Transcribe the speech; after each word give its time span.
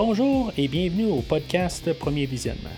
Bonjour 0.00 0.52
et 0.56 0.68
bienvenue 0.68 1.10
au 1.10 1.22
podcast 1.22 1.92
Premier 1.92 2.24
Visionnement. 2.24 2.70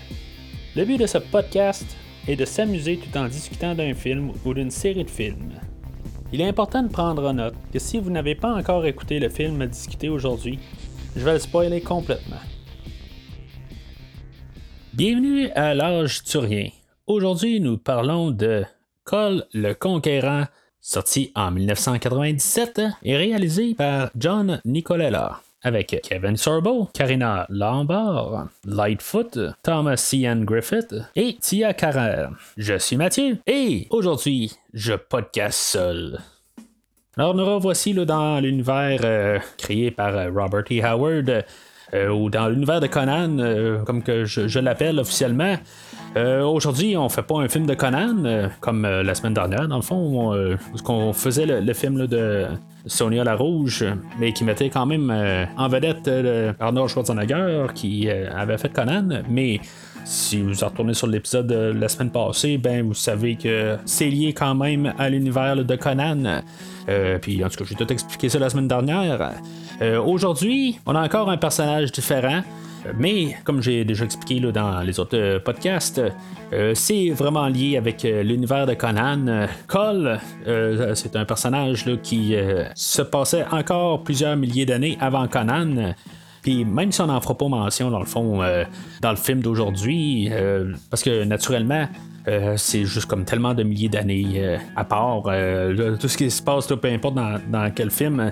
Le 0.75 0.85
but 0.85 0.97
de 0.97 1.05
ce 1.05 1.19
podcast 1.19 1.85
est 2.27 2.35
de 2.35 2.45
s'amuser 2.45 2.97
tout 2.97 3.15
en 3.15 3.27
discutant 3.27 3.75
d'un 3.75 3.93
film 3.93 4.31
ou 4.43 4.55
d'une 4.55 4.71
série 4.71 5.03
de 5.03 5.09
films. 5.09 5.53
Il 6.33 6.41
est 6.41 6.47
important 6.47 6.81
de 6.81 6.91
prendre 6.91 7.29
en 7.29 7.35
note 7.35 7.53
que 7.71 7.77
si 7.77 7.99
vous 7.99 8.09
n'avez 8.09 8.33
pas 8.33 8.51
encore 8.55 8.87
écouté 8.87 9.19
le 9.19 9.29
film 9.29 9.61
à 9.61 9.67
discuter 9.67 10.09
aujourd'hui, 10.09 10.57
je 11.15 11.23
vais 11.23 11.33
le 11.33 11.39
spoiler 11.39 11.79
complètement. 11.79 12.41
Bienvenue 14.91 15.51
à 15.51 15.75
l'âge 15.75 16.23
turien. 16.23 16.69
Aujourd'hui, 17.05 17.59
nous 17.59 17.77
parlons 17.77 18.31
de 18.31 18.65
Cole 19.03 19.45
le 19.53 19.75
Conquérant, 19.75 20.45
sorti 20.79 21.31
en 21.35 21.51
1997 21.51 22.81
et 23.03 23.15
réalisé 23.15 23.75
par 23.75 24.09
John 24.15 24.59
Nicolella 24.65 25.39
avec 25.63 25.99
Kevin 26.03 26.37
Sorbo, 26.37 26.89
Karina 26.93 27.45
Lambert, 27.49 28.47
Lightfoot, 28.65 29.37
Thomas 29.63 30.09
Ian 30.13 30.43
Griffith 30.43 30.95
et 31.15 31.37
Tia 31.39 31.73
Carrère. 31.73 32.31
Je 32.57 32.77
suis 32.77 32.97
Mathieu 32.97 33.37
et 33.47 33.87
aujourd'hui, 33.89 34.53
je 34.73 34.93
podcast 34.93 35.59
seul. 35.59 36.19
Alors 37.17 37.35
nous 37.35 37.45
revoici 37.45 37.93
là, 37.93 38.05
dans 38.05 38.39
l'univers 38.39 39.01
euh, 39.03 39.37
créé 39.57 39.91
par 39.91 40.15
euh, 40.15 40.29
Robert 40.33 40.63
E. 40.71 40.83
Howard. 40.83 41.45
Euh, 41.93 42.07
ou 42.07 42.29
dans 42.29 42.47
l'univers 42.47 42.79
de 42.79 42.87
Conan, 42.87 43.83
comme 43.85 44.01
que 44.01 44.23
je, 44.23 44.59
l'appelle 44.59 44.97
officiellement. 44.97 45.57
Aujourd'hui, 46.15 46.97
on 46.97 47.07
fait 47.09 47.21
pas 47.21 47.39
un 47.39 47.47
film 47.47 47.65
de 47.65 47.73
Conan 47.73 48.49
comme 48.59 48.83
la 48.83 49.15
semaine 49.15 49.33
dernière, 49.33 49.67
dans 49.67 49.77
le 49.77 49.81
fond, 49.81 50.57
qu'on 50.83 51.13
faisait 51.13 51.45
le, 51.45 51.73
film 51.73 52.05
de 52.05 52.47
Sonia 52.85 53.23
la 53.23 53.35
Rouge, 53.35 53.85
mais 54.19 54.33
qui 54.33 54.43
mettait 54.43 54.69
quand 54.69 54.85
même 54.85 55.09
en 55.57 55.67
vedette 55.69 56.09
Arnold 56.59 56.89
Schwarzenegger 56.89 57.67
qui 57.73 58.09
avait 58.09 58.57
fait 58.57 58.73
Conan, 58.73 59.21
mais 59.29 59.61
si 60.05 60.41
vous 60.41 60.53
retournez 60.65 60.93
sur 60.93 61.07
l'épisode 61.07 61.47
de 61.47 61.73
la 61.77 61.87
semaine 61.87 62.11
passée, 62.11 62.57
ben 62.57 62.85
vous 62.85 62.93
savez 62.93 63.35
que 63.35 63.77
c'est 63.85 64.09
lié 64.09 64.33
quand 64.33 64.55
même 64.55 64.93
à 64.97 65.09
l'univers 65.09 65.55
de 65.55 65.75
Conan. 65.75 66.41
Euh, 66.89 67.19
puis 67.19 67.43
en 67.43 67.49
tout 67.49 67.57
cas, 67.57 67.65
j'ai 67.69 67.75
tout 67.75 67.91
expliqué 67.91 68.29
ça 68.29 68.39
la 68.39 68.49
semaine 68.49 68.67
dernière. 68.67 69.33
Euh, 69.81 70.01
aujourd'hui, 70.01 70.79
on 70.85 70.95
a 70.95 71.03
encore 71.03 71.29
un 71.29 71.37
personnage 71.37 71.91
différent. 71.91 72.41
Mais 72.97 73.35
comme 73.43 73.61
j'ai 73.61 73.83
déjà 73.85 74.05
expliqué 74.05 74.39
dans 74.39 74.81
les 74.81 74.99
autres 74.99 75.17
euh, 75.17 75.39
podcasts, 75.39 76.01
c'est 76.73 77.09
vraiment 77.11 77.47
lié 77.47 77.77
avec 77.77 78.03
l'univers 78.03 78.67
de 78.67 78.73
Conan. 78.73 79.47
Cole, 79.67 80.19
c'est 80.95 81.15
un 81.15 81.23
personnage 81.23 81.85
qui 82.03 82.35
se 82.75 83.01
passait 83.01 83.45
encore 83.51 84.03
plusieurs 84.03 84.35
milliers 84.35 84.65
d'années 84.65 84.97
avant 84.99 85.27
Conan. 85.29 85.93
Puis 86.41 86.65
même 86.65 86.91
si 86.91 87.01
on 87.01 87.07
n'en 87.07 87.21
fera 87.21 87.37
pas 87.37 87.47
mention 87.47 87.91
dans 87.91 87.99
le 87.99 88.05
fond 88.05 88.41
euh, 88.41 88.63
dans 89.01 89.11
le 89.11 89.17
film 89.17 89.41
d'aujourd'hui, 89.41 90.29
euh, 90.31 90.73
parce 90.89 91.03
que 91.03 91.23
naturellement, 91.23 91.87
euh, 92.27 92.55
c'est 92.57 92.85
juste 92.85 93.07
comme 93.07 93.25
tellement 93.25 93.53
de 93.53 93.63
milliers 93.63 93.89
d'années 93.89 94.57
à 94.75 94.83
part. 94.83 95.23
tout 95.99 96.07
ce 96.07 96.17
qui 96.17 96.29
se 96.29 96.41
passe, 96.41 96.67
peu 96.67 96.87
importe 96.87 97.15
dans, 97.15 97.71
quel 97.73 97.91
film, 97.91 98.31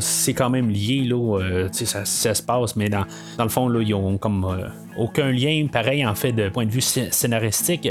c'est 0.00 0.34
quand 0.34 0.50
même 0.50 0.70
lié. 0.70 1.04
Là, 1.04 1.68
ça, 1.72 2.04
ça, 2.04 2.34
se 2.34 2.42
passe, 2.42 2.76
mais 2.76 2.88
dans, 2.88 3.04
dans 3.36 3.44
le 3.44 3.50
fond, 3.50 3.68
là, 3.68 3.80
ils 3.82 3.94
ont 3.94 4.18
comme 4.18 4.46
aucun 4.96 5.30
lien 5.32 5.66
pareil 5.70 6.04
en 6.06 6.14
fait 6.14 6.32
de 6.32 6.48
point 6.48 6.66
de 6.66 6.70
vue 6.70 6.80
scénaristique 6.80 7.88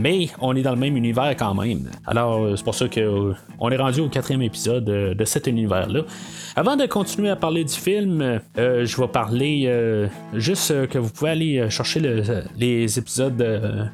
mais 0.00 0.28
on 0.40 0.56
est 0.56 0.62
dans 0.62 0.70
le 0.72 0.78
même 0.78 0.96
univers 0.96 1.34
quand 1.36 1.54
même. 1.54 1.90
Alors, 2.06 2.42
euh, 2.42 2.56
c'est 2.56 2.64
pour 2.64 2.74
ça 2.74 2.88
qu'on 2.88 3.00
euh, 3.00 3.70
est 3.70 3.76
rendu 3.76 4.00
au 4.00 4.08
quatrième 4.08 4.42
épisode 4.42 4.88
euh, 4.88 5.14
de 5.14 5.24
cet 5.24 5.46
univers-là. 5.46 6.00
Avant 6.56 6.76
de 6.76 6.86
continuer 6.86 7.28
à 7.28 7.36
parler 7.36 7.64
du 7.64 7.74
film, 7.74 8.40
je 8.56 9.00
vais 9.00 9.08
parler 9.08 9.72
juste 10.34 10.88
que 10.88 10.98
vous 10.98 11.08
pouvez 11.08 11.30
aller 11.30 11.70
chercher 11.70 12.00
les 12.58 12.98
épisodes 12.98 13.38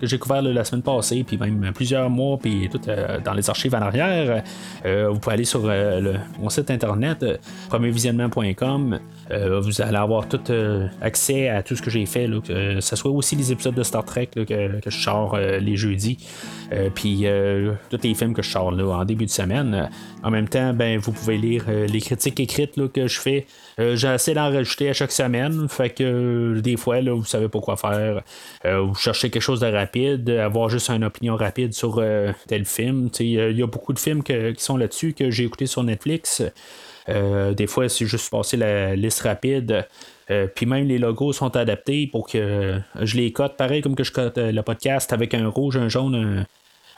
que 0.01 0.07
j'ai 0.07 0.19
couverts 0.19 0.41
la 0.41 0.65
semaine 0.65 0.83
passée, 0.83 1.23
puis 1.23 1.37
même 1.37 1.71
plusieurs 1.75 2.09
mois, 2.09 2.39
puis 2.39 2.69
tout 2.71 2.81
dans 3.25 3.35
les 3.35 3.51
archives 3.51 3.75
en 3.75 3.83
arrière. 3.83 4.43
vous 4.85 5.19
pouvez 5.19 5.35
aller 5.35 5.45
sur 5.45 5.71
mon 6.41 6.49
site 6.49 6.71
internet, 6.71 7.25
premiervisionnement.com. 7.69 9.01
vous 9.31 9.83
allez 9.83 9.97
avoir 9.97 10.27
tout 10.27 10.41
accès 11.03 11.51
à 11.51 11.63
tout 11.63 11.77
ce 11.77 11.83
que 11.83 11.91
j'ai 11.91 12.07
fait, 12.07 12.29
que 12.43 12.81
ce 12.81 12.97
soit 12.97 13.11
aussi 13.11 13.37
les 13.37 13.53
épisodes 13.53 13.75
de 13.75 13.83
Star 13.83 14.05
Trek 14.05 14.31
que, 14.35 14.81
je 14.87 14.99
sors 14.99 15.37
les 15.37 15.77
jeux 15.77 15.93
euh, 16.73 16.91
puis 16.93 17.23
euh, 17.25 17.73
tous 17.91 18.01
les 18.03 18.15
films 18.15 18.35
que 18.35 18.43
je 18.43 18.51
sors 18.51 18.71
là, 18.71 18.87
en 18.87 19.05
début 19.05 19.27
de 19.27 19.31
semaine. 19.31 19.89
En 20.23 20.31
même 20.31 20.49
temps, 20.49 20.73
ben, 20.73 20.99
vous 20.99 21.13
pouvez 21.13 21.37
lire 21.37 21.65
euh, 21.69 21.87
les 21.87 22.01
critiques 22.01 22.41
écrites 22.41 22.77
là, 22.77 22.89
que 22.89 23.07
je 23.07 23.21
fais. 23.21 23.47
J'essaie 23.79 24.33
d'en 24.33 24.51
rajouter 24.51 24.89
à 24.89 24.95
chaque 24.95 25.13
semaine. 25.13 25.69
Fait 25.69 25.91
que 25.91 26.59
des 26.61 26.79
fois, 26.79 27.03
là, 27.03 27.15
vous 27.15 27.27
savez 27.27 27.49
pas 27.49 27.61
quoi 27.61 27.77
faire. 27.77 28.23
vous 28.65 28.95
cherchez 28.95 29.29
quelque 29.29 29.43
chose 29.43 29.61
de 29.61 29.67
rapide, 29.67 30.31
avoir 30.31 30.71
juste 30.71 30.89
une 30.89 31.05
opinion 31.05 31.37
rapide 31.37 31.75
sur 31.75 32.03
tel 32.49 32.65
film. 32.65 33.11
Il 33.21 33.27
y, 33.27 33.63
a 33.63 33.67
beaucoup 33.67 33.93
de 33.93 33.99
films 33.99 34.23
qui 34.23 34.35
sont 34.57 34.79
là-dessus 34.79 35.13
que 35.13 35.31
j'ai 35.31 35.45
écouté 35.45 35.67
sur 35.67 35.83
Netflix. 35.83 36.43
des 37.07 37.67
fois, 37.67 37.91
c'est 37.91 38.07
juste 38.07 38.31
passer 38.31 38.57
la 38.57 38.97
liste 38.97 39.21
rapide. 39.21 39.87
Euh, 40.31 40.47
puis 40.53 40.67
même 40.67 40.89
les 40.89 40.99
logos 40.99 41.33
sont 41.33 41.55
adaptés 41.57 42.07
pour 42.07 42.29
que 42.29 42.81
je 43.01 43.17
les 43.17 43.33
cote 43.33 43.57
pareil 43.57 43.81
comme 43.81 43.95
que 43.95 44.03
je 44.03 44.11
cote 44.11 44.39
euh, 44.39 44.51
le 44.51 44.63
podcast 44.63 45.13
avec 45.13 45.35
un 45.35 45.47
rouge, 45.49 45.77
un 45.77 45.89
jaune, 45.89 46.45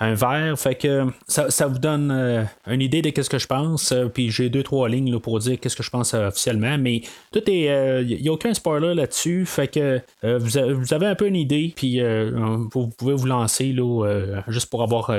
un, 0.01 0.15
vert. 0.15 0.59
Fait 0.59 0.77
que 0.77 1.07
ça, 1.27 1.67
vous 1.67 1.79
donne 1.79 2.11
euh, 2.11 2.45
une 2.69 2.81
idée 2.81 3.03
de 3.03 3.23
ce 3.23 3.29
que 3.29 3.39
je 3.39 3.47
pense. 3.47 3.93
puis 4.15 4.31
j'ai 4.31 4.49
deux, 4.49 4.63
trois 4.63 4.89
lignes 4.89 5.19
pour 5.19 5.39
dire 5.41 5.59
qu'est-ce 5.61 5.77
que 5.77 5.83
je 5.83 5.91
pense 5.91 6.15
officiellement. 6.15 6.79
Mais 6.79 7.03
tout 7.33 7.43
est. 7.51 8.03
Il 8.03 8.23
n'y 8.23 8.29
a 8.29 8.33
aucun 8.33 8.55
spoiler 8.55 8.95
là-dessus. 8.95 9.45
Fait 9.45 9.69
que 9.69 10.01
vous, 10.23 10.95
avez 10.95 11.07
un 11.07 11.15
peu 11.15 11.27
une 11.27 11.37
idée. 11.37 11.73
Puis 11.75 12.01
vous 12.01 12.89
pouvez 12.97 13.15
vous 13.15 13.27
lancer 13.27 13.73
là, 13.73 14.41
juste 14.47 14.71
pour 14.71 14.83
avoir 14.83 15.11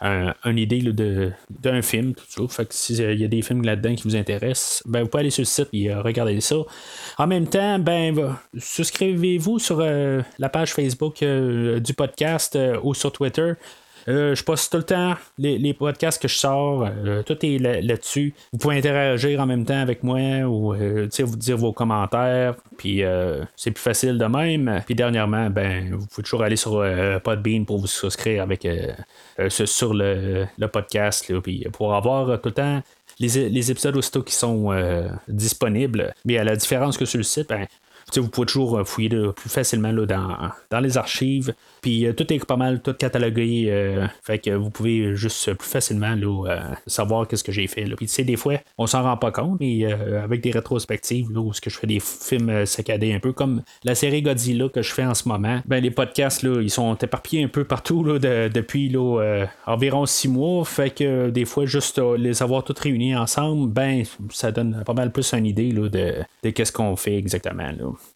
une 0.00 0.58
idée 0.58 0.82
d'un 1.50 1.82
film, 1.82 2.14
tout 2.14 2.24
ça. 2.28 2.42
Fait 2.48 2.68
que 2.68 2.74
s'il 2.74 3.18
y 3.18 3.24
a 3.24 3.28
des 3.28 3.42
films 3.42 3.62
là-dedans 3.62 3.94
qui 3.94 4.02
vous 4.04 4.16
intéressent, 4.16 4.82
ben, 4.86 5.02
vous 5.02 5.08
pouvez 5.08 5.22
aller 5.22 5.30
sur 5.30 5.42
le 5.42 5.46
site 5.46 5.68
et 5.72 5.92
regarder 5.94 6.40
ça. 6.40 6.56
En 7.18 7.26
même 7.26 7.46
temps, 7.46 7.78
ben, 7.78 8.36
souscrivez-vous 8.58 9.58
sur 9.58 9.80
euh, 9.80 10.20
la 10.38 10.48
page 10.48 10.74
Facebook 10.74 11.22
euh, 11.22 11.80
du 11.80 11.94
podcast 11.94 12.56
euh, 12.56 12.78
ou 12.82 12.94
sur 12.94 13.12
Twitter. 13.12 13.54
Je 14.06 14.42
poste 14.42 14.70
tout 14.70 14.78
le 14.78 14.84
temps 14.84 15.14
les, 15.38 15.74
podcasts 15.74 16.20
que 16.20 16.28
je 16.28 16.36
sors, 16.36 16.88
tout 17.24 17.36
est 17.44 17.58
là-dessus. 17.58 18.34
vous 18.52 18.58
pouvez 18.58 18.78
interagir 18.78 19.40
en 19.40 19.46
même 19.46 19.64
temps 19.64 19.80
avec 19.80 20.02
moi 20.02 20.42
ou 20.42 20.74
vous 20.74 21.36
dire 21.36 21.56
vos 21.56 21.72
commentaires, 21.72 22.54
puis 22.76 23.02
c'est 23.56 23.70
plus 23.70 23.82
facile 23.82 24.18
de 24.18 24.24
même. 24.26 24.82
Puis 24.86 24.94
dernièrement, 24.94 25.50
ben, 25.50 25.94
vous 25.94 26.06
pouvez 26.06 26.22
toujours 26.22 26.42
aller 26.42 26.56
sur 26.56 26.84
Podbean 27.22 27.64
pour 27.64 27.78
vous 27.78 27.86
souscrire 27.86 28.42
avec 28.42 28.66
sur 29.48 29.94
le, 29.94 30.46
podcast, 30.72 31.32
puis 31.42 31.66
pour 31.72 31.94
avoir 31.94 32.40
tout 32.40 32.48
le 32.48 32.54
temps 32.54 32.82
les, 33.18 33.70
épisodes 33.70 33.96
aussitôt 33.96 34.22
qui 34.22 34.34
sont 34.34 34.72
euh, 34.72 35.08
disponibles. 35.28 36.12
Mais 36.24 36.38
à 36.38 36.44
la 36.44 36.56
différence 36.56 36.96
que 36.96 37.04
sur 37.04 37.18
le 37.18 37.24
site, 37.24 37.48
ben, 37.48 37.66
vous 38.14 38.28
pouvez 38.28 38.46
toujours 38.46 38.86
fouiller 38.86 39.08
plus 39.08 39.50
facilement 39.50 39.92
dans 39.92 40.80
les 40.80 40.96
archives. 40.96 41.54
Puis 41.86 42.04
euh, 42.04 42.12
tout 42.12 42.32
est 42.32 42.44
pas 42.44 42.56
mal 42.56 42.82
tout 42.82 42.94
catalogué. 42.94 43.66
Euh, 43.68 44.08
fait 44.24 44.40
que 44.40 44.50
vous 44.50 44.70
pouvez 44.70 45.14
juste 45.14 45.54
plus 45.54 45.68
facilement 45.68 46.16
euh, 46.16 46.58
savoir 46.88 47.28
qu'est-ce 47.28 47.44
que 47.44 47.52
j'ai 47.52 47.68
fait. 47.68 47.84
Puis 47.84 48.06
tu 48.06 48.12
sais, 48.12 48.24
des 48.24 48.34
fois, 48.34 48.54
on 48.76 48.88
s'en 48.88 49.04
rend 49.04 49.16
pas 49.16 49.30
compte, 49.30 49.60
mais 49.60 49.84
avec 49.84 50.40
des 50.40 50.50
rétrospectives, 50.50 51.30
là, 51.30 51.38
où 51.38 51.52
ce 51.52 51.60
que 51.60 51.70
je 51.70 51.78
fais 51.78 51.86
des 51.86 52.00
films 52.00 52.66
saccadés 52.66 53.12
un 53.12 53.20
peu 53.20 53.32
comme 53.32 53.62
la 53.84 53.94
série 53.94 54.20
Godzilla 54.20 54.68
que 54.68 54.82
je 54.82 54.92
fais 54.92 55.04
en 55.04 55.14
ce 55.14 55.28
moment, 55.28 55.60
ben 55.66 55.80
les 55.80 55.92
podcasts 55.92 56.42
là, 56.42 56.60
ils 56.60 56.70
sont 56.70 56.96
éparpillés 56.96 57.44
un 57.44 57.48
peu 57.48 57.62
partout 57.62 58.02
là, 58.02 58.18
depuis 58.18 58.88
là, 58.88 59.46
environ 59.66 60.06
six 60.06 60.28
mois. 60.28 60.64
Fait 60.64 60.90
que 60.90 61.30
des 61.30 61.44
fois, 61.44 61.66
juste 61.66 62.00
les 62.18 62.42
avoir 62.42 62.64
tous 62.64 62.80
réunis 62.80 63.14
ensemble, 63.14 63.70
ben 63.70 64.02
ça 64.30 64.50
donne 64.50 64.82
pas 64.84 64.94
mal 64.94 65.12
plus 65.12 65.32
une 65.34 65.46
idée 65.46 65.70
là, 65.70 65.88
de, 65.88 66.14
de 66.42 66.50
qu'est-ce 66.50 66.72
qu'on 66.72 66.96
fait 66.96 67.16
exactement. 67.16 67.68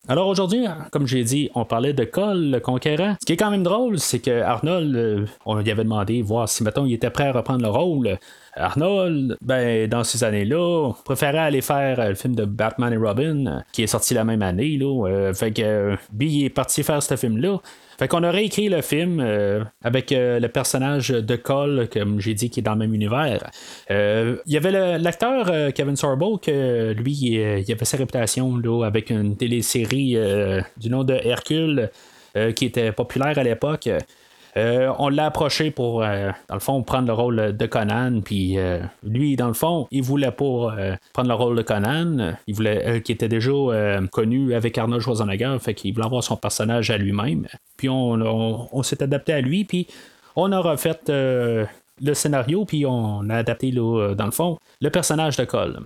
Alors 0.08 0.26
aujourd'hui, 0.26 0.66
comme 0.90 1.06
j'ai 1.06 1.22
dit, 1.22 1.50
on 1.54 1.64
parlait 1.64 1.92
de 1.92 2.04
Cole, 2.04 2.50
le 2.50 2.58
conquérant. 2.58 3.14
Ce 3.20 3.26
qui 3.26 3.34
est 3.34 3.36
quand 3.36 3.50
même 3.50 3.59
drôle, 3.62 3.98
c'est 3.98 4.18
que 4.18 4.42
Arnold, 4.42 4.96
euh, 4.96 5.26
on 5.44 5.56
lui 5.56 5.70
avait 5.70 5.84
demandé 5.84 6.22
voir 6.22 6.48
si 6.48 6.62
mettons 6.62 6.86
il 6.86 6.94
était 6.94 7.10
prêt 7.10 7.28
à 7.28 7.32
reprendre 7.32 7.62
le 7.62 7.68
rôle. 7.68 8.18
Arnold, 8.54 9.36
ben, 9.40 9.88
dans 9.88 10.04
ces 10.04 10.24
années-là, 10.24 10.92
préférait 11.04 11.38
aller 11.38 11.60
faire 11.60 12.00
euh, 12.00 12.08
le 12.10 12.14
film 12.14 12.34
de 12.34 12.44
Batman 12.44 12.92
et 12.92 12.96
Robin, 12.96 13.46
euh, 13.46 13.60
qui 13.72 13.82
est 13.82 13.86
sorti 13.86 14.14
la 14.14 14.24
même 14.24 14.42
année. 14.42 14.76
Là, 14.76 15.32
fait 15.34 15.52
que 15.52 15.96
Bill 16.12 16.44
est 16.44 16.50
parti 16.50 16.82
faire 16.82 17.02
ce 17.02 17.16
film-là. 17.16 17.58
Fait 17.98 18.08
qu'on 18.08 18.24
aurait 18.24 18.44
écrit 18.46 18.70
le 18.70 18.80
film 18.80 19.20
avec 19.82 20.10
le 20.10 20.46
personnage 20.46 21.10
de 21.10 21.36
Cole, 21.36 21.86
comme 21.92 22.18
j'ai 22.18 22.32
dit, 22.32 22.48
qui 22.48 22.60
est 22.60 22.62
dans 22.62 22.72
le 22.72 22.78
même 22.78 22.94
univers. 22.94 23.50
Il 23.90 24.40
y 24.46 24.56
avait 24.56 24.98
l'acteur 24.98 25.74
Kevin 25.74 25.96
Sorbo, 25.96 26.38
que 26.38 26.94
lui, 26.94 27.12
il, 27.12 27.70
avait 27.70 27.84
sa 27.84 27.98
réputation 27.98 28.56
là, 28.56 28.86
avec 28.86 29.10
une 29.10 29.36
télésérie 29.36 30.16
du 30.78 30.88
nom 30.88 31.04
de 31.04 31.12
Hercule. 31.12 31.90
Euh, 32.36 32.52
qui 32.52 32.64
était 32.64 32.92
populaire 32.92 33.36
à 33.38 33.42
l'époque. 33.42 33.88
on 34.56 35.08
l'a 35.08 35.26
approché 35.26 35.70
pour, 35.70 36.00
dans 36.00 36.54
le 36.54 36.60
fond, 36.60 36.82
prendre 36.82 37.08
le 37.08 37.12
rôle 37.12 37.56
de 37.56 37.66
Conan. 37.66 38.20
Puis 38.20 38.56
lui, 39.02 39.36
dans 39.36 39.48
le 39.48 39.54
fond, 39.54 39.88
il 39.90 40.02
voulait 40.02 40.30
prendre 40.30 41.28
le 41.28 41.34
rôle 41.34 41.56
de 41.56 41.62
Conan. 41.62 42.34
Il 42.46 42.54
voulait, 42.54 43.00
qui 43.02 43.12
était 43.12 43.28
déjà 43.28 43.52
connu 44.10 44.54
avec 44.54 44.76
Arnold 44.78 45.02
Schwarzenegger, 45.02 45.56
fait 45.60 45.74
qu'il 45.74 45.92
voulait 45.94 46.06
avoir 46.06 46.22
son 46.22 46.36
personnage 46.36 46.90
à 46.90 46.98
lui-même. 46.98 47.46
Puis 47.76 47.88
on, 47.88 48.82
s'est 48.82 49.02
adapté 49.02 49.32
à 49.32 49.40
lui, 49.40 49.64
puis 49.64 49.86
on 50.36 50.52
a 50.52 50.58
refait 50.58 50.98
le 51.08 52.14
scénario, 52.14 52.64
puis 52.64 52.86
on 52.86 53.28
a 53.30 53.36
adapté, 53.36 53.70
dans 53.72 54.24
le 54.24 54.30
fond, 54.30 54.58
le 54.80 54.90
personnage 54.90 55.36
de 55.36 55.44
Cole. 55.44 55.80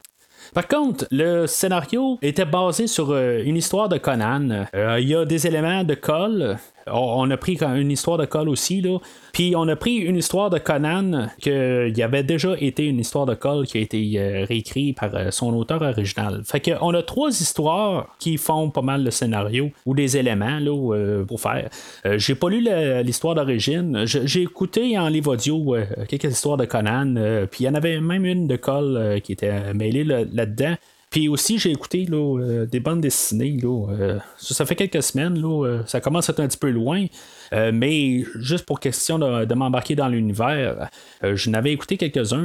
Par 0.55 0.69
contre, 0.69 1.09
le 1.11 1.49
scénario 1.49 2.17
était 2.23 2.45
basé 2.45 2.87
sur 2.87 3.11
euh, 3.11 3.43
une 3.45 3.57
histoire 3.57 3.89
de 3.89 3.99
Conan. 3.99 4.69
Euh, 4.73 5.01
il 5.01 5.09
y 5.09 5.17
a 5.17 5.25
des 5.25 5.49
éléments 5.49 5.83
de 5.83 5.95
Cole 5.95 6.57
on 6.87 7.31
a 7.31 7.37
pris 7.37 7.59
une 7.63 7.91
histoire 7.91 8.19
de 8.19 8.25
Cole 8.25 8.49
aussi, 8.49 8.81
là. 8.81 8.99
Puis 9.33 9.55
on 9.57 9.67
a 9.69 9.77
pris 9.77 9.97
une 9.97 10.17
histoire 10.17 10.51
de 10.51 10.59
Conan 10.59 11.29
qu'il 11.41 11.97
y 11.97 12.03
avait 12.03 12.23
déjà 12.23 12.55
été 12.59 12.87
une 12.87 13.01
histoire 13.01 13.27
de 13.27 13.35
Cole 13.35 13.67
qui 13.67 13.79
a 13.79 13.81
été 13.81 14.13
euh, 14.17 14.45
réécrite 14.49 14.99
par 14.99 15.15
euh, 15.15 15.31
son 15.31 15.55
auteur 15.55 15.83
original. 15.83 16.43
Fait 16.45 16.61
qu'on 16.61 16.95
a 16.95 17.03
trois 17.03 17.31
histoires 17.31 18.15
qui 18.19 18.37
font 18.37 18.71
pas 18.71 18.83
mal 18.83 19.03
le 19.03 19.11
scénario 19.11 19.71
ou 19.87 19.95
des 19.95 20.17
éléments 20.17 20.59
là, 20.61 20.95
euh, 20.95 21.25
pour 21.25 21.41
faire. 21.41 21.69
j'ai 22.17 22.35
pas 22.35 22.49
lu 22.49 22.67
l'histoire 23.03 23.35
d'origine. 23.35 24.05
J'ai 24.07 24.43
écouté 24.43 24.99
en 24.99 25.09
livre 25.09 25.33
audio 25.33 25.77
quelques 26.09 26.33
histoires 26.33 26.57
de 26.57 26.65
Conan. 26.65 27.15
Puis 27.51 27.65
il 27.65 27.67
y 27.67 27.69
en 27.69 27.75
avait 27.75 28.01
même 28.01 28.25
une 28.25 28.47
de 28.47 28.57
Cole 28.57 29.21
qui 29.23 29.33
était 29.33 29.73
mêlée 29.75 30.05
là-dedans. 30.05 30.77
Puis 31.15 31.29
aussi, 31.29 31.61
j'ai 31.61 31.71
écouté 31.71 32.09
euh, 32.11 32.67
des 32.67 32.81
bandes 32.81 33.01
dessinées. 33.01 33.57
Euh, 33.63 34.19
ça, 34.37 34.67
fait 34.67 34.75
quelques 34.75 35.01
semaines. 35.01 35.41
Euh, 35.45 35.81
ça 35.87 36.01
commence 36.01 36.29
à 36.29 36.33
être 36.33 36.41
un 36.41 36.49
petit 36.49 36.59
peu 36.59 36.71
loin. 36.71 37.07
mais 37.53 38.25
juste 38.35 38.67
pour 38.67 38.81
question 38.81 39.21
de, 39.21 39.55
m'embarquer 39.55 39.95
dans 39.95 40.09
l'univers, 40.09 40.91
je 41.23 41.51
n'avais 41.51 41.71
écouté 41.71 41.99
quelques-uns 41.99 42.45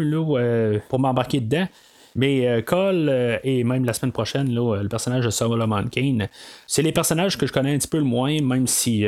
pour 0.87 0.99
m'embarquer 0.99 1.39
dedans. 1.39 1.67
Mais 2.13 2.61
Cole 2.61 3.39
et 3.43 3.63
même 3.63 3.85
la 3.85 3.93
semaine 3.93 4.11
prochaine, 4.11 4.53
le 4.53 4.87
personnage 4.87 5.25
de 5.25 5.31
Solomon 5.31 5.87
Kane, 5.87 6.27
c'est 6.67 6.83
les 6.83 6.91
personnages 6.91 7.39
que 7.39 7.47
je 7.47 7.51
connais 7.51 7.73
un 7.73 7.79
petit 7.79 7.87
peu 7.87 7.97
le 7.97 8.03
moins, 8.03 8.39
même 8.39 8.67
si, 8.67 9.03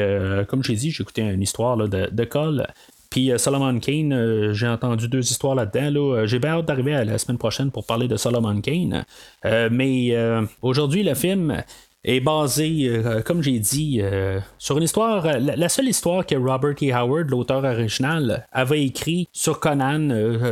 comme 0.47 0.63
j'ai 0.63 0.73
dit, 0.73 0.89
j'ai 0.89 1.03
écouté 1.03 1.21
une 1.21 1.43
histoire 1.43 1.77
de, 1.77 2.09
de 2.11 2.23
Cole. 2.23 2.65
Puis 3.11 3.29
euh, 3.29 3.37
Solomon 3.37 3.77
Kane, 3.79 4.13
euh, 4.13 4.53
j'ai 4.53 4.67
entendu 4.67 5.07
deux 5.07 5.29
histoires 5.29 5.53
là-dedans. 5.53 6.13
Euh, 6.13 6.25
j'ai 6.25 6.39
bien 6.39 6.51
hâte 6.51 6.65
d'arriver 6.65 6.95
à 6.95 7.03
la 7.03 7.17
semaine 7.19 7.37
prochaine 7.37 7.69
pour 7.69 7.85
parler 7.85 8.07
de 8.07 8.15
Solomon 8.15 8.59
Kane. 8.61 9.05
mais 9.69 10.15
aujourd'hui, 10.61 11.03
le 11.03 11.13
film 11.13 11.63
est 12.03 12.19
basé, 12.19 13.01
comme 13.25 13.43
j'ai 13.43 13.59
dit, 13.59 14.01
sur 14.57 14.77
une 14.77 14.83
histoire, 14.83 15.27
la, 15.39 15.69
seule 15.69 15.89
histoire 15.89 16.25
que 16.25 16.35
Robert 16.35 16.75
E. 16.81 16.93
Howard, 16.93 17.29
l'auteur 17.29 17.63
original, 17.63 18.47
avait 18.51 18.85
écrit 18.85 19.27
sur 19.33 19.59
Conan, 19.59 20.09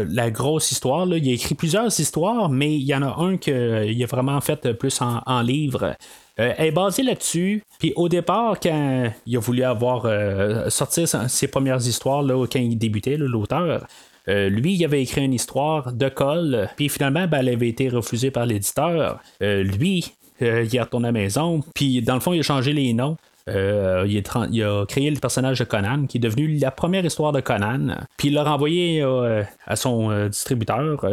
la 0.09 0.31
grosse 0.31 0.71
histoire. 0.71 1.07
il 1.07 1.29
a 1.29 1.33
écrit 1.33 1.55
plusieurs 1.55 1.87
histoires, 1.99 2.49
mais 2.49 2.75
il 2.75 2.83
y 2.83 2.93
en 2.93 3.01
a 3.01 3.15
un 3.19 3.37
qu'il 3.37 4.03
a 4.03 4.05
vraiment 4.05 4.41
fait 4.41 4.73
plus 4.73 4.99
en 5.01 5.41
livre. 5.41 5.95
Euh, 6.39 6.53
elle 6.57 6.67
est 6.67 6.71
basée 6.71 7.03
là-dessus. 7.03 7.63
Puis 7.79 7.93
au 7.95 8.09
départ, 8.09 8.59
quand 8.59 9.11
il 9.25 9.37
a 9.37 9.39
voulu 9.39 9.63
avoir 9.63 10.05
euh, 10.05 10.69
sorti 10.69 11.05
ses 11.07 11.47
premières 11.47 11.85
histoires, 11.85 12.21
là, 12.21 12.45
quand 12.47 12.59
il 12.59 12.77
débutait, 12.77 13.17
l'auteur, 13.17 13.85
euh, 14.27 14.49
lui, 14.49 14.73
il 14.73 14.85
avait 14.85 15.01
écrit 15.01 15.23
une 15.23 15.33
histoire 15.33 15.91
de 15.91 16.07
Cole, 16.09 16.69
puis 16.75 16.89
finalement, 16.89 17.27
ben, 17.27 17.39
elle 17.39 17.49
avait 17.49 17.69
été 17.69 17.89
refusée 17.89 18.31
par 18.31 18.45
l'éditeur. 18.45 19.19
lui, 19.41 20.13
il 20.41 20.75
est 20.75 20.81
retourné 20.81 21.09
à 21.09 21.11
la 21.11 21.19
maison, 21.19 21.61
puis 21.73 22.01
dans 22.01 22.13
le 22.13 22.19
fond, 22.19 22.33
il 22.33 22.39
a 22.39 22.43
changé 22.43 22.71
les 22.73 22.93
noms. 22.93 23.17
Euh, 23.49 24.05
il, 24.07 24.63
a 24.63 24.85
créé 24.85 25.09
le 25.09 25.19
personnage 25.19 25.59
de 25.59 25.63
Conan, 25.63 26.05
qui 26.07 26.17
est 26.17 26.21
devenu 26.21 26.47
la 26.57 26.71
première 26.71 27.05
histoire 27.05 27.31
de 27.31 27.41
Conan. 27.41 27.95
Puis 28.17 28.29
il 28.29 28.33
l'a 28.33 28.43
renvoyé 28.43 29.01
euh, 29.01 29.43
à 29.65 29.75
son 29.75 30.11
euh, 30.11 30.29
distributeur 30.29 31.05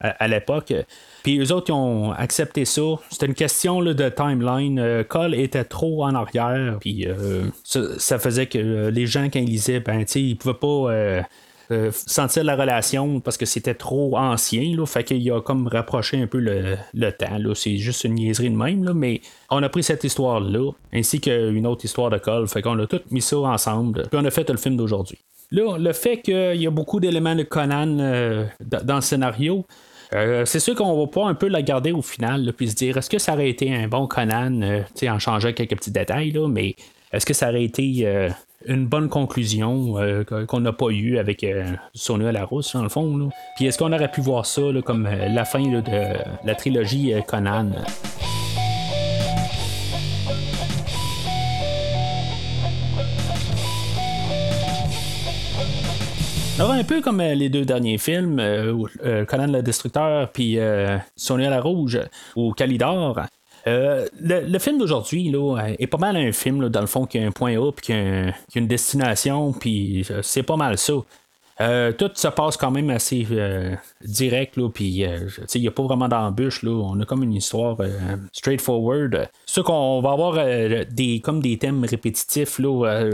à, 0.00 0.28
l'époque. 0.28 0.72
Puis 1.22 1.38
eux 1.38 1.52
autres, 1.52 1.70
ils 1.70 1.74
ont 1.74 2.12
accepté 2.12 2.64
ça. 2.64 2.82
C'était 3.10 3.26
une 3.26 3.34
question 3.34 3.82
de 3.82 4.08
timeline. 4.08 5.04
Cole 5.08 5.34
était 5.34 5.64
trop 5.64 6.04
en 6.04 6.14
arrière. 6.14 6.76
Puis 6.80 7.06
ça, 7.64 8.18
faisait 8.18 8.46
que 8.46 8.88
les 8.88 9.06
gens, 9.06 9.24
quand 9.24 9.38
ils 9.38 9.46
lisaient, 9.46 9.80
ben, 9.80 10.04
ils 10.14 10.36
pouvaient 10.36 10.54
pas 10.54 11.22
euh, 11.72 11.90
sentir 11.92 12.44
la 12.44 12.54
relation 12.54 13.20
parce 13.20 13.36
que 13.36 13.46
c'était 13.46 13.74
trop 13.74 14.16
ancien. 14.16 14.76
Là, 14.76 14.86
fait 14.86 15.04
qu'il 15.04 15.30
a 15.32 15.40
comme 15.40 15.66
rapproché 15.66 16.20
un 16.20 16.26
peu 16.26 16.38
le, 16.38 17.10
temps. 17.12 17.38
Là. 17.38 17.54
C'est 17.54 17.76
juste 17.76 18.04
une 18.04 18.14
niaiserie 18.14 18.50
de 18.50 18.56
même, 18.56 18.84
là, 18.84 18.94
mais 18.94 19.20
on 19.50 19.62
a 19.62 19.68
pris 19.68 19.82
cette 19.82 20.04
histoire-là, 20.04 20.72
ainsi 20.92 21.20
qu'une 21.20 21.66
autre 21.66 21.84
histoire 21.84 22.10
de 22.10 22.18
Cole. 22.18 22.48
Fait 22.48 22.62
qu'on 22.62 22.78
a 22.78 22.86
tout 22.86 23.00
mis 23.10 23.22
ça 23.22 23.38
ensemble. 23.38 24.02
Puis 24.10 24.20
on 24.20 24.24
a 24.24 24.30
fait 24.30 24.48
le 24.48 24.56
film 24.56 24.76
d'aujourd'hui. 24.76 25.18
Là, 25.50 25.76
le 25.78 25.92
fait 25.92 26.20
qu'il 26.22 26.60
y 26.60 26.66
a 26.66 26.70
beaucoup 26.70 27.00
d'éléments 27.00 27.34
de 27.34 27.42
Conan 27.42 27.98
euh, 27.98 28.46
dans 28.60 28.96
le 28.96 29.00
scénario, 29.02 29.66
euh, 30.14 30.44
c'est 30.44 30.60
sûr 30.60 30.74
qu'on 30.74 30.98
va 30.98 31.06
pas 31.06 31.26
un 31.26 31.34
peu 31.34 31.48
la 31.48 31.62
garder 31.62 31.92
au 31.92 32.02
final, 32.02 32.52
puis 32.56 32.70
se 32.70 32.74
dire 32.74 32.96
est-ce 32.96 33.10
que 33.10 33.18
ça 33.18 33.34
aurait 33.34 33.50
été 33.50 33.74
un 33.74 33.88
bon 33.88 34.06
Conan, 34.06 34.82
en 35.02 35.18
changeant 35.18 35.52
quelques 35.52 35.76
petits 35.76 35.90
détails, 35.90 36.30
là, 36.30 36.48
mais 36.48 36.74
est-ce 37.12 37.26
que 37.26 37.34
ça 37.34 37.48
aurait 37.48 37.64
été 37.64 38.06
une 38.66 38.86
bonne 38.86 39.08
conclusion 39.08 39.98
euh, 39.98 40.24
qu'on 40.24 40.60
n'a 40.60 40.72
pas 40.72 40.88
eu 40.90 41.18
avec 41.18 41.44
euh, 41.44 41.64
Sonia 41.94 42.32
Larousse, 42.32 42.72
dans 42.74 42.82
le 42.82 42.88
fond. 42.88 43.30
Puis 43.56 43.66
est-ce 43.66 43.78
qu'on 43.78 43.92
aurait 43.92 44.10
pu 44.10 44.20
voir 44.20 44.46
ça 44.46 44.62
comme 44.84 45.06
euh, 45.06 45.28
la 45.28 45.44
fin 45.44 45.62
de 45.62 45.82
la 46.44 46.54
trilogie 46.54 47.12
Conan? 47.26 47.70
Alors, 56.58 56.72
un 56.72 56.84
peu 56.84 57.00
comme 57.00 57.20
les 57.20 57.48
deux 57.48 57.64
derniers 57.64 57.98
films, 57.98 58.36
Conan 59.26 59.48
le 59.48 59.62
Destructeur 59.62 60.30
puis 60.30 60.58
Sonia 61.16 61.50
la 61.50 61.60
Rouge 61.60 61.98
ou 62.36 62.52
Calidor, 62.52 63.20
euh, 63.66 64.06
le, 64.20 64.58
film 64.58 64.78
d'aujourd'hui 64.78 65.30
là, 65.30 65.56
est 65.78 65.86
pas 65.86 65.98
mal 65.98 66.16
un 66.16 66.32
film 66.32 66.68
dans 66.68 66.80
le 66.80 66.86
fond 66.86 67.06
qui 67.06 67.18
a 67.18 67.26
un 67.26 67.30
point 67.30 67.56
A 67.56 67.70
puis 67.70 67.86
qui 67.86 67.92
a, 67.92 68.32
une 68.54 68.66
destination 68.66 69.52
puis 69.52 70.04
euh, 70.10 70.20
c'est 70.22 70.42
pas 70.42 70.56
mal 70.56 70.78
ça. 70.78 70.94
Euh, 71.60 71.92
tout 71.92 72.10
se 72.14 72.26
passe 72.28 72.56
quand 72.56 72.72
même 72.72 72.90
assez 72.90 73.26
direct, 74.00 74.58
puis 74.74 75.04
il 75.04 75.60
n'y 75.60 75.68
a 75.68 75.70
pas 75.70 75.82
vraiment 75.82 76.08
d'embûche. 76.08 76.64
On 76.64 76.98
a 76.98 77.04
comme 77.04 77.22
une 77.22 77.34
histoire 77.34 77.76
straightforward. 78.32 79.28
C'est 79.46 79.52
sûr 79.52 79.64
qu'on 79.64 80.00
va 80.00 80.10
avoir 80.12 80.44
des, 80.90 81.20
comme 81.20 81.40
des 81.40 81.58
thèmes 81.58 81.84
répétitifs. 81.84 82.58
Là, 82.58 83.04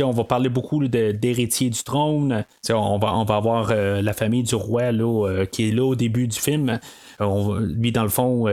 on 0.00 0.10
va 0.10 0.24
parler 0.24 0.48
beaucoup 0.48 0.88
d'héritier 0.88 1.70
du 1.70 1.84
trône. 1.84 2.44
On 2.70 2.98
va, 2.98 3.14
on 3.14 3.24
va 3.24 3.36
avoir 3.36 3.72
la 3.72 4.12
famille 4.14 4.42
du 4.42 4.56
roi 4.56 4.90
là, 4.90 5.44
qui 5.46 5.68
est 5.68 5.72
là 5.72 5.84
au 5.84 5.94
début 5.94 6.26
du 6.26 6.40
film. 6.40 6.80
Lui, 7.20 7.92
dans 7.92 8.02
le 8.02 8.08
fond, 8.08 8.46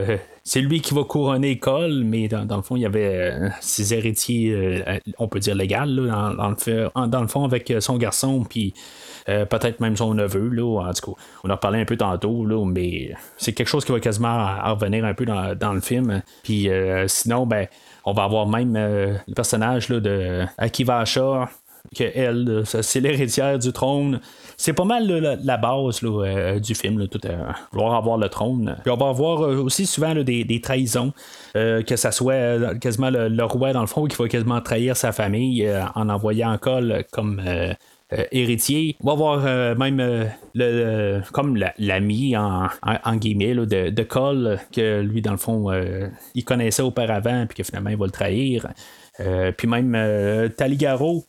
c'est 0.44 0.60
lui 0.60 0.80
qui 0.80 0.92
va 0.92 1.04
couronner 1.04 1.58
Cole, 1.58 2.02
mais 2.04 2.26
dans, 2.26 2.56
le 2.56 2.62
fond, 2.62 2.74
il 2.74 2.82
y 2.82 2.86
avait 2.86 3.30
euh, 3.32 3.48
ses 3.60 3.94
héritiers, 3.94 4.52
euh, 4.52 4.98
on 5.18 5.28
peut 5.28 5.38
dire 5.38 5.54
légal, 5.54 5.94
dans, 5.94 6.30
le, 6.30 7.06
dans, 7.06 7.20
le, 7.20 7.28
fond, 7.28 7.44
avec 7.44 7.70
euh, 7.70 7.80
son 7.80 7.96
garçon, 7.96 8.44
puis 8.48 8.74
peut-être 9.26 9.78
même 9.78 9.96
son 9.96 10.14
neveu. 10.14 10.48
Là, 10.48 10.88
en 10.88 10.92
tout 10.92 11.12
cas, 11.12 11.22
on 11.44 11.50
en 11.50 11.56
parlé 11.56 11.80
un 11.80 11.84
peu 11.84 11.96
tantôt, 11.96 12.44
là, 12.44 12.64
mais 12.66 13.14
c'est 13.36 13.52
quelque 13.52 13.68
chose 13.68 13.84
qui 13.84 13.92
va 13.92 14.00
quasiment 14.00 14.56
revenir 14.74 15.04
un 15.04 15.14
peu 15.14 15.24
dans, 15.24 15.72
le 15.72 15.80
film. 15.80 16.22
Puis 16.42 16.68
sinon, 17.06 17.46
ben, 17.46 17.68
on 18.04 18.14
va 18.14 18.24
avoir 18.24 18.48
même 18.48 18.74
le 18.74 19.34
personnage 19.34 19.90
là, 19.90 20.00
de 20.00 20.42
Akiva 20.58 20.98
Asha, 20.98 21.48
que 21.96 22.04
elle, 22.14 22.62
c'est 22.64 23.00
l'héritière 23.00 23.58
du 23.58 23.72
trône. 23.72 24.20
C'est 24.56 24.72
pas 24.72 24.84
mal 24.84 25.06
la, 25.06 25.56
base 25.56 26.00
euh, 26.04 26.58
du 26.58 26.74
film, 26.74 27.08
tout 27.08 27.20
euh, 27.26 27.36
vouloir 27.72 27.94
avoir 27.94 28.16
le 28.16 28.28
trône. 28.28 28.76
Puis 28.82 28.90
on 28.90 28.96
va 28.96 29.08
avoir 29.08 29.42
euh, 29.42 29.56
aussi 29.56 29.86
souvent 29.86 30.14
des, 30.14 30.60
trahisons, 30.62 31.12
que 31.54 31.96
ça 31.96 32.12
soit 32.12 32.78
quasiment 32.78 33.10
le, 33.10 33.44
roi 33.44 33.72
dans 33.72 33.80
le 33.80 33.86
fond 33.86 34.06
qui 34.06 34.16
va 34.16 34.28
quasiment 34.28 34.60
trahir 34.60 34.96
sa 34.96 35.12
famille 35.12 35.68
en 35.94 36.08
envoyant 36.08 36.56
Cole 36.58 37.04
comme 37.10 37.42
héritier. 38.30 38.96
On 39.02 39.06
va 39.06 39.12
avoir 39.12 39.76
même 39.76 40.28
le, 40.54 41.20
comme 41.32 41.62
l'ami 41.78 42.36
en, 42.36 42.68
en, 42.82 43.16
guillemets 43.16 43.54
de, 43.54 43.90
de 43.90 44.02
Cole 44.02 44.58
que 44.72 45.00
lui 45.00 45.22
dans 45.22 45.32
le 45.32 45.38
fond 45.38 45.70
il 46.34 46.44
connaissait 46.44 46.82
auparavant 46.82 47.46
puis 47.46 47.56
que 47.58 47.64
finalement 47.64 47.90
il 47.90 47.98
va 47.98 48.06
le 48.06 48.12
trahir. 48.12 48.68
puis 49.56 49.66
même 49.68 50.50
Taligaro 50.56 51.24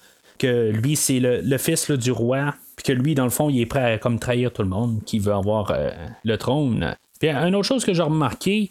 lui, 0.48 0.96
c'est 0.96 1.20
le, 1.20 1.58
fils 1.58 1.90
du 1.92 2.12
roi, 2.12 2.54
puis 2.76 2.86
que 2.86 2.94
lui, 2.94 3.16
dans 3.16 3.24
le 3.24 3.30
fond, 3.30 3.50
il 3.50 3.60
est 3.62 3.66
prêt 3.66 3.94
à 3.94 3.98
comme 3.98 4.20
trahir 4.20 4.52
tout 4.52 4.64
le 4.64 4.70
monde, 4.70 5.02
qui 5.06 5.20
veut 5.20 5.34
avoir 5.34 5.72
euh, 5.72 5.92
le 6.24 6.38
trône. 6.38 6.96
Puis 7.20 7.30
une 7.30 7.56
autre 7.56 7.68
chose 7.68 7.86
que 7.86 7.94
j'ai 7.94 8.02
remarqué, 8.02 8.70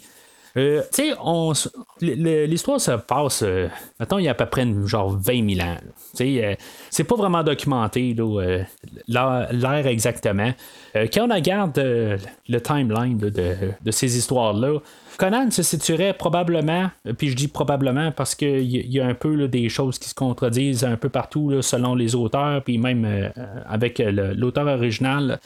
Euh, 0.57 0.83
tu 0.93 1.13
sais, 1.13 2.47
l'histoire 2.47 2.81
se 2.81 2.93
passe, 2.93 3.43
euh, 3.43 3.69
mettons, 3.99 4.19
il 4.19 4.25
y 4.25 4.29
a 4.29 4.33
à 4.33 4.35
peu 4.35 4.47
près 4.47 4.67
genre 4.87 5.11
20 5.11 5.55
000 5.55 5.67
ans. 5.67 5.77
Sais, 6.15 6.59
c'est 6.91 7.05
pas 7.05 7.17
vraiment 7.17 7.43
documenté, 7.43 8.15
l'air 9.09 9.87
exactement. 9.87 10.53
quand 10.95 11.31
on 11.31 11.35
regarde 11.35 11.79
le 11.79 12.61
timeline 12.61 13.17
de, 13.19 13.91
ces 13.91 14.19
histoires-là, 14.19 14.79
Conan 15.19 15.51
se 15.51 15.63
situerait 15.63 16.15
probablement, 16.15 16.91
puis 17.19 17.29
je 17.29 17.37
dis 17.37 17.49
probablement 17.49 18.13
parce 18.13 18.35
qu'il 18.35 18.65
y, 18.65 19.01
a 19.01 19.07
un 19.07 19.15
peu 19.15 19.49
des 19.49 19.69
choses 19.69 19.99
qui 19.99 20.09
se 20.09 20.15
contredisent 20.15 20.85
un 20.85 20.97
peu 20.97 21.09
partout 21.09 21.63
selon 21.63 21.95
les 21.95 22.15
auteurs, 22.15 22.63
puis 22.63 22.79
même 22.79 23.05
euh, 23.05 23.29
avec 23.69 23.99
l'auteur 23.99 24.67
original. 24.67 25.39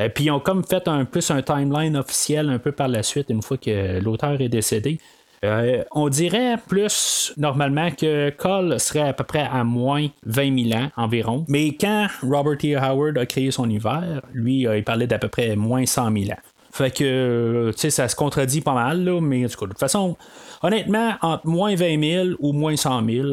Euh, 0.00 0.08
puis 0.08 0.24
ils 0.24 0.30
ont 0.30 0.40
comme 0.40 0.64
fait 0.64 0.88
un 0.88 1.04
plus 1.04 1.30
un 1.30 1.42
timeline 1.42 1.96
officiel 1.96 2.50
un 2.50 2.58
peu 2.58 2.72
par 2.72 2.88
la 2.88 3.02
suite, 3.02 3.30
une 3.30 3.42
fois 3.42 3.56
que 3.56 4.00
l'auteur 4.00 4.40
est 4.40 4.48
décédé. 4.48 4.98
Euh, 5.44 5.84
on 5.92 6.08
dirait 6.08 6.56
plus 6.68 7.34
normalement 7.36 7.90
que 7.90 8.30
Cole 8.30 8.80
serait 8.80 9.08
à 9.08 9.12
peu 9.12 9.24
près 9.24 9.46
à 9.50 9.62
moins 9.62 10.06
20 10.24 10.68
000 10.70 10.80
ans 10.80 10.88
environ. 10.96 11.44
Mais 11.48 11.76
quand 11.78 12.06
Robert 12.22 12.58
E. 12.64 12.76
Howard 12.78 13.18
a 13.18 13.26
créé 13.26 13.50
son 13.50 13.66
univers, 13.66 14.22
lui, 14.32 14.62
il 14.62 14.84
parlait 14.84 15.06
d'à 15.06 15.18
peu 15.18 15.28
près 15.28 15.54
moins 15.54 15.84
100 15.84 16.12
000 16.12 16.30
ans. 16.30 16.42
Fait 16.74 16.90
que, 16.90 17.04
euh, 17.04 17.72
tu 17.72 17.82
sais, 17.82 17.90
ça 17.90 18.08
se 18.08 18.16
contredit 18.16 18.60
pas 18.60 18.74
mal, 18.74 19.04
là, 19.04 19.20
mais 19.20 19.44
en 19.44 19.48
tout 19.48 19.64
de 19.64 19.70
toute 19.70 19.78
façon, 19.78 20.16
honnêtement, 20.60 21.12
entre 21.22 21.46
moins 21.46 21.76
20 21.76 22.02
000 22.02 22.28
ou 22.40 22.52
moins 22.52 22.74
100 22.74 23.06
000, 23.06 23.28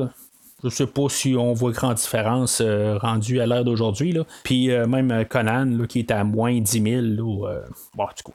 je 0.64 0.70
sais 0.70 0.88
pas 0.88 1.10
si 1.10 1.36
on 1.38 1.54
voit 1.54 1.72
grande 1.72 1.96
différence 1.96 2.62
euh, 2.62 2.98
rendue 2.98 3.40
à 3.42 3.46
l'heure 3.46 3.64
d'aujourd'hui. 3.64 4.18
Puis 4.44 4.72
euh, 4.72 4.88
même 4.88 5.26
Conan, 5.26 5.66
là, 5.66 5.88
qui 5.88 6.00
est 6.00 6.12
à 6.12 6.24
moins 6.24 6.60
10 6.60 6.82
000, 6.82 7.02
là, 7.02 7.62
bon, 7.96 8.06
du 8.16 8.24
coup. 8.24 8.34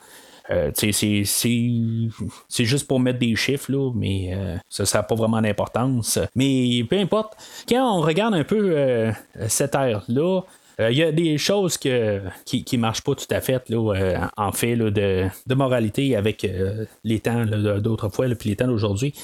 c'est 0.74 2.64
juste 2.64 2.86
pour 2.86 3.00
mettre 3.00 3.18
des 3.18 3.34
chiffres, 3.36 3.72
là, 3.72 3.92
mais 3.94 4.36
ça 4.68 4.84
n'a 4.98 5.02
pas 5.02 5.14
vraiment 5.14 5.40
d'importance. 5.40 6.18
Mais 6.34 6.84
peu 6.88 6.98
importe, 6.98 7.36
quand 7.68 7.98
on 7.98 8.00
regarde 8.00 8.34
un 8.34 8.44
peu 8.44 9.12
cette 9.48 9.74
ère-là, 9.74 10.42
il 10.78 10.84
euh, 10.84 10.90
y 10.92 11.02
a 11.02 11.10
des 11.10 11.38
choses 11.38 11.78
que, 11.78 12.20
qui 12.44 12.64
ne 12.72 12.80
marchent 12.80 13.00
pas 13.00 13.14
tout 13.14 13.26
à 13.30 13.40
fait 13.40 13.68
là, 13.70 13.94
euh, 13.94 14.18
en 14.36 14.52
fait 14.52 14.76
de, 14.76 15.54
moralité 15.54 16.14
avec 16.16 16.44
euh, 16.44 16.84
les 17.02 17.20
temps 17.20 17.46
d'autrefois 17.46 18.26
puis 18.38 18.50
les 18.50 18.56
temps 18.56 18.66
d'aujourd'hui. 18.66 19.14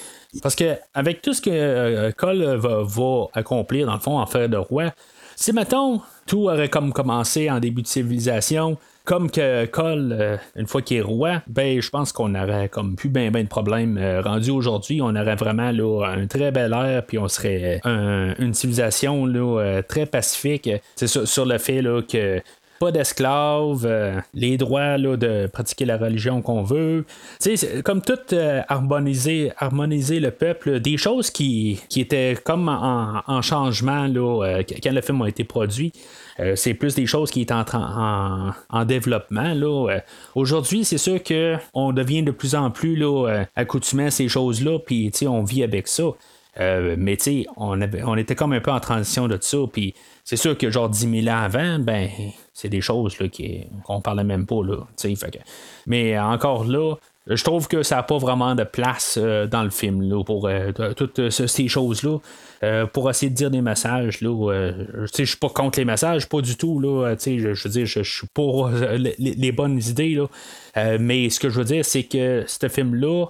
Parce 0.43 0.55
que 0.55 0.77
avec 0.95 1.21
tout 1.21 1.35
ce 1.35 1.43
que 1.43 2.11
Cole 2.13 2.43
va, 2.57 3.27
accomplir, 3.35 3.87
dans 3.87 3.95
le 3.95 4.01
fond, 4.01 4.19
en 4.19 4.27
faire 4.27 4.49
de 4.49 4.57
roi, 4.57 4.95
si 5.37 5.53
mettons, 5.53 6.01
tout 6.27 6.45
aurait 6.45 6.71
comme 6.71 6.93
commencé 6.93 7.51
en 7.51 7.61
début 7.61 7.83
de 7.83 7.87
civilisation, 7.87 8.79
comme 9.05 9.31
que 9.31 9.67
Cole, 9.67 10.17
euh, 10.19 10.37
une 10.57 10.67
fois 10.67 10.83
qu'il 10.83 10.99
est 10.99 11.03
roi, 11.03 11.43
ben 11.49 11.81
je 11.81 11.91
pense 11.91 12.13
qu'on 12.13 12.35
aurait 12.35 12.69
comme 12.69 12.95
plus 12.95 13.09
ben 13.09 13.31
ben 13.31 13.43
de 13.43 13.49
problèmes 13.49 13.99
euh, 13.99 14.21
rendu 14.21 14.51
aujourd'hui. 14.51 15.01
On 15.03 15.17
aurait 15.17 15.35
vraiment 15.35 15.73
là, 15.73 16.07
un 16.07 16.27
très 16.27 16.53
bel 16.53 16.73
air, 16.73 17.05
puis 17.07 17.19
on 17.19 17.29
serait 17.29 17.81
une 17.85 18.55
civilisation 18.55 19.27
là, 19.27 19.61
euh, 19.61 19.83
très 19.83 20.07
pacifique. 20.07 20.71
C'est 20.95 21.07
sur, 21.07 21.27
sur, 21.27 21.45
le 21.45 21.59
fait 21.59 21.83
là, 21.83 22.03
que 22.03 22.41
pas 22.83 22.91
d'esclaves, 22.91 23.85
euh, 23.85 24.19
les 24.35 24.57
droits 24.57 24.99
là, 24.99 25.17
de 25.17 25.47
pratiquer 25.47 25.85
la 25.85 25.97
religion 25.97 26.43
qu'on 26.43 26.65
veut. 26.65 27.05
Comme 27.85 28.03
tout 28.03 28.19
euh, 28.33 28.61
harmoniser, 28.67 29.53
harmoniser 29.57 30.19
le 30.19 30.33
peuple, 30.33 30.81
des 30.81 30.97
choses 30.97 31.31
qui, 31.31 31.81
qui 31.89 32.01
étaient 32.01 32.37
comme 32.43 32.69
en, 32.69 33.41
changement 33.41 34.09
là, 34.09 34.45
euh, 34.45 34.63
quand 34.83 34.91
le 34.91 35.01
film 35.01 35.23
a 35.23 35.29
été 35.29 35.45
produit. 35.45 35.93
c'est 36.57 36.75
plus 36.75 36.97
des 36.97 37.07
choses 37.07 37.31
qui 37.31 37.47
sont 37.49 37.77
en, 37.77 38.51
en, 38.69 38.85
développement. 38.85 39.55
Là. 39.55 40.01
Aujourd'hui, 40.35 40.85
c'est 40.85 40.99
sûr 40.99 41.21
qu'on 41.23 41.93
devient 41.93 42.25
de 42.25 42.33
plus 42.33 42.57
en 42.57 42.73
plus 42.73 42.97
là, 42.97 43.45
accoutumé 43.55 44.07
à 44.07 44.11
ces 44.11 44.27
choses-là, 44.27 44.81
puis 44.81 45.13
on 45.23 45.45
vit 45.45 45.63
avec 45.63 45.87
ça. 45.87 46.11
Mais 46.59 47.17
tu 47.17 47.47
on, 47.57 47.81
on 47.81 48.17
était 48.17 48.35
comme 48.35 48.53
un 48.53 48.61
peu 48.61 48.71
en 48.71 48.81
transition 48.81 49.29
de 49.29 49.39
ça, 49.41 49.59
puis 49.73 49.95
c'est 50.25 50.37
sûr 50.37 50.57
que 50.57 50.71
genre 50.71 50.89
10 50.89 51.23
000 51.25 51.35
ans 51.35 51.41
avant, 51.41 51.79
ben, 51.79 52.09
c'est 52.55 52.69
des 52.69 52.81
choses 52.81 53.19
là, 53.19 53.29
qui, 53.29 53.65
parlait 54.05 54.25
même 54.25 54.47
pas. 54.47 54.63
Là, 54.63 54.87
mais 55.87 56.19
encore 56.19 56.65
là, 56.65 56.97
je 57.27 57.45
trouve 57.45 57.69
que 57.69 57.83
ça 57.83 57.97
n'a 57.97 58.03
pas 58.03 58.19
vraiment 58.19 58.55
de 58.55 58.65
place 58.65 59.19
euh, 59.21 59.47
dans 59.47 59.63
le 59.63 59.71
film 59.71 60.03
là, 60.03 60.25
pour 60.25 60.49
euh, 60.49 60.73
toutes 60.97 61.31
ces 61.31 61.69
choses-là. 61.69 62.19
Euh, 62.65 62.87
pour 62.87 63.11
essayer 63.11 63.31
de 63.31 63.35
dire 63.35 63.51
des 63.51 63.61
messages, 63.61 64.21
là, 64.21 64.73
je 65.05 65.25
suis 65.25 65.37
pas 65.37 65.49
contre 65.49 65.79
les 65.79 65.85
messages, 65.85 66.29
pas 66.29 66.41
du 66.41 66.57
tout. 66.57 66.79
Là, 66.79 67.15
je, 67.19 67.49
veux 67.49 67.71
dire, 67.71 67.87
je, 67.87 68.03
suis 68.03 68.27
pour 68.33 68.69
les, 68.69 69.15
les, 69.19 69.53
bonnes 69.53 69.79
idées. 69.79 70.15
Là, 70.15 70.99
mais 70.99 71.29
ce 71.31 71.41
que 71.41 71.49
je 71.49 71.59
veux 71.59 71.65
dire, 71.65 71.85
c'est 71.85 72.05
que 72.05 72.45
ce 72.47 72.69
film-là, 72.69 73.27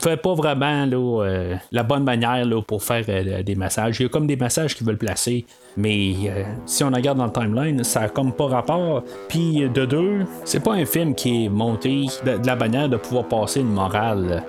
fait 0.00 0.16
pas 0.16 0.34
vraiment 0.34 0.86
euh, 0.92 1.54
la 1.70 1.82
bonne 1.82 2.04
manière 2.04 2.44
pour 2.66 2.82
faire 2.82 3.04
euh, 3.08 3.42
des 3.42 3.54
massages. 3.54 4.00
Il 4.00 4.04
y 4.04 4.06
a 4.06 4.08
comme 4.08 4.26
des 4.26 4.36
massages 4.36 4.74
qui 4.74 4.84
veulent 4.84 4.98
placer, 4.98 5.46
mais 5.76 6.14
euh, 6.26 6.42
si 6.66 6.82
on 6.82 6.90
regarde 6.90 7.18
dans 7.18 7.26
le 7.26 7.32
timeline, 7.32 7.84
ça 7.84 8.02
a 8.02 8.08
comme 8.08 8.32
pas 8.32 8.46
rapport. 8.46 9.04
Puis 9.28 9.68
de 9.68 9.84
deux, 9.84 10.24
c'est 10.44 10.62
pas 10.62 10.72
un 10.72 10.84
film 10.84 11.14
qui 11.14 11.44
est 11.44 11.48
monté 11.48 12.06
de 12.24 12.46
la 12.46 12.56
manière 12.56 12.88
de 12.88 12.96
pouvoir 12.96 13.26
passer 13.26 13.60
une 13.60 13.72
morale. 13.72 14.42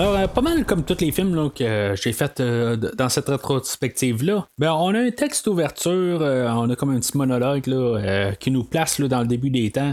Alors, 0.00 0.16
euh, 0.16 0.26
pas 0.28 0.40
mal 0.40 0.64
comme 0.64 0.82
tous 0.82 1.02
les 1.02 1.12
films 1.12 1.50
que 1.50 1.92
j'ai 1.94 2.14
fait 2.14 2.40
euh, 2.40 2.74
dans 2.74 3.10
cette 3.10 3.28
rétrospective-là, 3.28 4.46
ben, 4.56 4.72
on 4.72 4.94
a 4.94 4.98
un 4.98 5.10
texte 5.10 5.44
d'ouverture, 5.44 6.22
euh, 6.22 6.48
on 6.48 6.70
a 6.70 6.74
comme 6.74 6.96
un 6.96 7.00
petit 7.00 7.18
monologue 7.18 7.66
là, 7.66 8.32
qui 8.40 8.50
nous 8.50 8.64
place 8.64 8.98
là, 8.98 9.08
dans 9.08 9.20
le 9.20 9.26
début 9.26 9.50
des 9.50 9.70
temps. 9.70 9.92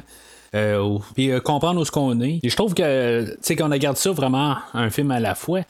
puis 1.13 1.29
comprendre 1.43 1.81
où 1.81 1.83
ce 1.83 1.91
qu'on 1.91 2.21
est. 2.21 2.39
Et 2.41 2.47
je 2.47 2.55
trouve 2.55 2.73
que, 2.73 3.25
tu 3.25 3.37
sais, 3.41 3.57
qu'on 3.57 3.69
regarde 3.69 3.97
ça 3.97 4.11
vraiment 4.11 4.55
un 4.73 4.89
film 4.89 5.11
à 5.11 5.19
la 5.19 5.35
fois, 5.35 5.63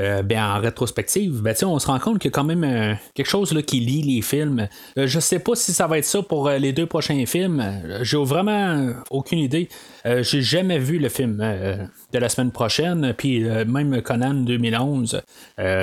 euh, 0.00 0.22
ben, 0.22 0.42
en 0.42 0.58
rétrospective, 0.58 1.42
ben, 1.42 1.54
on 1.64 1.78
se 1.78 1.86
rend 1.86 1.98
compte 1.98 2.18
qu'il 2.18 2.30
y 2.30 2.32
a 2.32 2.34
quand 2.34 2.44
même 2.44 2.64
euh, 2.64 2.94
quelque 3.14 3.28
chose 3.28 3.52
là, 3.52 3.62
qui 3.62 3.80
lie 3.80 4.02
les 4.02 4.22
films. 4.22 4.68
Euh, 4.96 5.06
je 5.06 5.20
sais 5.20 5.38
pas 5.38 5.54
si 5.54 5.72
ça 5.72 5.86
va 5.86 5.98
être 5.98 6.04
ça 6.04 6.22
pour 6.22 6.48
les 6.48 6.72
deux 6.72 6.86
prochains 6.86 7.24
films. 7.26 7.62
J'ai 8.00 8.16
vraiment 8.16 8.92
aucune 9.10 9.38
idée. 9.38 9.68
J'ai 10.04 10.42
jamais 10.42 10.78
vu 10.78 10.98
le 10.98 11.08
film 11.08 11.36
de 11.36 12.18
la 12.18 12.28
semaine 12.28 12.52
prochaine. 12.52 13.14
Puis 13.16 13.44
même 13.44 14.02
Conan 14.02 14.34
2011, 14.34 15.22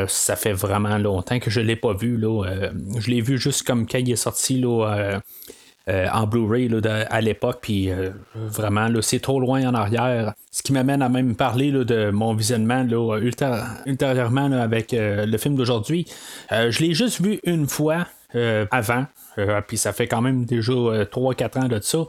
ça 0.08 0.36
fait 0.36 0.54
vraiment 0.54 0.98
longtemps 0.98 1.40
que 1.40 1.50
je 1.50 1.62
l'ai 1.62 1.76
pas 1.76 1.94
vu. 1.94 2.18
Là. 2.18 2.44
je 2.98 3.10
l'ai 3.10 3.22
vu 3.22 3.38
juste 3.38 3.64
comme 3.66 3.88
quand 3.88 4.00
il 4.00 4.12
est 4.12 4.16
sorti 4.16 4.60
là, 4.60 5.20
euh, 5.90 6.08
en 6.14 6.28
Blu-ray 6.28 6.70
à 7.10 7.22
l'époque, 7.22 7.60
puis 7.62 7.90
euh, 7.90 8.12
vraiment, 8.36 8.90
c'est 9.02 9.20
trop 9.20 9.40
loin 9.40 9.68
en 9.68 9.74
arrière. 9.74 10.34
Ce 10.52 10.64
qui 10.64 10.74
m'amène 10.74 11.02
à 11.02 11.10
même 11.10 11.36
parler 11.36 11.72
de 11.72 12.10
mon 12.10 12.34
visionnement 12.34 12.84
ultérieurement 13.86 14.52
avec 14.52 14.94
euh, 14.94 15.26
le 15.26 15.38
film 15.38 15.56
d'aujourd'hui. 15.56 16.06
je 16.52 16.80
l'ai 16.80 16.94
juste 16.94 17.22
vu 17.22 17.40
une 17.44 17.68
fois 17.68 18.08
avant, 18.72 19.06
puis 19.68 19.78
ça 19.78 19.92
fait 19.92 20.08
quand 20.08 20.22
même 20.22 20.46
déjà 20.46 20.74
3-4 20.74 21.60
ans 21.60 21.68
de 21.68 21.80
ça. 21.82 22.00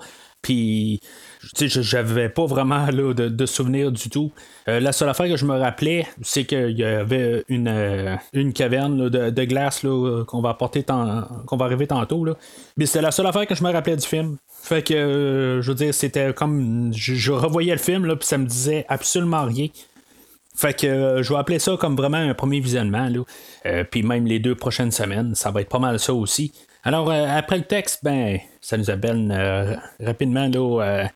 Puis 0.43 1.01
j'avais 1.43 2.29
pas 2.29 2.45
vraiment 2.45 2.87
là, 2.87 3.15
de, 3.15 3.47
souvenirs 3.47 3.91
du 3.93 4.11
tout. 4.11 4.33
Euh, 4.69 4.81
la 4.81 4.93
seule 4.93 5.09
affaire 5.09 5.29
que 5.29 5.37
je 5.37 5.47
me 5.47 5.59
rappelais, 5.59 6.07
c'est 6.23 6.45
qu'il 6.45 6.79
y 6.79 6.85
avait 6.85 7.45
une, 7.49 7.69
euh, 7.69 8.17
une 8.33 8.53
caverne 8.53 9.09
de, 9.09 9.45
glace 9.45 9.81
qu'on 10.27 10.41
va 10.41 10.51
apporter 10.51 10.85
qu'on 10.85 11.57
va 11.57 11.65
arriver 11.65 11.87
tantôt. 11.87 12.25
Là. 12.25 12.35
Mais 12.77 12.87
c'était 12.87 13.03
la 13.03 13.11
seule 13.11 13.27
affaire 13.27 13.47
que 13.47 13.55
je 13.55 13.65
me 13.65 13.73
rappelais 13.73 13.97
du 13.97 14.07
film. 14.07 14.37
Fait 14.63 14.83
que 14.83 14.93
euh, 14.93 15.63
je 15.63 15.69
veux 15.71 15.75
dire, 15.75 15.95
c'était 15.95 16.35
comme. 16.35 16.93
Je, 16.95 17.33
revoyais 17.33 17.73
le 17.73 17.79
film, 17.79 18.05
là, 18.05 18.17
puis 18.17 18.27
ça 18.27 18.37
me 18.37 18.47
disait 18.47 18.85
absolument 18.89 19.45
rien. 19.45 19.69
Fait 20.55 20.79
que 20.79 21.23
je 21.23 21.33
vais 21.33 21.39
appeler 21.39 21.59
ça 21.59 21.77
comme 21.79 21.97
vraiment 21.97 22.19
un 22.19 22.35
premier 22.35 22.61
visionnement. 22.61 23.09
Là. 23.09 23.85
puis 23.85 24.03
même 24.03 24.27
les 24.27 24.41
deux 24.41 24.55
prochaines 24.55 24.91
semaines, 24.91 25.35
ça 25.35 25.51
va 25.51 25.63
être 25.63 25.71
pas 25.71 25.79
mal 25.79 25.99
ça 25.99 26.13
aussi. 26.13 26.53
Alors, 26.83 27.11
après 27.11 27.59
le 27.59 27.65
texte, 27.65 28.01
ben, 28.03 28.39
ça 28.61 28.77
nous 28.77 28.91
amène 28.91 29.33
rapidement 30.01 30.49
là, 30.49 31.09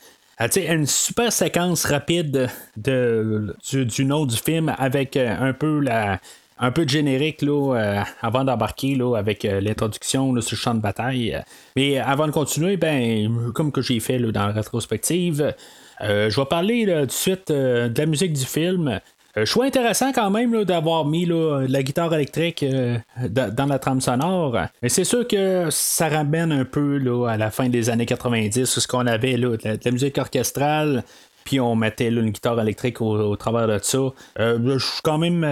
ah, 0.45 0.61
une 0.61 0.87
super 0.87 1.33
séquence 1.33 1.87
rapide 1.87 2.51
de, 2.77 3.57
du, 3.65 4.05
nom 4.05 4.27
du 4.27 4.37
film 4.37 4.75
avec 4.77 5.17
euh, 5.17 5.35
un 5.41 5.55
peu 5.55 5.81
la, 5.81 6.21
un 6.59 6.71
peu 6.71 6.85
de 6.85 6.91
générique 6.91 7.41
là, 7.41 7.75
euh, 7.75 8.03
avant 8.21 8.45
d'embarquer 8.45 8.99
avec 9.17 9.47
euh, 9.47 9.63
l'introduction 9.63 10.39
sur 10.43 10.55
le 10.55 10.57
champ 10.59 10.75
de 10.75 10.81
bataille. 10.81 11.41
Mais 11.77 11.99
avant 11.99 12.27
de 12.27 12.33
continuer, 12.33 12.77
ben, 12.77 13.53
comme 13.55 13.73
que 13.73 13.81
j'ai 13.81 14.01
fait 14.01 14.19
là, 14.19 14.33
dans 14.33 14.49
la 14.49 14.53
rétrospective, 14.53 15.55
je 16.01 16.37
vais 16.41 16.47
parler 16.47 16.85
de 16.85 17.11
suite 17.11 17.51
de 17.51 17.93
la 17.97 18.07
musique 18.07 18.35
du 18.35 18.45
film. 18.45 19.01
Euh, 19.37 19.45
choix 19.45 19.65
intéressant 19.65 20.13
quand 20.13 20.31
même 20.31 20.65
d'avoir 20.65 21.05
mis 21.05 21.27
la 21.27 21.83
guitare 21.83 22.15
électrique 22.15 22.63
euh, 22.63 22.99
dans 23.29 23.67
la 23.67 23.79
trame 23.79 24.01
sonore. 24.01 24.57
Mais 24.83 24.89
c'est 24.89 25.05
sûr 25.05 25.27
que 25.27 25.69
ça 25.71 26.09
ramène 26.09 26.53
un 26.53 26.65
peu 26.65 27.01
à 27.29 27.37
la 27.37 27.51
fin 27.51 27.69
des 27.69 27.91
années 27.91 28.07
90, 28.07 28.65
ce 28.65 28.87
qu'on 28.87 29.07
avait 29.07 29.37
de, 29.37 29.59
la, 29.65 29.91
musique 29.91 30.19
orchestrale. 30.19 31.03
Puis 31.45 31.61
on 31.61 31.77
mettait 31.77 32.09
une 32.09 32.31
guitare 32.31 32.61
électrique 32.61 33.01
au, 33.01 33.37
travers 33.37 33.67
de 33.69 33.79
ça. 33.83 33.99
je 34.39 34.79
suis 34.79 35.01
quand 35.03 35.19
même 35.19 35.43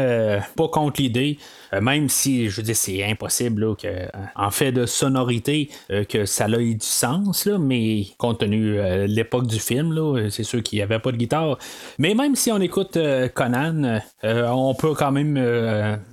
pas 0.57 0.69
contre 0.69 1.01
l'idée. 1.01 1.39
même 1.81 2.09
si, 2.09 2.49
je 2.49 2.61
dire, 2.63 2.77
c'est 2.77 3.05
impossible 3.05 3.77
que, 3.77 4.09
en 4.35 4.51
fait 4.51 4.73
de 4.73 4.87
sonorité, 4.87 5.71
que 6.09 6.25
ça 6.25 6.47
ait 6.49 6.75
du 6.75 6.87
sens, 6.87 7.47
là, 7.47 7.59
mais 7.59 8.07
compte 8.19 8.41
tenu 8.41 8.79
l'époque 9.07 9.47
du 9.47 9.59
film, 9.59 10.31
c'est 10.31 10.45
sûr 10.45 10.63
qu'il 10.63 10.79
n'y 10.79 10.83
avait 10.83 10.99
pas 10.99 11.13
de 11.13 11.17
guitare. 11.17 11.59
Mais 11.99 12.15
même 12.15 12.37
si 12.37 12.51
on 12.51 12.61
écoute 12.61 12.99
Conan, 13.35 14.01
on 14.23 14.75
peut 14.75 14.95
quand 14.95 15.13
même 15.13 15.37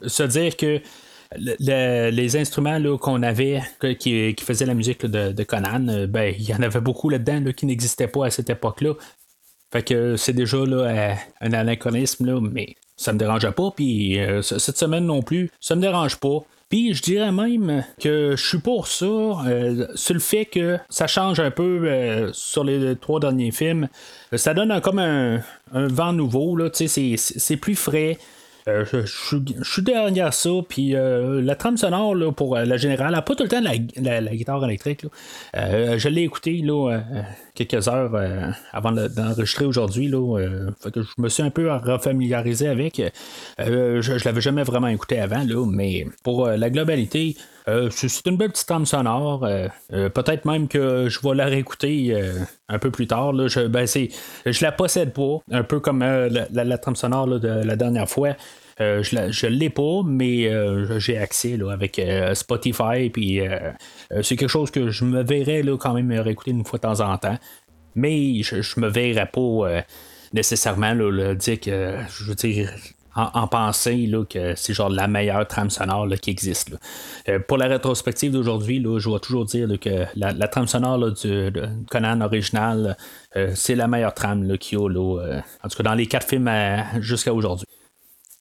se 0.06 0.24
dire 0.24 0.58
que 0.58 0.82
les 1.38 2.38
instruments 2.38 2.98
qu'on 2.98 3.22
avait 3.22 3.62
qui, 4.00 4.36
faisaient 4.40 4.66
la 4.66 4.74
musique 4.74 5.06
de, 5.06 5.44
Conan, 5.44 5.88
euh, 5.88 6.08
ben, 6.08 6.34
il 6.38 6.48
y 6.48 6.54
en 6.54 6.62
avait 6.62 6.82
beaucoup 6.82 7.10
là-dedans 7.10 7.52
qui 7.52 7.66
n'existaient 7.66 8.08
pas 8.08 8.28
à 8.28 8.30
cette 8.30 8.50
époque-là. 8.50 8.94
Fait 9.72 9.84
que 9.84 10.16
c'est 10.16 10.34
déjà 10.34 10.58
là, 10.66 11.16
un 11.42 11.54
anachronisme, 11.54 12.40
mais 12.52 12.76
ça 12.98 13.14
me 13.14 13.20
dérangeait 13.20 13.52
pas. 13.52 13.72
Puis 13.76 14.20
euh, 14.20 14.42
cette 14.42 14.78
semaine 14.78 15.06
non 15.06 15.22
plus, 15.22 15.52
ça 15.60 15.76
me 15.76 15.82
dérange 15.82 16.18
pas. 16.18 16.40
Puis 16.70 16.94
je 16.94 17.02
dirais 17.02 17.32
même 17.32 17.84
que 18.00 18.36
je 18.36 18.48
suis 18.48 18.60
pour 18.60 18.88
ça, 18.88 19.06
euh, 19.06 19.88
sur 19.96 20.14
le 20.14 20.20
fait 20.20 20.46
que 20.46 20.78
ça 20.90 21.08
change 21.08 21.40
un 21.40 21.50
peu 21.50 22.30
sur 22.34 22.64
les 22.64 22.96
trois 22.96 23.20
derniers 23.20 23.52
films. 23.52 23.88
ça 24.36 24.54
donne 24.54 24.80
comme 24.82 25.00
un, 25.00 25.42
un, 25.74 25.88
vent 25.88 26.14
nouveau, 26.14 26.56
là, 26.56 26.70
c'est 26.72 27.58
plus 27.58 27.76
frais. 27.76 28.18
Euh, 28.70 28.86
je, 28.86 29.06
suis 29.64 29.82
derrière 29.82 30.34
ça, 30.34 30.50
puis 30.68 30.96
euh, 30.96 31.42
la 31.42 31.56
trame 31.56 31.78
sonore 31.78 32.16
pour 32.36 32.56
euh, 32.56 32.66
la 32.66 32.78
générale, 32.78 33.14
pas 33.26 33.36
tout 33.36 33.44
le 33.44 33.50
temps 33.50 33.62
la, 33.62 34.36
guitare 34.36 34.64
électrique. 34.66 35.06
je 35.54 36.08
l'ai 36.08 36.24
écouté 36.24 36.62
là, 36.64 37.02
quelques 37.56 37.88
heures 37.88 38.12
avant 38.72 38.92
d'enregistrer 38.92 39.66
aujourd'hui. 39.66 40.10
je 40.10 41.02
me 41.18 41.30
suis 41.30 41.44
un 41.44 41.50
peu 41.50 41.72
refamiliarisé 41.72 42.68
avec. 42.68 43.02
je 43.58 44.14
ne 44.14 44.26
l'avais 44.26 44.42
jamais 44.42 44.64
vraiment 44.64 44.88
écouté 44.88 45.20
avant, 45.20 45.44
là, 45.44 45.66
mais 45.66 46.06
pour 46.24 46.48
la 46.48 46.70
globalité, 46.70 47.36
c'est 47.92 48.28
une 48.28 48.38
belle 48.38 48.52
petite 48.52 48.68
trame 48.68 48.86
sonore. 48.86 49.48
Peut-être 49.90 50.46
même 50.46 50.68
que 50.68 51.08
je 51.10 51.20
vais 51.22 51.36
la 51.36 51.46
réécouter 51.46 52.16
un 52.68 52.80
peu 52.80 52.92
plus 52.92 53.08
tard. 53.08 53.34
Là. 53.34 53.48
Je, 53.48 53.68
ben, 53.68 53.86
je 53.88 54.64
la 54.64 54.72
possède 54.72 55.14
pas, 55.14 55.38
un 55.52 55.64
peu 55.64 55.80
comme 55.80 56.00
la, 56.00 56.78
trame 56.78 56.96
sonore 56.96 57.28
de 57.28 57.48
la 57.48 57.76
dernière 57.76 58.10
fois. 58.10 58.36
Euh, 58.82 59.04
je 59.04 59.46
ne 59.46 59.52
l'ai 59.52 59.70
pas, 59.70 60.02
mais 60.06 60.48
euh, 60.48 61.00
j'ai 61.00 61.18
accès 61.18 61.58
là, 61.58 61.72
avec 61.72 62.00
euh, 62.00 62.34
Spotify. 62.34 63.10
Puis 63.12 63.42
c'est 64.22 64.36
quelque 64.36 64.50
chose 64.50 64.72
que 64.72 64.90
je 64.90 65.04
me 65.06 65.24
verrais 65.24 65.64
là, 65.64 65.78
quand 65.78 65.94
même 65.94 66.12
réécouter 66.12 66.52
une 66.52 66.66
fois 66.66 66.80
de 66.80 66.84
temps 66.84 67.02
en 67.02 67.18
temps. 67.18 67.38
Mais 67.96 68.42
je, 68.44 68.56
ne 68.56 68.82
me 68.82 68.88
verrais 68.88 69.26
pas 69.26 69.84
nécessairement 70.34 70.94
là, 70.94 71.34
dire 71.36 71.60
que 71.60 71.96
je 72.10 72.24
veux 72.24 72.36
dire. 72.36 72.72
En, 73.34 73.48
penser 73.48 74.06
là, 74.08 74.24
que 74.26 74.56
c'est 74.56 74.74
genre 74.74 74.90
la 74.90 75.08
meilleure 75.08 75.48
trame 75.48 75.70
sonore 75.70 76.08
qui 76.22 76.30
existe. 76.30 76.72
pour 77.48 77.58
la 77.58 77.68
rétrospective 77.68 78.32
d'aujourd'hui, 78.32 78.84
je 78.98 79.10
vais 79.10 79.20
toujours 79.20 79.46
dire 79.46 79.68
que 79.80 80.06
la, 80.16 80.48
trame 80.48 80.68
sonore 80.68 81.12
du 81.12 81.52
Conan 81.90 82.22
original, 82.22 82.98
c'est 83.56 83.76
la 83.76 83.88
meilleure 83.88 84.14
trame 84.14 84.58
qu'il 84.58 84.78
y 84.78 84.82
a, 84.82 84.88
en 84.88 85.70
tout 85.70 85.78
cas 85.78 85.84
dans 85.84 85.96
les 85.96 86.08
quatre 86.08 86.28
films 86.28 86.50
jusqu'à 87.00 87.34
aujourd'hui. 87.34 87.66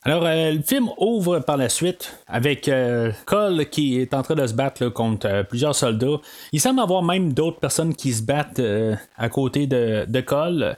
Alors, 0.05 0.25
euh, 0.25 0.53
le 0.53 0.63
film 0.63 0.89
ouvre 0.99 1.41
par 1.41 1.57
la 1.57 1.69
suite 1.69 2.19
avec 2.29 2.69
euh, 2.69 3.11
Cole 3.27 3.67
qui 3.67 4.01
est 4.01 4.15
en 4.15 4.23
train 4.23 4.37
de 4.37 4.47
se 4.47 4.55
battre 4.55 4.89
contre 4.89 5.27
euh, 5.27 5.43
plusieurs 5.43 5.75
soldats. 5.75 6.19
Il 6.53 6.61
semble 6.61 6.81
avoir 6.81 7.03
même 7.03 7.33
d'autres 7.33 7.59
personnes 7.59 7.95
qui 7.95 8.13
se 8.13 8.23
battent 8.23 8.63
à 9.17 9.29
côté 9.29 9.67
de, 9.67 10.07
de 10.09 10.21
Cole. 10.21 10.77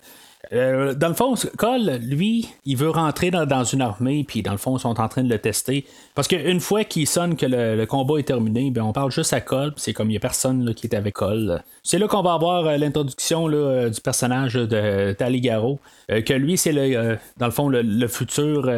Euh, 0.52 0.94
dans 0.94 1.08
le 1.08 1.14
fond, 1.14 1.34
Cole, 1.56 2.00
lui, 2.02 2.48
il 2.64 2.76
veut 2.76 2.90
rentrer 2.90 3.30
dans, 3.30 3.64
une 3.64 3.82
armée, 3.82 4.24
puis 4.26 4.42
dans 4.42 4.50
le 4.50 4.58
fond, 4.58 4.76
ils 4.76 4.80
sont 4.80 5.00
en 5.00 5.08
train 5.08 5.22
de 5.22 5.28
le 5.28 5.38
tester. 5.38 5.84
Parce 6.14 6.26
qu'une 6.26 6.60
fois 6.60 6.82
qu'il 6.84 7.06
sonne 7.06 7.36
que 7.36 7.46
le, 7.46 7.84
combat 7.86 8.18
est 8.18 8.24
terminé, 8.24 8.70
ben, 8.70 8.82
on 8.82 8.92
parle 8.92 9.12
juste 9.12 9.32
à 9.32 9.40
Cole, 9.40 9.72
c'est 9.76 9.92
comme 9.92 10.08
il 10.08 10.12
n'y 10.12 10.16
a 10.16 10.20
personne 10.20 10.74
qui 10.74 10.88
est 10.88 10.94
avec 10.96 11.14
Cole. 11.14 11.62
C'est 11.84 11.98
là 11.98 12.08
qu'on 12.08 12.22
va 12.22 12.34
avoir 12.34 12.66
euh, 12.66 12.76
l'introduction 12.76 13.48
euh, 13.48 13.90
du 13.90 14.00
personnage 14.00 14.54
de 14.54 15.12
Taligaro, 15.12 15.78
que 16.08 16.32
lui, 16.32 16.56
c'est 16.56 16.72
le, 16.72 17.16
dans 17.36 17.46
le 17.46 17.52
fond 17.52 17.68
le, 17.68 18.08
futur 18.08 18.68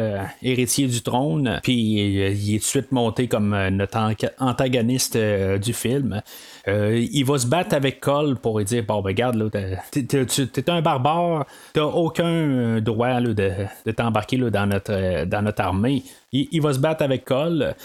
héritier 0.43 0.85
du 0.85 1.01
trône, 1.01 1.59
puis 1.63 1.73
il 1.73 2.55
est 2.55 2.59
tout 2.59 2.63
de 2.63 2.63
suite 2.63 2.91
monté 2.91 3.27
comme 3.27 3.57
notre 3.69 3.97
antagoniste 4.39 5.17
du 5.17 5.73
film. 5.73 6.21
Il 6.67 7.23
va 7.25 7.37
se 7.37 7.47
battre 7.47 7.75
avec 7.75 7.99
Cole 7.99 8.37
pour 8.37 8.57
lui 8.57 8.65
dire 8.65 8.83
Bon, 8.83 9.01
ben, 9.01 9.09
regarde, 9.09 9.35
là, 9.35 9.49
t'es 9.91 10.69
un 10.69 10.81
barbare, 10.81 11.45
t'as 11.73 11.83
aucun 11.83 12.25
euh, 12.25 12.79
droit 12.79 13.19
de, 13.19 13.91
t'embarquer 13.91 14.37
dans, 14.37 14.65
notre, 14.65 14.93
euh, 14.93 15.25
dans 15.25 15.41
notre 15.41 15.61
armée. 15.61 16.03
Il, 16.31 16.61
va 16.61 16.73
se 16.73 16.79
battre 16.79 17.03
avec 17.03 17.25
Cole. 17.25 17.75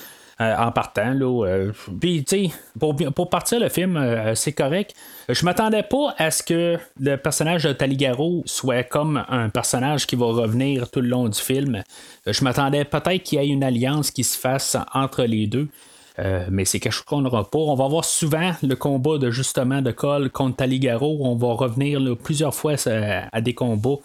Euh, 0.40 0.54
en 0.56 0.70
partant. 0.70 1.18
Puis, 2.00 2.22
tu 2.22 2.46
sais, 2.46 2.50
pour, 2.78 2.94
pour, 2.94 3.28
partir 3.28 3.58
le 3.58 3.68
film, 3.68 4.00
c'est 4.36 4.52
correct. 4.52 4.94
Je 5.28 5.44
m'attendais 5.44 5.82
pas 5.82 6.14
à 6.16 6.30
ce 6.30 6.44
que 6.44 6.78
le 7.00 7.16
personnage 7.16 7.64
de 7.64 7.72
Taligaro 7.72 8.44
soit 8.46 8.84
comme 8.84 9.24
un 9.28 9.48
personnage 9.48 10.06
qui 10.06 10.14
va 10.14 10.26
revenir 10.26 10.88
tout 10.92 11.00
le 11.00 11.08
long 11.08 11.28
du 11.28 11.40
film. 11.40 11.82
Je 12.24 12.44
m'attendais 12.44 12.84
peut-être 12.84 13.24
qu'il 13.24 13.40
y 13.40 13.42
ait 13.42 13.48
une 13.48 13.64
alliance 13.64 14.12
qui 14.12 14.22
se 14.22 14.38
fasse 14.38 14.76
entre 14.94 15.24
les 15.24 15.48
deux. 15.48 15.66
Euh, 16.18 16.46
mais 16.50 16.64
c'est 16.64 16.80
quelque 16.80 16.92
chose 16.92 17.04
qu'on 17.04 17.20
n'aura 17.20 17.48
pas. 17.48 17.58
On 17.58 17.74
va 17.74 17.86
voir 17.86 18.04
souvent 18.04 18.52
le 18.62 18.74
combat 18.74 19.18
de 19.18 19.30
justement 19.30 19.82
de 19.82 19.90
Cole 19.92 20.30
contre 20.30 20.56
Taligaro. 20.56 21.18
On 21.20 21.36
va 21.36 21.48
revenir 21.48 22.00
plusieurs 22.22 22.54
fois 22.54 22.74
à, 22.86 23.40
des 23.40 23.54
combats. 23.54 23.98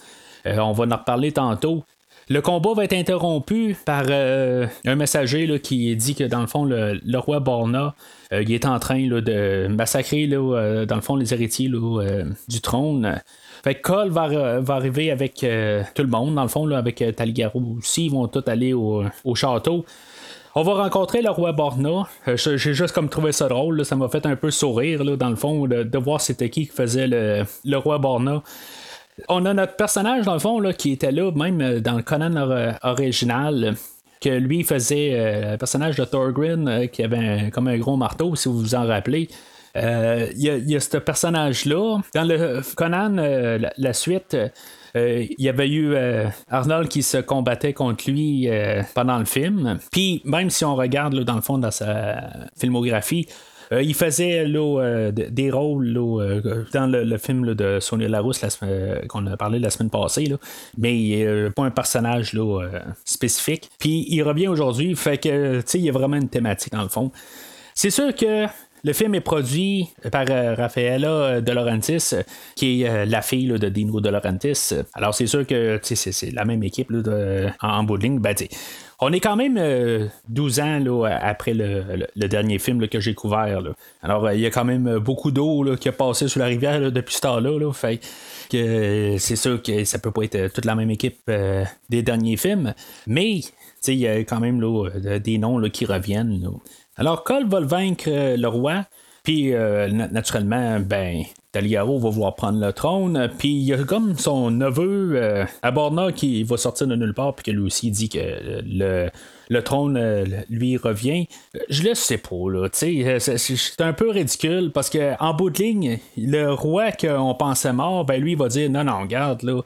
Euh, 0.45 0.57
on 0.59 0.73
va 0.73 0.85
en 0.85 0.97
reparler 0.97 1.31
tantôt. 1.31 1.83
Le 2.29 2.41
combat 2.41 2.73
va 2.73 2.85
être 2.85 2.93
interrompu 2.93 3.75
par 3.85 4.05
euh, 4.07 4.65
un 4.85 4.95
messager 4.95 5.59
qui 5.59 5.93
dit 5.95 6.15
que 6.15 6.23
dans 6.23 6.39
le 6.39 6.47
fond, 6.47 6.63
le, 6.63 7.17
roi 7.17 7.39
Borna 7.41 7.95
il 8.31 8.51
est 8.51 8.65
en 8.65 8.79
train 8.79 8.99
de 9.07 9.67
massacrer 9.67 10.27
dans 10.27 10.95
le 10.95 11.01
fond 11.01 11.15
les 11.15 11.33
héritiers 11.33 11.69
du 12.47 12.61
trône. 12.61 13.19
Fait 13.63 13.75
que 13.75 13.81
Cole 13.81 14.09
va, 14.09 14.63
arriver 14.73 15.11
avec 15.11 15.35
tout 15.39 16.01
le 16.01 16.07
monde, 16.07 16.35
dans 16.35 16.41
le 16.43 16.47
fond, 16.47 16.69
avec 16.71 17.03
Taligaro 17.15 17.61
aussi. 17.77 18.05
Ils 18.05 18.11
vont 18.11 18.27
tous 18.27 18.49
aller 18.49 18.73
au 18.73 19.35
château. 19.35 19.85
On 20.55 20.61
va 20.61 20.73
rencontrer 20.75 21.23
le 21.23 21.31
roi 21.31 21.51
Borna. 21.51 22.07
Euh, 22.27 22.37
j'ai 22.37 22.57
juste 22.57 22.91
comme 22.91 23.09
trouvé 23.09 23.31
ça 23.31 23.47
drôle. 23.47 23.83
Ça 23.85 23.95
m'a 23.95 24.07
fait 24.07 24.25
un 24.27 24.35
peu 24.35 24.51
sourire, 24.51 25.03
dans 25.17 25.29
le 25.29 25.35
fond, 25.35 25.65
de, 25.65 25.97
voir 25.97 26.21
c'était 26.21 26.51
qui 26.51 26.67
qui 26.67 26.73
faisait 26.73 27.07
le, 27.07 27.77
roi 27.77 27.97
Borna. 27.97 28.43
On 29.29 29.45
a 29.45 29.53
notre 29.53 29.75
personnage, 29.75 30.25
dans 30.25 30.33
le 30.33 30.39
fond, 30.39 30.59
là, 30.59 30.73
qui 30.73 30.91
était 30.91 31.11
là, 31.11 31.31
même 31.31 31.59
euh, 31.61 31.79
dans 31.79 31.93
le 31.93 32.03
Conan 32.03 32.35
original 32.83 33.75
que 34.21 34.29
lui 34.29 34.63
faisait 34.63 35.11
euh, 35.13 35.51
le 35.53 35.57
personnage 35.57 35.95
de 35.97 36.05
Thorgrim 36.05 36.87
qui 36.87 37.03
avait 37.03 37.49
comme 37.51 37.67
un 37.67 37.77
gros 37.77 37.97
marteau, 37.97 38.35
si 38.35 38.47
vous 38.47 38.59
vous 38.59 38.75
en 38.75 38.85
rappelez. 38.85 39.29
Il 39.75 40.37
y, 40.37 40.75
a 40.75 40.79
ce 40.79 40.97
personnage-là. 40.97 41.97
Dans 42.13 42.23
le 42.23 42.61
Conan, 42.75 43.15
la, 43.75 43.93
suite, 43.93 44.37
il 44.95 45.35
y 45.39 45.49
avait 45.49 45.69
eu 45.69 45.93
euh, 45.93 46.27
Arnold 46.49 46.87
qui 46.87 47.01
se 47.01 47.17
combattait 47.17 47.73
contre 47.73 48.09
lui 48.09 48.47
euh, 48.47 48.83
pendant 48.93 49.17
le 49.17 49.25
film. 49.25 49.79
Puis 49.91 50.21
même 50.23 50.49
si 50.49 50.65
on 50.65 50.75
regarde 50.75 51.19
dans 51.23 51.35
le 51.35 51.41
fond 51.41 51.57
dans 51.57 51.71
sa 51.71 52.29
filmographie, 52.57 53.27
il 53.71 53.95
faisait 53.95 54.45
des 55.11 55.49
rôles 55.49 55.93
dans 56.73 56.85
le, 56.85 57.17
film 57.17 57.55
de 57.55 57.79
Sonia 57.79 58.07
Larousse 58.07 58.45
qu'on 59.09 59.25
a 59.25 59.35
parlé 59.35 59.57
la 59.57 59.71
semaine 59.71 59.89
passée, 59.89 60.31
mais 60.77 61.25
pas 61.55 61.63
un 61.63 61.71
personnage 61.71 62.37
spécifique. 63.03 63.71
Puis 63.79 64.05
il 64.09 64.21
revient 64.21 64.47
aujourd'hui, 64.47 64.95
fait 64.95 65.17
que 65.17 65.63
il 65.73 65.81
y 65.81 65.89
a 65.89 65.91
vraiment 65.91 66.17
une 66.17 66.29
thématique 66.29 66.73
dans 66.73 66.83
le 66.83 66.89
fond. 66.89 67.11
C'est 67.73 67.89
sûr 67.89 68.13
que 68.13 68.45
le 68.85 68.91
film 68.91 69.15
est 69.15 69.21
produit 69.21 69.87
par 70.11 70.25
euh, 70.29 70.55
Raffaella 70.55 71.09
euh, 71.09 71.41
De 71.41 71.51
Laurentiis, 71.53 72.09
euh, 72.11 72.23
qui 72.55 72.81
est 72.81 73.05
la 73.05 73.21
fille 73.21 73.47
de 73.47 73.69
Dino 73.69 74.01
De 74.01 74.09
Laurentiis. 74.09 74.73
Alors, 74.93 75.13
c'est 75.15 75.27
sûr 75.27 75.47
que 75.47 75.79
c'est 75.81 76.31
la 76.31 76.43
même 76.43 76.63
équipe 76.63 76.91
en, 77.61 77.83
bout 77.83 77.97
de 77.97 78.03
ligne. 78.03 78.19
Ben, 78.19 78.35
on 78.99 79.11
est 79.11 79.21
quand 79.21 79.35
même 79.35 80.09
12 80.29 80.59
ans 80.59 81.03
après 81.03 81.53
le, 81.53 82.27
dernier 82.27 82.59
film 82.59 82.87
que 82.87 82.99
j'ai 82.99 83.13
couvert. 83.13 83.61
Alors, 84.01 84.31
il 84.31 84.39
y 84.39 84.45
a 84.45 84.49
quand 84.49 84.65
même 84.65 84.97
beaucoup 84.99 85.31
d'eau 85.31 85.75
qui 85.75 85.89
a 85.89 85.91
passé 85.91 86.27
sous 86.27 86.39
la 86.39 86.45
rivière 86.45 86.91
depuis 86.91 87.15
ce 87.15 87.21
temps-là. 87.21 87.71
C'est 88.49 89.35
sûr 89.35 89.61
que 89.61 89.83
ça 89.83 89.99
peut 89.99 90.11
pas 90.11 90.23
être 90.23 90.53
toute 90.53 90.65
la 90.65 90.75
même 90.75 90.89
équipe 90.89 91.29
des 91.89 92.01
derniers 92.01 92.37
films. 92.37 92.73
Mais 93.07 93.41
il 93.87 93.95
y 93.95 94.07
a 94.07 94.19
quand 94.19 94.39
même 94.39 94.61
des 95.19 95.37
noms 95.37 95.61
qui 95.69 95.85
reviennent. 95.85 96.49
Alors, 96.95 97.23
Cole 97.23 97.47
va 97.47 97.59
le 97.59 97.65
vaincre 97.65 98.05
euh, 98.07 98.37
le 98.37 98.47
roi. 98.47 98.85
Puis, 99.23 99.53
euh, 99.53 99.87
naturellement, 99.87 100.79
ben, 100.81 101.23
Taligaro 101.53 101.97
va 101.97 102.09
vouloir 102.09 102.35
prendre 102.35 102.59
le 102.59 102.73
trône. 102.73 103.31
Puis, 103.37 103.49
il 103.49 103.63
y 103.63 103.73
a 103.73 103.83
comme 103.83 104.17
son 104.17 104.51
neveu, 104.51 105.13
euh, 105.15 105.45
Aborna, 105.61 106.11
qui 106.11 106.43
va 106.43 106.57
sortir 106.57 106.87
de 106.87 106.95
nulle 106.95 107.13
part, 107.13 107.33
puis 107.33 107.45
que 107.45 107.51
lui 107.51 107.63
aussi 107.63 107.89
dit 107.89 108.09
que 108.09 108.19
le, 108.19 109.09
trône 109.61 109.97
lui 110.49 110.77
revient. 110.77 111.27
Je 111.69 111.83
le 111.83 111.95
sais 111.95 112.17
pas, 112.17 112.49
là. 112.49 112.67
C'est 112.73 113.81
un 113.81 113.93
peu 113.93 114.09
ridicule 114.09 114.71
parce 114.73 114.89
que 114.89 115.13
en 115.21 115.33
bout 115.33 115.51
de 115.51 115.59
ligne, 115.59 115.99
le 116.17 116.51
roi 116.51 116.91
qu'on 116.91 117.33
pensait 117.33 117.71
mort, 117.71 118.03
ben 118.03 118.21
lui, 118.21 118.33
il 118.33 118.37
va 118.37 118.49
dire 118.49 118.69
non, 118.69 118.83
non, 118.83 119.05
garde, 119.05 119.43
là. 119.43 119.61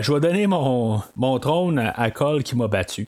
je 0.00 0.12
vais 0.12 0.20
donner 0.20 0.46
mon, 0.46 1.02
mon 1.16 1.38
trône 1.38 1.92
à 1.94 2.10
Cole 2.10 2.44
qui 2.44 2.56
m'a 2.56 2.68
battu. 2.68 3.06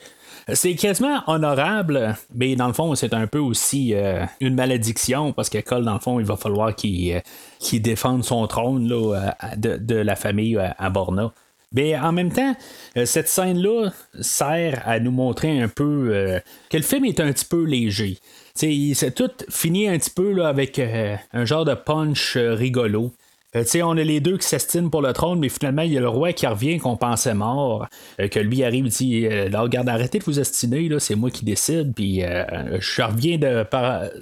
C'est 0.54 0.76
quasiment 0.76 1.22
honorable, 1.26 2.16
mais 2.34 2.56
dans 2.56 2.68
le 2.68 2.72
fond, 2.72 2.94
c'est 2.94 3.12
un 3.12 3.26
peu 3.26 3.38
aussi 3.38 3.92
euh, 3.92 4.24
une 4.40 4.54
malédiction 4.54 5.34
parce 5.34 5.50
que 5.50 5.58
Cole, 5.58 5.84
dans 5.84 5.92
le 5.92 6.00
fond, 6.00 6.20
il 6.20 6.26
va 6.26 6.36
falloir 6.36 6.74
qu'il 6.74 7.12
euh, 7.16 7.78
défende 7.80 8.24
son 8.24 8.46
trône 8.46 8.88
là, 8.88 9.36
de, 9.56 9.94
la 9.94 10.16
famille 10.16 10.56
à, 10.56 10.88
Borna. 10.88 11.32
Mais 11.72 11.98
en 11.98 12.12
même 12.12 12.32
temps, 12.32 12.56
euh, 12.96 13.04
cette 13.04 13.28
scène-là 13.28 13.90
sert 14.22 14.82
à 14.86 15.00
nous 15.00 15.10
montrer 15.10 15.60
un 15.60 15.68
peu 15.68 16.40
que 16.70 16.76
le 16.78 16.82
film 16.82 17.04
est 17.04 17.20
un 17.20 17.30
petit 17.30 17.44
peu 17.44 17.64
léger. 17.64 18.18
C'est 18.54 19.14
tout 19.14 19.30
fini 19.50 19.86
un 19.86 19.98
petit 19.98 20.10
peu 20.10 20.32
là, 20.32 20.48
avec 20.48 20.78
un 20.78 21.44
genre 21.44 21.66
de 21.66 21.74
punch 21.74 22.38
rigolo. 22.38 23.12
Euh, 23.56 23.64
on 23.82 23.96
a 23.96 24.02
les 24.02 24.20
deux 24.20 24.36
qui 24.36 24.46
s'estinent 24.46 24.90
pour 24.90 25.00
le 25.00 25.12
trône, 25.14 25.38
mais 25.38 25.48
finalement, 25.48 25.82
il 25.82 25.92
y 25.92 25.96
a 25.96 26.00
le 26.00 26.08
roi 26.08 26.34
qui 26.34 26.46
revient 26.46 26.78
qu'on 26.78 26.96
pensait 26.96 27.32
mort. 27.32 27.86
Euh, 28.20 28.28
que 28.28 28.38
lui 28.38 28.62
arrive, 28.62 28.86
il 28.86 28.90
dit 28.90 29.26
euh, 29.26 29.48
regarde, 29.54 29.88
arrêtez 29.88 30.18
de 30.18 30.24
vous 30.24 30.38
estiner, 30.38 30.88
là, 30.88 31.00
c'est 31.00 31.14
moi 31.14 31.30
qui 31.30 31.44
décide. 31.44 31.94
Puis 31.94 32.20
je 32.20 33.02
reviens 33.02 33.38
de 33.38 33.64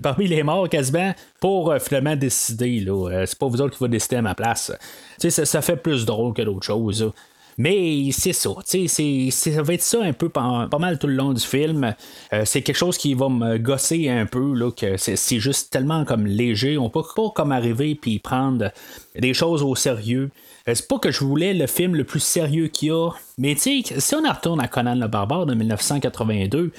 parmi 0.01 0.29
les 0.29 0.43
morts 0.43 0.69
quasiment 0.69 1.13
pour 1.41 1.75
finalement 1.81 2.15
décider. 2.15 2.81
Là. 2.81 3.25
c'est 3.27 3.39
pas 3.39 3.47
vous 3.47 3.61
autres 3.61 3.77
qui 3.77 3.83
va 3.83 3.89
décider 3.89 4.17
à 4.17 4.23
ma 4.23 4.35
place. 4.35 4.73
Ça, 5.19 5.45
ça 5.45 5.63
fait 5.63 5.77
plus 5.77 6.05
drôle 6.05 6.33
que 6.33 6.43
d'autres 6.43 6.67
choses. 6.67 7.13
Mais 7.59 8.11
c'est 8.13 8.33
ça, 8.35 8.51
c'est, 8.65 8.87
ça 9.31 9.63
va 9.63 9.75
être 9.75 9.83
ça 9.83 10.03
un 10.03 10.13
peu 10.13 10.29
pas, 10.29 10.69
mal 10.79 10.99
tout 10.99 11.07
le 11.07 11.15
long 11.15 11.33
du 11.33 11.41
film. 11.41 11.95
Euh, 12.33 12.43
c'est 12.45 12.63
quelque 12.63 12.77
chose 12.77 12.99
qui 12.99 13.15
va 13.15 13.29
me 13.29 13.57
gosser 13.57 14.09
un 14.11 14.27
peu, 14.27 14.55
là, 14.55 14.71
que 14.71 14.97
c'est, 14.97 15.39
juste 15.39 15.71
tellement 15.71 16.05
comme 16.05 16.27
léger. 16.27 16.77
On 16.77 16.91
peut 16.91 17.03
pas 17.15 17.31
comme 17.35 17.53
arriver 17.53 17.95
puis 17.95 18.19
prendre 18.19 18.71
des 19.19 19.33
choses 19.33 19.63
au 19.63 19.75
sérieux. 19.75 20.31
Euh, 20.69 20.75
c'est 20.75 20.87
pas 20.87 20.99
que 20.99 21.11
je 21.11 21.25
voulais 21.25 21.55
le 21.55 21.67
film 21.67 21.95
le 21.95 22.05
plus 22.05 22.21
sérieux 22.21 22.69
qu'il 22.69 22.89
y 22.89 22.91
a, 22.91 23.11
mais 23.39 23.55
si 23.57 23.85
on 24.15 24.29
retourne 24.29 24.61
à 24.61 24.69
Conan 24.69 24.95
le 24.95 25.09
Barbare 25.09 25.47
de 25.47 25.55
1982, 25.55 26.73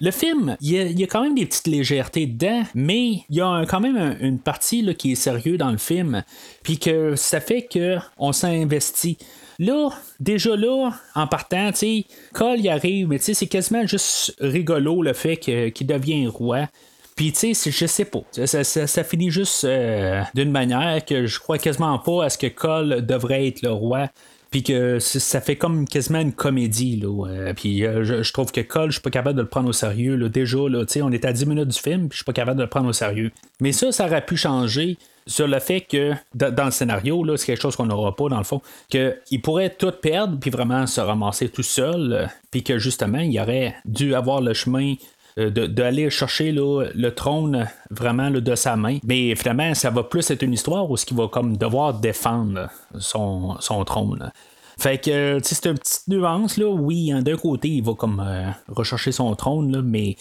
le 0.00 0.10
film, 0.12 0.56
il 0.60 0.98
y, 0.98 1.02
a, 1.02 1.06
quand 1.06 1.22
même 1.22 1.34
des 1.34 1.44
petites 1.44 1.66
légèretés 1.66 2.26
dedans, 2.26 2.62
mais 2.74 3.24
il 3.28 3.36
y 3.36 3.40
a 3.40 3.64
quand 3.66 3.80
même 3.80 4.16
une 4.20 4.38
partie 4.38 4.82
là, 4.82 4.94
qui 4.94 5.12
est 5.12 5.16
sérieux 5.16 5.58
dans 5.58 5.72
le 5.72 5.78
film, 5.78 6.22
puis 6.62 6.78
que 6.78 7.16
ça 7.16 7.40
fait 7.40 7.68
qu'on 7.68 8.32
s'investit. 8.32 9.18
Là, 9.58 9.90
déjà 10.20 10.54
là, 10.54 10.92
en 11.16 11.26
partant, 11.26 11.72
tu 11.72 11.78
sais, 11.78 12.04
Cole 12.32 12.60
y 12.60 12.68
arrive, 12.68 13.08
mais 13.08 13.18
tu 13.18 13.24
sais, 13.24 13.34
c'est 13.34 13.48
quasiment 13.48 13.84
juste 13.86 14.36
rigolo 14.38 15.02
le 15.02 15.12
fait 15.12 15.36
qu'il 15.36 15.86
devient 15.86 16.28
roi. 16.28 16.68
Puis, 17.16 17.32
tu 17.32 17.52
sais, 17.52 17.70
je 17.72 17.86
sais 17.86 18.04
pas. 18.04 18.20
Ça, 18.46 19.02
finit 19.04 19.30
juste 19.30 19.64
euh, 19.64 20.22
d'une 20.34 20.52
manière 20.52 21.04
que 21.04 21.26
je 21.26 21.40
crois 21.40 21.58
quasiment 21.58 21.98
pas 21.98 22.26
à 22.26 22.30
ce 22.30 22.38
que 22.38 22.46
Cole 22.46 23.04
devrait 23.04 23.48
être 23.48 23.62
le 23.62 23.72
roi. 23.72 24.08
Puis 24.50 24.62
que 24.62 24.98
ça 24.98 25.40
fait 25.40 25.56
comme 25.56 25.86
quasiment 25.86 26.20
une 26.20 26.32
comédie. 26.32 26.96
Là. 26.96 27.52
Puis 27.54 27.84
euh, 27.84 28.04
je, 28.04 28.32
trouve 28.32 28.50
que 28.50 28.60
Cole, 28.60 28.90
je 28.90 28.94
suis 28.94 29.02
pas 29.02 29.10
capable 29.10 29.36
de 29.36 29.42
le 29.42 29.48
prendre 29.48 29.68
au 29.68 29.72
sérieux. 29.72 30.16
Là. 30.16 30.28
Déjà, 30.28 30.58
là, 30.68 30.84
on 31.02 31.12
est 31.12 31.24
à 31.24 31.32
10 31.32 31.46
minutes 31.46 31.68
du 31.68 31.78
film, 31.78 32.08
puis 32.08 32.16
je 32.16 32.16
suis 32.18 32.24
pas 32.24 32.32
capable 32.32 32.56
de 32.56 32.62
le 32.62 32.68
prendre 32.68 32.88
au 32.88 32.92
sérieux. 32.92 33.30
Mais 33.60 33.72
ça, 33.72 33.92
ça 33.92 34.06
aurait 34.06 34.24
pu 34.24 34.36
changer 34.36 34.96
sur 35.28 35.46
le 35.46 35.58
fait 35.58 35.82
que 35.82 36.14
dans 36.34 36.64
le 36.64 36.70
scénario, 36.70 37.24
c'est 37.36 37.46
quelque 37.46 37.60
chose 37.60 37.76
qu'on 37.76 37.86
n'aura 37.86 38.16
pas 38.16 38.28
dans 38.28 38.38
le 38.38 38.44
fond, 38.44 38.62
qu'il 38.88 39.42
pourrait 39.42 39.70
tout 39.70 39.92
perdre 39.92 40.38
puis 40.40 40.50
vraiment 40.50 40.86
se 40.86 41.00
ramasser 41.00 41.50
tout 41.50 41.62
seul, 41.62 42.12
euh, 42.12 42.26
puis 42.50 42.62
que 42.64 42.78
justement, 42.78 43.18
il 43.18 43.38
aurait 43.38 43.76
dû 43.84 44.14
avoir 44.14 44.40
le 44.40 44.54
chemin 44.54 44.94
euh, 45.38 45.50
d'aller 45.50 46.10
chercher 46.10 46.52
le 46.52 47.08
trône 47.10 47.68
vraiment 47.90 48.30
de 48.30 48.54
sa 48.54 48.76
main. 48.76 48.98
Mais 49.04 49.34
finalement, 49.34 49.74
ça 49.74 49.90
va 49.90 50.02
plus 50.02 50.30
être 50.30 50.42
une 50.42 50.52
histoire 50.52 50.90
où 50.90 50.96
ce 50.96 51.06
qu'il 51.06 51.16
va 51.16 51.28
comme 51.28 51.56
devoir 51.56 51.94
défendre 51.94 52.68
son, 52.98 53.56
trône. 53.86 54.30
Fait 54.78 54.98
que 54.98 55.38
c'est 55.42 55.66
une 55.66 55.78
petite 55.78 56.08
nuance 56.08 56.56
là. 56.56 56.66
Oui, 56.66 57.10
hein, 57.12 57.22
d'un 57.22 57.36
côté, 57.36 57.68
il 57.68 57.82
va 57.82 57.94
comme 57.94 58.22
euh, 58.24 58.50
rechercher 58.68 59.12
son 59.12 59.34
trône, 59.34 59.72
là, 59.72 59.82
mais 59.82 60.16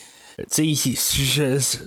sais, 0.48 0.74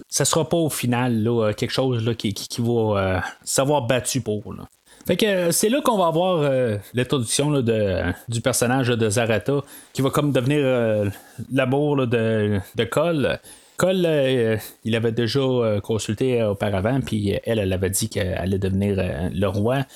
ça 0.09 0.25
sera 0.25 0.49
pas 0.49 0.57
au 0.57 0.71
final 0.71 1.23
là, 1.23 1.53
quelque 1.53 1.71
chose 1.71 2.05
là, 2.05 2.15
qui, 2.15 2.35
qui, 2.35 2.61
va 2.61 2.99
euh, 2.99 3.21
s'avoir 3.45 3.87
battu 3.87 4.21
pour. 4.21 4.53
Là. 4.53 4.65
Fait 5.11 5.27
euh, 5.27 5.51
c'est 5.51 5.69
là 5.69 5.81
qu'on 5.81 5.99
va 5.99 6.07
avoir 6.07 6.39
euh, 6.39 6.77
l'introduction 6.95 7.51
de, 7.51 8.01
du 8.29 8.41
personnage 8.41 8.87
de 8.87 9.11
Zarata 9.11 9.61
qui 9.93 10.03
va 10.03 10.11
comme 10.11 10.31
devenir 10.31 11.11
l'amour 11.53 12.07
de, 12.07 12.61
de 12.77 12.85
Cole. 12.85 13.41
Cole, 13.81 14.59
il 14.85 14.95
avait 14.95 15.13
déjà 15.13 15.41
consulté 15.83 16.43
auparavant, 16.43 17.01
puis 17.01 17.39
elle, 17.45 17.59
elle 17.59 17.73
avait 17.73 17.89
dit 17.89 18.11
qu'elle 18.11 18.35
allait 18.35 18.59
devenir 18.59 18.97
le 19.33 19.47
roi 19.47 19.87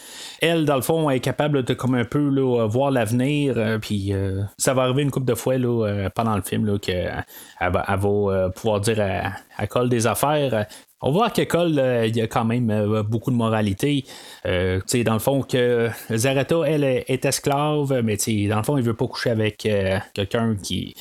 elle, 0.44 0.64
dans 0.64 0.76
le 0.76 0.82
fond, 0.82 1.08
est 1.10 1.20
capable 1.20 1.62
de 1.62 1.74
comme 1.74 1.94
un 1.94 2.04
peu 2.04 2.28
voir 2.66 2.90
l'avenir, 2.90 3.54
euh, 3.56 3.78
puis 3.78 4.12
euh, 4.12 4.42
ça 4.58 4.74
va 4.74 4.82
arriver 4.82 5.02
une 5.02 5.10
couple 5.10 5.26
de 5.26 5.34
fois 5.34 5.54
euh, 5.54 6.08
pendant 6.14 6.36
le 6.36 6.42
film 6.42 6.78
qu'elle 6.78 7.24
va, 7.60 7.84
elle 7.88 7.98
va 7.98 8.50
pouvoir 8.50 8.80
dire 8.80 9.32
à, 9.56 9.66
Cole 9.66 9.88
des 9.88 10.06
affaires. 10.06 10.66
On 11.00 11.12
voit 11.12 11.30
que 11.30 11.42
Cole, 11.42 11.80
il 12.06 12.16
y 12.16 12.20
a 12.20 12.26
quand 12.26 12.44
même 12.44 13.02
beaucoup 13.02 13.30
de 13.30 13.36
moralité. 13.36 14.04
dans 14.44 15.12
le 15.12 15.18
fond, 15.18 15.42
que 15.42 15.88
Zarata, 16.10 16.56
elle, 16.66 16.84
est 16.84 17.24
esclave, 17.24 18.02
mais 18.02 18.16
dans 18.48 18.58
le 18.58 18.62
fond, 18.62 18.76
il 18.76 18.84
veut 18.84 18.94
pas 18.94 19.06
coucher 19.06 19.30
avec 19.30 19.68
quelqu'un 20.14 20.56
qui, 20.62 20.94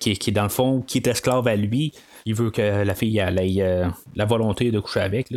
qui, 0.00 0.16
qui, 0.18 0.32
dans 0.32 0.44
le 0.44 0.48
fond, 0.48 0.82
qui 0.82 0.98
est 0.98 1.06
esclave 1.06 1.46
à 1.48 1.56
lui 1.56 1.92
il 2.26 2.34
veut 2.34 2.50
que 2.50 2.84
la 2.84 2.94
fille 2.94 3.18
ait 3.18 3.62
euh, 3.62 3.86
la 4.16 4.24
volonté 4.24 4.70
de 4.70 4.80
coucher 4.80 5.00
avec. 5.00 5.28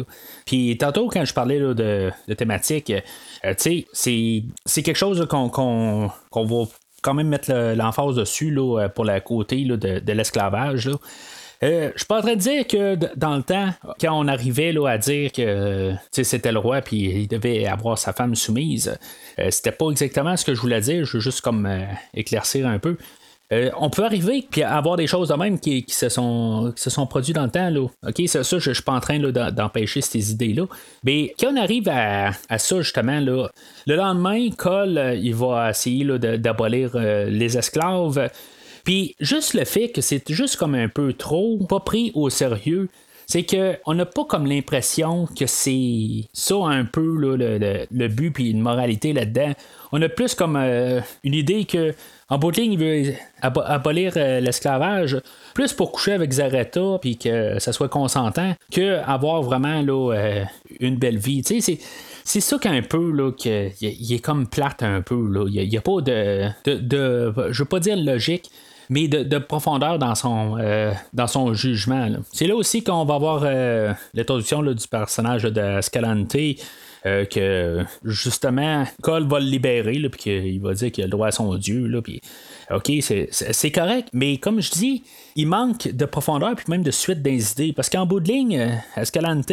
Puis 0.46 0.78
tantôt, 0.78 1.10
quand 1.10 1.26
je 1.26 1.34
parlais 1.34 1.60
de, 1.60 2.12
thématique, 2.38 2.94
euh, 3.44 3.54
c'est, 3.58 4.84
quelque 4.84 4.96
chose 4.96 5.28
qu'on, 5.28 6.10
va 6.34 6.64
quand 7.02 7.14
même 7.14 7.28
mettre 7.28 7.54
l'emphase 7.76 8.16
dessus 8.16 8.52
là, 8.52 8.88
pour 8.90 9.06
la 9.06 9.20
côté 9.20 9.66
de, 9.66 10.12
l'esclavage. 10.12 10.90
Euh, 11.64 11.90
je 11.94 11.98
suis 11.98 12.06
pas 12.06 12.20
en 12.20 12.22
train 12.22 12.36
de 12.36 12.40
dire 12.40 12.68
que 12.68 12.96
dans 13.16 13.36
le 13.36 13.42
temps, 13.42 13.70
quand 14.00 14.14
on 14.14 14.28
arrivait 14.28 14.76
à 14.88 14.98
dire 15.00 15.32
que 15.32 15.94
c'était 16.12 16.52
le 16.52 16.60
roi 16.60 16.82
puis 16.82 16.98
il 16.98 17.28
devait 17.28 17.66
avoir 17.66 17.98
sa 17.98 18.14
femme 18.14 18.36
soumise, 18.36 18.96
c'était 19.50 19.72
pas 19.72 19.90
exactement 19.90 20.38
ce 20.38 20.46
que 20.46 20.54
je 20.54 20.62
voulais 20.62 20.82
dire. 20.82 21.04
Je 21.04 21.18
veux 21.18 21.20
juste 21.20 21.42
comme 21.42 21.68
éclaircir 22.14 22.68
un 22.68 22.78
peu. 22.78 22.96
Euh, 23.54 23.70
on 23.80 23.90
peut 23.90 24.04
arriver 24.04 24.46
puis 24.50 24.62
avoir 24.62 24.98
des 24.98 25.08
choses 25.08 25.30
de 25.30 25.34
même 25.36 25.58
qui, 25.60 25.86
se, 25.88 26.10
sont, 26.10 26.74
produites 27.10 27.36
dans 27.36 27.46
le 27.46 27.50
temps. 27.50 27.70
Là. 27.70 27.88
Ça, 28.28 28.42
je 28.60 28.70
ne 28.70 28.74
suis 28.74 28.84
pas 28.84 28.94
en 28.94 29.00
train 29.00 29.20
d'empêcher 29.20 30.02
ces 30.02 30.32
idées-là. 30.32 30.66
Mais 31.04 31.34
quand 31.40 31.54
on 31.54 31.56
arrive 31.56 31.88
à, 31.90 32.34
ça, 32.58 32.82
justement, 32.82 33.20
le 33.22 33.50
lendemain, 33.96 34.50
Cole, 34.52 34.98
euh, 34.98 35.16
il 35.16 35.36
va 35.36 35.70
essayer 35.70 36.06
d'abolir 36.38 36.92
euh, 36.96 37.30
les 37.30 37.58
esclaves. 37.58 38.30
Puis 38.84 39.16
juste 39.20 39.54
le 39.54 39.66
fait 39.66 39.90
que 39.90 40.02
c'est 40.02 40.24
juste 40.32 40.58
comme 40.58 40.76
un 40.76 40.90
peu 40.90 41.14
trop, 41.14 41.58
pas 41.68 41.80
pris 41.80 42.12
au 42.16 42.30
sérieux, 42.30 42.90
c'est 43.28 43.46
qu'on 43.46 43.94
n'a 43.94 44.06
pas 44.06 44.26
comme 44.26 44.48
l'impression 44.48 45.28
que 45.38 45.46
c'est 45.46 46.26
ça 46.34 46.56
un 46.56 46.86
peu 46.86 47.36
le, 47.36 48.08
but 48.08 48.32
puis 48.32 48.50
une 48.50 48.62
moralité 48.62 49.14
là-dedans. 49.14 49.52
On 49.92 50.02
a 50.02 50.10
plus 50.10 50.34
comme 50.34 50.56
une 50.56 51.34
idée 51.34 51.66
que 51.66 51.94
en 52.30 52.38
bout 52.38 52.52
de 52.52 52.60
ligne, 52.60 52.74
il 52.74 52.80
veut 52.80 53.14
abolir 53.42 54.14
euh, 54.18 54.42
l'esclavage, 54.42 55.18
plus 55.54 55.72
pour 55.72 55.94
coucher 55.94 56.12
avec 56.12 56.34
Zaretta, 56.34 56.98
puis 57.00 57.18
que 57.18 57.58
ça 57.60 57.72
soit 57.72 57.88
consentant, 57.88 58.54
que 58.70 59.00
avoir 59.06 59.42
vraiment 59.44 59.82
là, 59.82 60.14
euh, 60.14 60.44
une 60.82 60.98
belle 60.98 61.18
vie. 61.18 61.42
Sais, 61.46 61.62
c'est 62.26 62.40
ça 62.42 62.58
qu'un 62.58 62.82
peu, 62.82 63.12
là, 63.12 63.32
qu'il 63.32 63.72
il 63.80 64.14
est 64.14 64.20
comme 64.20 64.46
plate 64.46 64.84
un 64.84 65.02
peu. 65.02 65.26
Là. 65.30 65.46
Il 65.48 65.70
n'y 65.70 65.78
a, 65.78 65.82
pas 65.82 66.02
de, 66.02 66.50
de, 66.66 67.34
Je 67.52 67.64
veux 67.64 67.70
pas 67.70 67.80
dire 67.80 67.96
logique, 67.96 68.52
mais 68.90 69.08
de, 69.08 69.38
profondeur 69.38 70.00
dans 70.00 70.16
son, 70.16 70.58
euh, 70.60 70.92
dans 71.14 71.28
son 71.28 71.54
jugement. 71.54 72.10
C'est 72.32 72.48
là 72.48 72.56
aussi 72.56 72.84
qu'on 72.84 73.06
va 73.06 73.18
voir 73.18 73.46
l'introduction 74.14 74.62
du 74.64 74.88
personnage 74.88 75.44
de 75.44 75.82
Scalante. 75.82 76.36
Euh, 77.06 77.26
que 77.26 77.86
justement, 78.04 78.84
Cole 79.02 79.28
va 79.28 79.40
le 79.40 79.46
libérer, 79.46 80.00
puis 80.10 80.20
qu'il 80.20 80.62
va 80.62 80.74
dire 80.74 80.92
qu'il 80.92 81.04
a 81.04 81.08
le 81.08 81.12
droit 81.12 81.28
à 81.28 81.32
son 81.32 81.56
Dieu, 81.56 81.90
puis 82.04 82.22
OK, 82.70 82.92
c'est 83.32 83.72
correct, 83.72 84.10
mais 84.12 84.38
comme 84.38 84.62
je 84.62 84.72
dis, 84.72 85.04
il 85.38 85.48
manque 85.48 85.88
de 85.88 86.04
profondeur 86.04 86.54
puis 86.56 86.66
même 86.68 86.84
de 86.84 86.92
suite 86.92 87.22
des 87.22 87.54
idées. 87.54 87.72
Parce 87.72 87.90
qu'en 87.90 88.06
bout 88.06 88.20
de 88.20 88.28
ligne, 88.28 88.60
euh, 88.60 89.02
Escalante, 89.02 89.50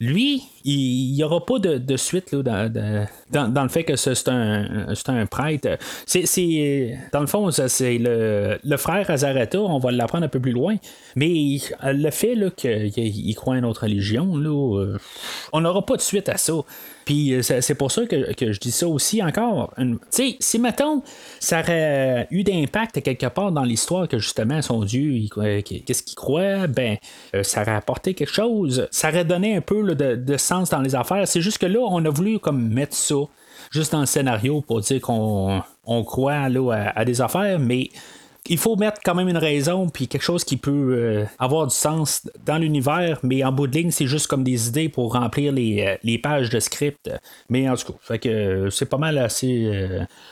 lui, 0.00 0.42
il 0.64 1.14
n'y 1.14 1.24
aura 1.24 1.46
pas 1.46 1.58
de, 1.58 1.96
suite 1.96 2.32
là, 2.32 2.68
dans, 2.68 3.62
le 3.62 3.68
fait 3.68 3.84
que 3.84 3.96
c'est 3.96 4.28
un, 4.28 4.86
un, 5.06 5.26
prêtre. 5.26 5.78
C'est, 6.04 6.98
dans 7.12 7.20
le 7.20 7.26
fond, 7.26 7.50
c'est 7.50 7.96
le, 7.96 8.58
le, 8.62 8.76
frère 8.76 9.08
Azareta, 9.10 9.60
on 9.60 9.78
va 9.78 9.90
l'apprendre 9.90 10.24
un 10.24 10.28
peu 10.28 10.40
plus 10.40 10.52
loin. 10.52 10.76
Mais 11.16 11.58
le 11.84 12.10
fait 12.10 12.36
qu'il 12.54 13.34
croit 13.34 13.54
à 13.54 13.58
une 13.58 13.64
autre 13.64 13.84
religion, 13.84 14.36
là, 14.36 14.78
euh, 14.78 14.98
on 15.54 15.62
n'aura 15.62 15.86
pas 15.86 15.96
de 15.96 16.02
suite 16.02 16.28
à 16.28 16.36
ça. 16.36 16.52
Puis 17.04 17.38
c'est 17.42 17.74
pour 17.74 17.90
ça 17.90 18.06
que, 18.06 18.34
je 18.40 18.58
dis 18.58 18.70
ça 18.70 18.86
aussi 18.86 19.22
encore. 19.22 19.72
Tu 19.76 19.98
sais, 20.10 20.36
si 20.40 20.58
mettons, 20.58 21.02
ça 21.40 21.60
aurait 21.60 22.28
eu 22.30 22.44
d'impact 22.44 23.02
quelque 23.02 23.26
part 23.26 23.52
dans 23.52 23.64
l'histoire 23.64 24.08
que 24.08 24.18
justement 24.18 24.62
son 24.62 24.84
Dieu, 24.84 25.28
qu'est-ce 25.64 26.02
qu'il 26.02 26.16
croit, 26.16 26.66
ben, 26.66 26.96
ça 27.42 27.62
aurait 27.62 27.74
apporté 27.74 28.14
quelque 28.14 28.32
chose. 28.32 28.88
Ça 28.90 29.08
aurait 29.08 29.24
donné 29.24 29.56
un 29.56 29.60
peu 29.60 29.94
de, 29.94 30.36
sens 30.36 30.70
dans 30.70 30.80
les 30.80 30.94
affaires. 30.94 31.26
C'est 31.26 31.40
juste 31.40 31.58
que 31.58 31.66
là, 31.66 31.80
on 31.80 32.04
a 32.04 32.10
voulu 32.10 32.38
comme 32.38 32.68
mettre 32.68 32.96
ça 32.96 33.16
juste 33.70 33.92
dans 33.92 34.00
le 34.00 34.06
scénario 34.06 34.60
pour 34.60 34.80
dire 34.80 35.00
qu'on 35.00 35.62
croit 36.04 36.48
là, 36.48 36.92
à, 36.94 37.04
des 37.04 37.20
affaires, 37.20 37.58
mais 37.58 37.90
il 38.48 38.58
faut 38.58 38.76
mettre 38.76 39.00
quand 39.04 39.14
même 39.14 39.28
une 39.28 39.38
raison 39.38 39.88
puis 39.88 40.08
quelque 40.08 40.22
chose 40.22 40.42
qui 40.44 40.56
peut 40.56 40.70
euh, 40.70 41.24
avoir 41.38 41.66
du 41.66 41.74
sens 41.74 42.28
dans 42.44 42.58
l'univers, 42.58 43.20
mais 43.22 43.44
en 43.44 43.52
bout 43.52 43.68
de 43.68 43.76
ligne, 43.76 43.90
c'est 43.90 44.06
juste 44.06 44.26
comme 44.26 44.42
des 44.42 44.68
idées 44.68 44.88
pour 44.88 45.12
remplir 45.12 45.52
les, 45.52 45.98
euh, 46.04 46.18
pages 46.22 46.50
de 46.50 46.58
script. 46.58 47.10
Mais 47.48 47.68
en 47.68 47.76
tout 47.76 47.92
cas, 47.92 47.98
fait 48.02 48.18
que 48.18 48.28
euh, 48.28 48.70
c'est 48.70 48.88
pas 48.88 48.98
mal 48.98 49.18
assez 49.18 49.70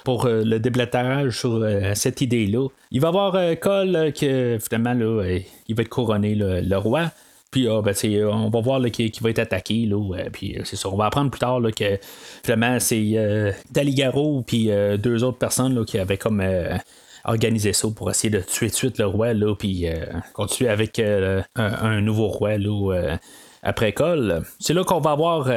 pour 0.05 0.27
le 0.27 0.59
déblatérage 0.59 1.39
sur 1.39 1.65
cette 1.95 2.21
idée-là. 2.21 2.69
Il 2.91 3.01
va 3.01 3.09
y 3.09 3.11
avoir 3.11 3.37
Cole 3.61 4.13
que 4.13 4.59
finalement 4.61 4.95
là, 4.95 5.39
il 5.69 5.75
va 5.75 5.83
être 5.83 5.89
couronné 5.89 6.35
le 6.35 6.77
roi. 6.77 7.11
Puis 7.51 7.67
ah, 7.69 7.81
ben, 7.83 7.95
on 8.33 8.51
va 8.51 8.61
voir 8.61 8.81
qui, 8.91 9.13
va 9.21 9.31
être 9.31 9.41
attaqué. 9.41 9.87
Là, 9.87 10.25
puis 10.33 10.57
c'est 10.65 10.77
ça. 10.77 10.89
On 10.89 10.97
va 10.97 11.07
apprendre 11.07 11.31
plus 11.31 11.41
tard 11.41 11.61
là, 11.61 11.73
que 11.73 11.99
finalement 12.45 12.79
c'est 12.79 13.55
Daligaro 13.71 14.43
puis 14.47 14.71
deux 14.99 15.25
autres 15.25 15.39
personnes 15.39 15.85
qui 15.85 15.99
avaient 15.99 16.19
comme 16.19 16.43
organiser 17.25 17.73
ça 17.73 17.89
pour 17.95 18.11
essayer 18.11 18.31
de 18.31 18.41
tuer 18.41 18.69
de 18.69 18.75
suite 18.75 18.99
le 18.99 19.07
roi, 19.07 19.35
là, 19.35 19.55
puis 19.55 19.89
euh, 19.89 20.05
continuer 20.33 20.71
avec 20.71 20.99
euh, 20.99 21.43
un, 21.57 22.01
nouveau 22.01 22.29
roi 22.29 22.59
là, 22.59 22.93
euh, 22.93 23.17
après 23.63 23.93
Cole. 23.93 24.43
C'est 24.59 24.75
là 24.75 24.85
qu'on 24.85 25.01
va 25.01 25.13
avoir 25.13 25.51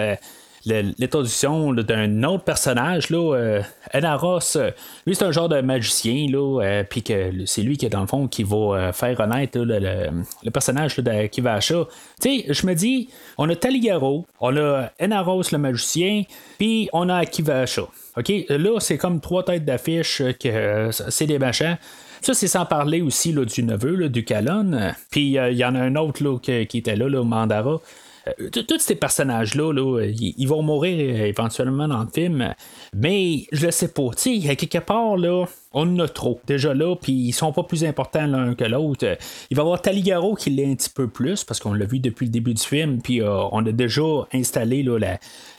l'introduction 0.65 1.73
d'un 1.73 2.23
autre 2.23 2.43
personnage, 2.43 3.09
là, 3.09 3.61
Enaros. 3.93 4.57
Lui, 5.05 5.15
c'est 5.15 5.25
un 5.25 5.31
genre 5.31 5.49
de 5.49 5.61
magicien, 5.61 6.27
là, 6.29 6.83
puis 6.89 7.03
que 7.03 7.45
c'est 7.45 7.61
lui 7.61 7.77
qui, 7.77 7.89
dans 7.89 8.01
le 8.01 8.07
fond, 8.07 8.27
qui 8.27 8.43
va 8.43 8.91
faire 8.93 9.17
renaître 9.17 9.59
le, 9.59 10.49
personnage 10.51 10.97
d'Akivasha. 10.99 11.85
Tu 12.21 12.41
sais, 12.41 12.53
je 12.53 12.65
me 12.65 12.73
dis, 12.73 13.09
on 13.37 13.49
a 13.49 13.55
Taligaro, 13.55 14.25
on 14.39 14.55
a 14.57 14.89
Enaros 15.01 15.51
le 15.51 15.57
magicien, 15.57 16.23
puis 16.57 16.89
on 16.93 17.09
a 17.09 17.15
Akivasha. 17.17 17.83
OK, 18.15 18.31
là, 18.49 18.79
c'est 18.79 18.97
comme 18.97 19.19
trois 19.19 19.43
têtes 19.43 19.65
d'affiche 19.65 20.21
que 20.39 20.47
euh, 20.47 20.91
c'est 20.91 21.25
des 21.25 21.39
machins. 21.39 21.77
Ça, 22.21 22.33
c'est 22.33 22.47
sans 22.47 22.65
parler 22.65 23.01
aussi 23.01 23.33
là, 23.33 23.43
du 23.43 23.63
neveu, 23.63 24.07
du 24.07 24.23
Calonne. 24.23 24.95
Puis 25.09 25.37
euh, 25.37 25.51
il 25.51 25.57
y 25.57 25.65
en 25.65 25.75
a 25.75 25.79
un 25.79 25.95
autre 25.95 26.23
là, 26.23 26.37
qui, 26.39 26.77
était 26.77 26.95
là, 26.95 27.09
là 27.09 27.23
Mandara. 27.23 27.81
Euh, 28.27 28.49
tous 28.49 28.79
ces 28.79 28.95
personnages-là, 28.95 29.73
ils 30.03 30.47
vont 30.47 30.61
mourir 30.61 31.25
éventuellement 31.25 31.87
dans 31.87 32.01
le 32.01 32.09
film, 32.13 32.53
mais 32.95 33.45
je 33.51 33.65
le 33.65 33.71
sais 33.71 33.89
pas. 33.89 34.09
Tu 34.15 34.39
quelque 34.39 34.79
part, 34.79 35.17
là, 35.17 35.45
on 35.73 35.87
en 35.87 35.99
a 35.99 36.07
trop 36.07 36.39
déjà 36.45 36.73
là, 36.73 36.95
puis 36.95 37.13
ils 37.13 37.31
sont 37.31 37.51
pas 37.51 37.63
plus 37.63 37.83
importants 37.83 38.27
l'un 38.27 38.53
que 38.53 38.63
l'autre. 38.63 39.17
Il 39.49 39.57
va 39.57 39.63
y 39.63 39.65
avoir 39.65 39.81
Taligaro 39.81 40.35
qui 40.35 40.51
l'est 40.51 40.71
un 40.71 40.75
petit 40.75 40.89
peu 40.89 41.07
plus, 41.07 41.43
parce 41.43 41.59
qu'on 41.59 41.73
l'a 41.73 41.85
vu 41.85 41.99
depuis 41.99 42.27
le 42.27 42.31
début 42.31 42.53
du 42.53 42.63
film, 42.63 43.01
puis 43.01 43.21
on 43.23 43.65
a 43.65 43.71
déjà 43.71 44.03
installé 44.33 44.83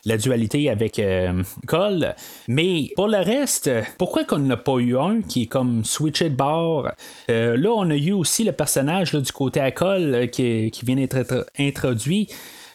la, 0.05 0.16
dualité 0.16 0.70
avec 0.70 0.98
euh, 0.98 1.42
Cole. 1.66 2.14
Mais 2.48 2.90
pour 2.96 3.09
le 3.09 3.18
reste, 3.18 3.70
pourquoi 3.98 4.24
qu'on 4.24 4.38
n'a 4.38 4.57
pas 4.57 4.79
eu 4.79 4.96
un 4.96 5.22
qui 5.22 5.42
est 5.42 5.46
comme 5.46 5.85
switché 5.85 6.31
de 6.31 6.37
bord? 6.37 6.88
Euh, 7.31 7.57
là, 7.57 7.70
on 7.70 7.90
a 7.90 7.96
eu 7.96 8.12
aussi 8.12 8.44
le 8.44 8.53
personnage 8.53 9.14
du 9.14 9.33
côté 9.33 9.61
à 9.61 9.70
Cole 9.70 10.14
euh, 10.14 10.27
qui, 10.27 10.70
vient 10.83 10.96
d'être 10.96 11.46
introduit. 11.59 12.29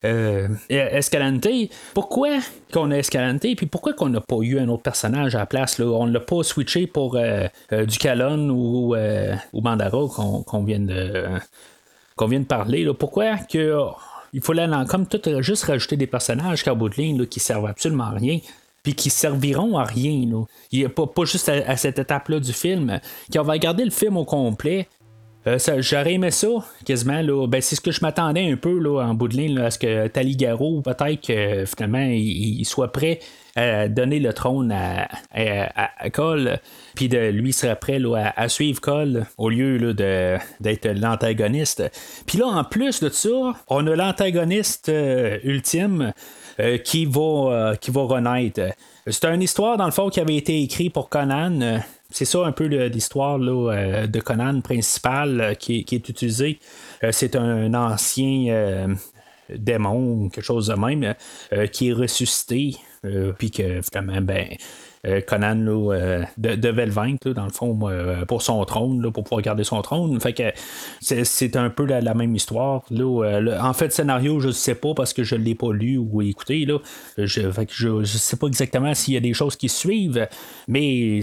Escalante. 0.04 1.48
Pourquoi 1.94 2.40
qu'on 2.72 2.92
a 2.92 2.98
Escalante, 2.98 3.42
puis 3.56 3.66
pourquoi 3.66 3.94
qu'on 3.94 4.10
n'a 4.10 4.22
pas 4.22 4.38
eu 4.42 4.60
un 4.60 4.70
autre 4.70 4.84
personnage 4.84 5.36
à 5.36 5.40
la 5.40 5.46
place? 5.46 5.78
Là? 5.80 5.86
On 5.86 6.08
ne 6.08 6.14
l'a 6.14 6.20
pas 6.20 6.44
switché 6.44 6.88
pour 6.88 7.18
du 7.72 7.98
Calonne 7.98 8.52
ou, 8.52 8.96
ou 8.96 9.62
Mandara 9.62 10.08
qu'on 10.46 10.64
vient 10.64 10.80
de 10.80 11.26
vient 12.28 12.40
de 12.40 12.46
parler. 12.46 12.84
Là. 12.84 12.94
Pourquoi 12.94 13.38
que 13.38 13.78
il 14.34 14.42
faut 14.42 14.54
comme 14.88 15.08
tout 15.08 15.22
juste 15.42 15.64
rajouter 15.64 15.98
des 15.98 16.08
personnages 16.08 16.64
qu'à 16.64 16.76
ligne 16.98 17.26
qui 17.26 17.40
servent 17.40 17.66
absolument 17.66 18.06
à 18.06 18.12
rien 18.12 18.40
puis 18.84 18.94
qui 18.94 19.10
serviront 19.10 19.78
à 19.78 19.84
rien. 19.84 20.26
Là. 20.26 20.46
Il 20.72 20.86
a 20.86 20.90
pas, 20.90 21.06
pas 21.06 21.26
juste 21.26 21.50
à, 21.50 21.76
cette 21.76 22.00
étape-là 22.00 22.40
du 22.40 22.54
film. 22.54 23.00
Quand 23.32 23.42
on 23.42 23.44
va 23.44 23.54
regarder 23.54 23.84
le 23.84 23.92
film 23.92 24.16
au 24.18 24.24
complet, 24.24 24.88
euh, 25.48 25.58
j'aurais 25.80 26.14
aimé 26.14 26.32
ça, 26.32 26.48
quasiment. 26.86 27.22
Là. 27.22 27.48
Ben, 27.48 27.62
c'est 27.62 27.76
ce 27.76 27.82
que 27.82 27.92
je 27.92 28.02
m'attendais 28.02 28.52
un 28.52 28.58
peu 28.58 28.78
là, 28.78 29.02
en 29.02 29.14
bout 29.14 29.30
de 29.30 29.38
ligne, 29.38 29.58
à 29.60 29.72
ce 29.72 29.80
que 29.80 30.08
Taligaro, 30.08 30.82
peut-être 30.82 31.26
que 31.26 31.66
finalement, 31.66 32.06
il, 32.12 32.66
soit 32.66 32.92
prêt 32.92 33.20
à 33.56 33.88
donner 33.88 34.20
le 34.20 34.34
trône 34.34 34.72
à, 34.72 35.08
à, 35.32 36.10
Cole, 36.10 36.60
puis 36.96 37.08
de, 37.08 37.30
lui 37.30 37.54
serait 37.54 37.78
prêt 37.78 38.00
là, 38.00 38.34
à, 38.36 38.50
suivre 38.50 38.82
Cole 38.82 39.26
au 39.38 39.50
lieu 39.50 39.94
d'être 39.94 40.88
l'antagoniste. 40.88 41.90
Puis 42.26 42.38
là, 42.38 42.48
en 42.48 42.64
plus 42.66 43.00
de 43.00 43.10
ça, 43.10 43.54
on 43.70 43.88
a 43.88 43.96
l'antagoniste 43.96 44.90
euh, 44.90 45.40
ultime 45.44 46.12
euh, 46.60 46.78
qui, 46.78 47.06
va, 47.06 47.76
qui 47.80 47.92
va 47.92 48.02
renaître. 48.04 48.62
C'est 49.08 49.26
une 49.26 49.42
histoire, 49.42 49.78
dans 49.78 49.86
le 49.86 49.92
fond, 49.92 50.10
qui 50.10 50.20
avait 50.20 50.36
été 50.36 50.62
écrite 50.62 50.94
pour 50.94 51.10
Conan 51.10 51.80
c'est 52.12 52.26
ça 52.26 52.46
un 52.46 52.52
peu 52.52 52.66
l'histoire 52.66 53.40
euh, 53.40 54.08
de 54.08 54.20
Conan 54.20 54.62
principal 54.62 55.42
euh, 55.42 55.54
qui, 55.54 55.86
est 55.92 56.10
utilisé. 56.10 56.60
Euh, 57.04 57.12
c'est 57.12 57.36
un 57.36 57.74
ancien 57.74 58.88
démon, 59.50 60.30
quelque 60.30 60.44
chose 60.44 60.68
de 60.68 60.76
même, 60.76 61.16
qui 61.72 61.90
est 61.90 61.94
ressuscité, 61.94 62.76
puis 63.38 63.50
que 63.50 63.82
finalement, 63.82 64.22
ben, 64.22 64.50
euh, 65.08 65.22
Conan 65.22 65.66
euh, 65.68 66.24
devait 66.38 66.86
le 66.86 66.92
vaincre, 66.92 67.30
dans 67.30 67.46
le 67.46 67.52
fond, 67.52 67.80
euh, 67.84 68.26
pour 68.26 68.42
son 68.42 68.64
trône, 68.66 69.12
pour 69.12 69.24
pouvoir 69.24 69.42
garder 69.42 69.64
son 69.64 69.82
trône. 69.82 70.20
Fait 70.20 70.54
c'est 71.00 71.56
un 71.56 71.70
peu 71.70 71.86
la, 71.86 72.14
même 72.14 72.36
histoire. 72.36 72.84
en 72.92 73.74
fait, 73.74 73.86
le 73.86 73.92
scénario, 73.92 74.40
je 74.40 74.48
ne 74.48 74.52
sais 74.52 74.76
pas 74.76 74.94
parce 74.94 75.14
que 75.14 75.24
je 75.24 75.36
ne 75.36 75.44
l'ai 75.44 75.56
pas 75.56 75.72
lu 75.72 75.98
ou 75.98 76.22
écouté. 76.22 76.66
Là. 76.66 76.80
Je 77.18 77.42
ne 77.42 78.06
sais 78.06 78.38
pas 78.38 78.48
exactement 78.48 78.94
s'il 78.94 79.14
y 79.14 79.18
a 79.18 79.22
des 79.22 79.34
choses 79.34 79.56
qui 79.56 79.70
suivent, 79.70 80.28
mais 80.68 81.22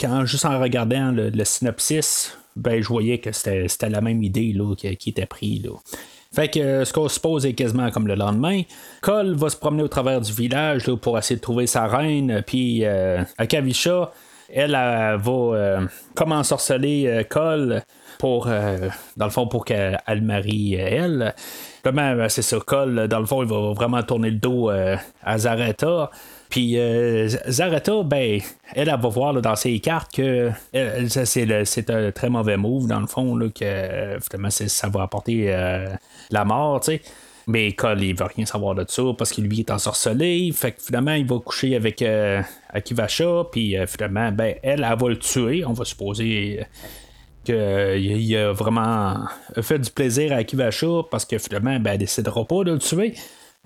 quand, 0.00 0.24
juste 0.24 0.44
en 0.44 0.58
regardant 0.58 1.12
le, 1.12 1.44
synopsis, 1.44 2.36
ben, 2.56 2.82
je 2.82 2.88
voyais 2.88 3.18
que 3.18 3.32
c'était 3.32 3.90
la 3.90 4.00
même 4.00 4.22
idée 4.22 4.54
qui, 4.76 4.96
qui, 4.96 5.10
était 5.10 5.26
prise. 5.26 5.68
Fait 6.34 6.48
que 6.48 6.58
euh, 6.58 6.84
ce 6.84 6.92
qu'on 6.92 7.08
se 7.08 7.20
pose 7.20 7.46
est 7.46 7.52
quasiment 7.52 7.90
comme 7.92 8.08
le 8.08 8.16
lendemain. 8.16 8.62
Cole 9.02 9.34
va 9.34 9.50
se 9.50 9.56
promener 9.56 9.84
au 9.84 9.88
travers 9.88 10.20
du 10.20 10.32
village 10.32 10.92
pour 10.96 11.16
essayer 11.16 11.36
de 11.36 11.40
trouver 11.40 11.68
sa 11.68 11.86
reine. 11.86 12.42
Puis 12.44 12.84
euh, 12.84 13.22
Akavisha, 13.38 14.10
elle, 14.52 14.72
va 14.72 15.18
euh, 15.28 15.86
comme 16.16 16.32
ensorceler 16.32 17.24
Cole 17.30 17.82
pour, 18.18 18.46
dans 18.46 19.24
le 19.26 19.30
fond, 19.30 19.46
pour 19.46 19.64
qu'elle 19.64 20.22
marie 20.22 20.74
elle. 20.74 21.34
Ben, 21.84 22.28
c'est 22.28 22.42
ça, 22.42 22.58
Cole, 22.64 23.06
dans 23.08 23.20
le 23.20 23.26
fond, 23.26 23.42
il 23.42 23.48
va 23.48 23.72
vraiment 23.72 24.02
tourner 24.02 24.30
le 24.30 24.38
dos 24.38 24.70
à 24.70 25.38
Zareta. 25.38 26.10
Puis 26.48 26.78
euh, 26.78 27.28
Zarata, 27.48 28.02
ben, 28.04 28.40
elle, 28.74 28.88
va 28.88 29.08
voir 29.08 29.34
dans 29.40 29.56
ses 29.56 29.78
cartes 29.80 30.14
que 30.14 30.50
c'est 31.24 31.90
un 31.90 32.12
très 32.12 32.30
mauvais 32.30 32.56
move, 32.56 32.86
dans 32.86 33.00
le 33.00 33.06
fond, 33.06 33.36
là, 33.36 33.48
que 33.48 34.18
finalement, 34.20 34.50
ça 34.50 34.88
va 34.88 35.02
apporter 35.02 35.46
euh, 35.48 35.88
la 36.30 36.44
mort, 36.44 36.80
tu 36.80 36.92
sais. 36.92 37.02
Mais 37.46 37.72
Cole, 37.72 38.02
il 38.02 38.16
veut 38.16 38.24
rien 38.24 38.46
savoir 38.46 38.74
de 38.74 38.86
ça 38.88 39.02
parce 39.18 39.30
qu'il 39.30 39.44
lui 39.44 39.60
est 39.60 39.70
ensorcelé. 39.70 40.50
Fait 40.54 40.72
que 40.72 40.80
finalement, 40.80 41.12
il 41.12 41.26
va 41.26 41.38
coucher 41.40 41.76
avec 41.76 42.00
euh, 42.00 42.40
Akivasha. 42.70 43.44
Puis 43.52 43.76
finalement, 43.86 44.32
ben, 44.32 44.54
elle, 44.62 44.86
elle 44.90 44.98
va 44.98 45.08
le 45.08 45.18
tuer. 45.18 45.62
On 45.66 45.74
va 45.74 45.84
supposer 45.84 46.64
qu'il 47.44 48.36
a 48.36 48.52
vraiment 48.52 49.26
fait 49.60 49.78
du 49.78 49.90
plaisir 49.90 50.32
à 50.32 50.36
Akivasha 50.36 51.02
parce 51.10 51.26
que 51.26 51.36
finalement, 51.36 51.78
ben, 51.80 51.92
elle 51.92 51.98
décidera 51.98 52.46
pas 52.46 52.64
de 52.64 52.72
le 52.72 52.78
tuer. 52.78 53.14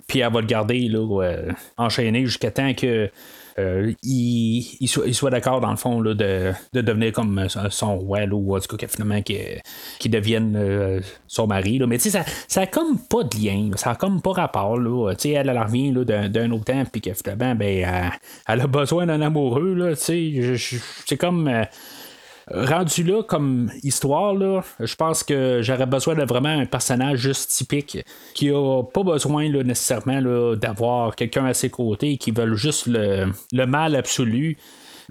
Puis 0.06 0.20
elle 0.20 0.32
va 0.32 0.40
le 0.40 0.46
garder 0.46 0.88
là, 0.88 1.22
euh, 1.22 1.52
enchaîné 1.76 2.24
jusqu'à 2.24 2.50
temps 2.50 2.72
que 2.74 3.10
euh, 3.58 3.92
il, 4.04 4.88
soit, 4.88 5.30
d'accord 5.30 5.60
dans 5.60 5.72
le 5.72 5.76
fond 5.76 6.00
là, 6.00 6.14
de, 6.14 6.52
devenir 6.72 7.12
comme 7.12 7.48
son 7.70 7.98
roi 7.98 8.20
ou 8.30 8.56
en 8.56 8.60
tout 8.60 8.76
cas 8.76 8.86
finalement 8.86 9.20
qu'il 9.20 10.10
devienne 10.10 10.54
euh, 10.56 11.00
son 11.26 11.48
mari. 11.48 11.78
Là. 11.78 11.88
Mais 11.88 11.98
tu 11.98 12.04
sais, 12.04 12.10
ça, 12.10 12.24
ça 12.46 12.60
a 12.60 12.66
comme 12.66 12.98
pas 12.98 13.24
de 13.24 13.36
lien, 13.36 13.70
ça 13.74 13.90
a 13.90 13.94
comme 13.96 14.22
pas 14.22 14.32
rapport. 14.32 14.78
Là. 14.78 15.12
elle, 15.24 15.48
elle 15.48 15.58
revient 15.58 15.92
d'un, 15.92 16.50
autre 16.52 16.66
temps 16.66 16.84
puis 16.90 17.00
que 17.00 17.12
finalement 17.14 17.56
ben, 17.56 18.12
elle, 18.46 18.60
a 18.60 18.66
besoin 18.68 19.06
d'un 19.06 19.20
amoureux. 19.20 19.94
C'est 19.96 21.16
comme 21.18 21.50
rendu 22.50 23.02
là 23.02 23.22
comme 23.22 23.70
histoire, 23.82 24.34
là, 24.34 24.62
je 24.80 24.94
pense 24.94 25.22
que 25.22 25.60
j'aurais 25.62 25.86
besoin 25.86 26.14
de 26.14 26.24
vraiment 26.24 26.48
un 26.48 26.66
personnage 26.66 27.18
juste 27.18 27.50
typique 27.50 27.98
qui 28.34 28.50
a 28.50 28.82
pas 28.82 29.02
besoin 29.02 29.50
là, 29.50 29.62
nécessairement 29.62 30.20
là, 30.20 30.56
d'avoir 30.56 31.16
quelqu'un 31.16 31.46
à 31.46 31.54
ses 31.54 31.70
côtés 31.70 32.16
qui 32.16 32.30
veulent 32.30 32.56
juste 32.56 32.86
le, 32.86 33.32
le 33.52 33.66
mal 33.66 33.96
absolu. 33.96 34.56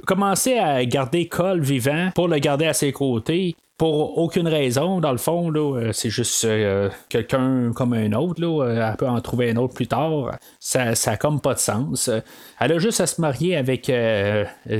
Commencer 0.06 0.58
à 0.58 0.86
garder 0.86 1.28
Cole 1.28 1.62
vivant 1.62 2.10
pour 2.13 2.28
le 2.28 2.38
garder 2.38 2.65
à 2.65 2.73
ses 2.73 2.91
côtés, 2.91 3.56
pour 3.77 4.17
aucune 4.17 4.47
raison, 4.47 4.99
dans 4.99 5.11
le 5.11 5.17
fond, 5.17 5.49
là, 5.51 5.91
c'est 5.93 6.09
juste 6.09 6.47
quelqu'un 7.09 7.71
comme 7.73 7.93
un 7.93 8.11
autre, 8.13 8.41
là, 8.41 8.89
elle 8.89 8.97
peut 8.97 9.07
en 9.07 9.21
trouver 9.21 9.51
un 9.51 9.57
autre 9.57 9.75
plus 9.75 9.87
tard. 9.87 10.37
Ça 10.59 10.93
n'a 10.93 11.17
comme 11.17 11.39
pas 11.39 11.53
de 11.53 11.59
sens. 11.59 12.09
Elle 12.59 12.71
a 12.71 12.79
juste 12.79 13.01
à 13.01 13.07
se 13.07 13.21
marier 13.21 13.55
avec 13.55 13.91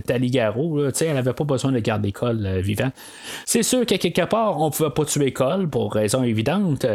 Taligaro, 0.06 0.88
elle 0.88 1.14
n'avait 1.14 1.34
pas 1.34 1.44
besoin 1.44 1.72
de 1.72 1.80
garder 1.80 2.12
Cole 2.12 2.60
vivant. 2.60 2.90
C'est 3.46 3.64
sûr 3.64 3.86
qu'à 3.86 4.00
quelque 4.00 4.26
part, 4.26 4.60
on 4.60 4.72
pouvait 4.72 4.90
pas 4.90 5.06
tuer 5.06 5.32
Cole 5.32 5.70
pour 5.70 5.94
raison 5.94 6.24
évidente. 6.24 6.88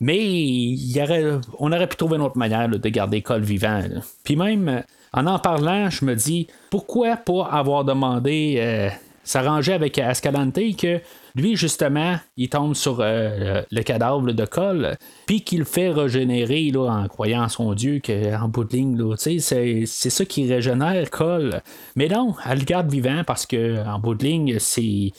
Mais 0.00 0.18
il 0.18 1.00
aurait, 1.00 1.24
on 1.58 1.72
aurait 1.72 1.86
pu 1.86 1.96
trouver 1.96 2.16
une 2.16 2.22
autre 2.22 2.36
manière 2.36 2.68
de 2.68 2.88
garder 2.88 3.22
Cole 3.22 3.42
vivant. 3.42 3.80
Puis 4.24 4.36
même, 4.36 4.82
en 5.12 5.26
en 5.26 5.38
parlant, 5.38 5.88
je 5.88 6.04
me 6.04 6.14
dis, 6.14 6.48
pourquoi 6.70 7.16
pas 7.16 7.44
avoir 7.46 7.84
demandé 7.84 8.56
euh, 8.58 8.90
s'arranger 9.22 9.72
avec 9.72 9.98
Ascalante 9.98 10.58
que 10.76 11.00
lui, 11.36 11.56
justement, 11.56 12.16
il 12.36 12.48
tombe 12.48 12.74
sur 12.74 12.98
euh, 13.00 13.62
le 13.70 13.82
cadavre 13.82 14.32
de 14.32 14.44
Cole, 14.44 14.96
puis 15.26 15.42
qu'il 15.42 15.64
fait 15.64 15.90
régénérer 15.90 16.70
là, 16.70 16.86
en 16.86 17.08
croyant 17.08 17.48
son 17.48 17.74
Dieu 17.74 18.00
qu'en 18.04 18.48
bout 18.48 18.64
de 18.64 18.76
ligne, 18.76 19.16
c'est, 19.16 19.38
c'est 19.40 20.10
ça 20.10 20.24
qui 20.24 20.52
régénère 20.52 21.10
Cole. 21.10 21.60
Mais 21.96 22.08
non, 22.08 22.34
elle 22.48 22.60
le 22.60 22.64
garde 22.64 22.90
vivant 22.90 23.22
parce 23.26 23.46
que 23.46 23.84
en 23.84 23.98
bout 23.98 24.14
de 24.14 24.24
ligne, 24.24 24.58
c'est 24.60 25.12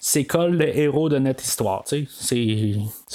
c'est 0.00 0.24
Cole 0.24 0.56
le 0.56 0.76
héros 0.76 1.08
de 1.08 1.18
notre 1.18 1.44
histoire. 1.44 1.84
C'est, 1.86 1.98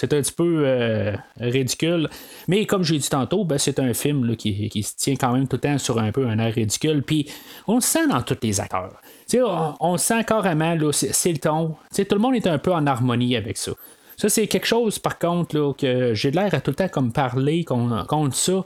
un 0.03 0.21
petit 0.21 0.31
peu 0.31 0.63
euh, 0.65 1.15
ridicule. 1.39 2.09
Mais 2.47 2.65
comme 2.65 2.83
j'ai 2.83 2.99
dit 2.99 3.09
tantôt, 3.09 3.43
ben, 3.43 3.57
c'est 3.57 3.79
un 3.79 3.93
film 3.93 4.35
qui, 4.35 4.83
se 4.83 4.95
tient 4.95 5.15
quand 5.15 5.33
même 5.33 5.47
tout 5.47 5.55
le 5.57 5.61
temps 5.61 5.77
sur 5.79 5.97
un 5.99 6.11
peu 6.11 6.27
un 6.27 6.37
air 6.37 6.53
ridicule. 6.53 7.01
Puis 7.01 7.27
on 7.67 7.75
le 7.75 7.81
sent 7.81 8.07
dans 8.07 8.21
tous 8.21 8.37
les 8.43 8.61
acteurs. 8.61 9.01
On, 9.33 9.73
on 9.79 9.97
sent 9.97 10.23
carrément, 10.25 10.75
là, 10.75 10.91
c'est, 10.91 11.31
le 11.31 11.39
ton. 11.39 11.75
tout 11.91 12.05
le 12.11 12.19
monde 12.19 12.35
est 12.35 12.47
un 12.47 12.59
peu 12.59 12.71
en 12.71 12.85
harmonie 12.85 13.35
avec 13.35 13.57
ça. 13.57 13.71
Ça, 14.17 14.29
c'est 14.29 14.47
quelque 14.47 14.67
chose, 14.67 14.99
par 14.99 15.19
contre, 15.19 15.57
là, 15.57 15.73
que 15.73 16.13
j'ai 16.13 16.31
l'air 16.31 16.53
à 16.53 16.61
tout 16.61 16.71
le 16.71 16.75
temps 16.75 16.87
comme 16.87 17.11
parler 17.11 17.65
contre 17.65 18.35
ça. 18.35 18.63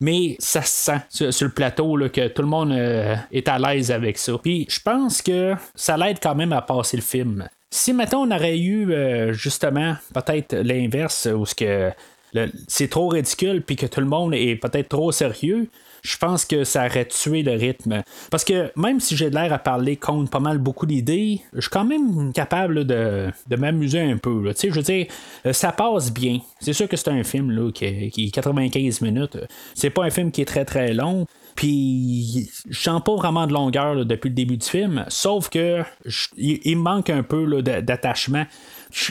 Mais 0.00 0.36
ça 0.38 0.62
se 0.62 0.92
sent 0.92 1.32
sur, 1.32 1.46
le 1.46 1.52
plateau 1.52 1.96
là, 1.96 2.08
que 2.08 2.28
tout 2.28 2.42
le 2.42 2.48
monde 2.48 2.72
euh, 2.72 3.16
est 3.32 3.48
à 3.48 3.58
l'aise 3.58 3.90
avec 3.90 4.18
ça. 4.18 4.36
Puis 4.38 4.66
je 4.68 4.80
pense 4.80 5.22
que 5.22 5.54
ça 5.74 5.96
l'aide 5.96 6.18
quand 6.22 6.34
même 6.34 6.52
à 6.52 6.62
passer 6.62 6.98
le 6.98 7.02
film. 7.02 7.48
Si 7.70 7.92
maintenant 7.92 8.26
on 8.26 8.30
aurait 8.30 8.58
eu 8.58 8.92
euh, 8.92 9.32
justement 9.32 9.96
peut-être 10.14 10.54
l'inverse 10.54 11.28
où 11.34 11.44
c'est 11.46 12.88
trop 12.88 13.08
ridicule 13.08 13.62
puis 13.62 13.76
que 13.76 13.86
tout 13.86 14.00
le 14.00 14.06
monde 14.06 14.34
est 14.34 14.56
peut-être 14.56 14.88
trop 14.88 15.10
sérieux, 15.10 15.68
je 16.02 16.16
pense 16.16 16.44
que 16.44 16.62
ça 16.62 16.86
aurait 16.86 17.06
tué 17.06 17.42
le 17.42 17.52
rythme. 17.52 18.02
Parce 18.30 18.44
que 18.44 18.70
même 18.76 19.00
si 19.00 19.16
j'ai 19.16 19.30
l'air 19.30 19.52
à 19.52 19.58
parler 19.58 19.96
contre 19.96 20.30
pas 20.30 20.40
mal 20.40 20.58
beaucoup 20.58 20.86
d'idées, 20.86 21.40
je 21.52 21.62
suis 21.62 21.70
quand 21.70 21.84
même 21.84 22.32
capable 22.32 22.84
de, 22.84 23.32
m'amuser 23.58 24.00
un 24.00 24.16
peu. 24.16 24.52
Je 24.56 24.70
veux 24.70 24.82
dire, 24.82 25.06
euh, 25.44 25.52
ça 25.52 25.72
passe 25.72 26.12
bien. 26.12 26.38
C'est 26.60 26.72
sûr 26.72 26.88
que 26.88 26.96
c'est 26.96 27.10
un 27.10 27.24
film 27.24 27.50
là, 27.50 27.72
qui, 27.72 28.10
qui 28.10 28.28
est 28.28 28.30
95 28.30 29.00
minutes. 29.00 29.38
C'est 29.74 29.90
pas 29.90 30.04
un 30.04 30.10
film 30.10 30.30
qui 30.30 30.42
est 30.42 30.46
très 30.46 30.64
très 30.64 30.92
long. 30.92 31.26
Puis, 31.56 32.50
je 32.68 32.78
sens 32.78 33.02
pas 33.02 33.16
vraiment 33.16 33.46
de 33.46 33.54
longueur 33.54 34.04
depuis 34.04 34.28
le 34.28 34.34
début 34.34 34.58
du 34.58 34.66
film, 34.66 35.06
sauf 35.08 35.48
que 35.48 35.82
il, 36.36 36.76
manque 36.76 37.08
un 37.08 37.22
peu 37.22 37.62
d'attachement. 37.62 38.44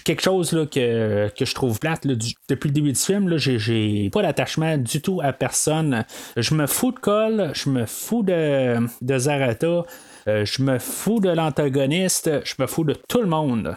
Quelque 0.03 0.21
chose 0.21 0.51
que, 0.71 1.29
je 1.37 1.53
trouve 1.55 1.79
plate 1.79 2.05
depuis 2.05 2.69
le 2.69 2.73
début 2.73 2.93
du 2.93 2.99
film, 2.99 3.35
j'ai 3.37 4.09
pas 4.11 4.21
d'attachement 4.21 4.77
du 4.77 5.01
tout 5.01 5.21
à 5.23 5.33
personne. 5.33 6.05
Je 6.37 6.53
me 6.53 6.67
fous 6.67 6.91
de 6.91 6.99
Cole, 6.99 7.51
je 7.55 7.69
me 7.69 7.87
fous 7.87 8.21
de, 8.21 8.77
de 9.01 9.17
Zarata, 9.17 9.83
euh, 10.27 10.45
je 10.45 10.61
me 10.61 10.77
fous 10.77 11.19
de 11.19 11.29
l'antagoniste, 11.29 12.29
je 12.45 12.55
me 12.59 12.67
fous 12.67 12.83
de 12.83 12.93
tout 12.93 13.21
le 13.21 13.27
monde. 13.27 13.75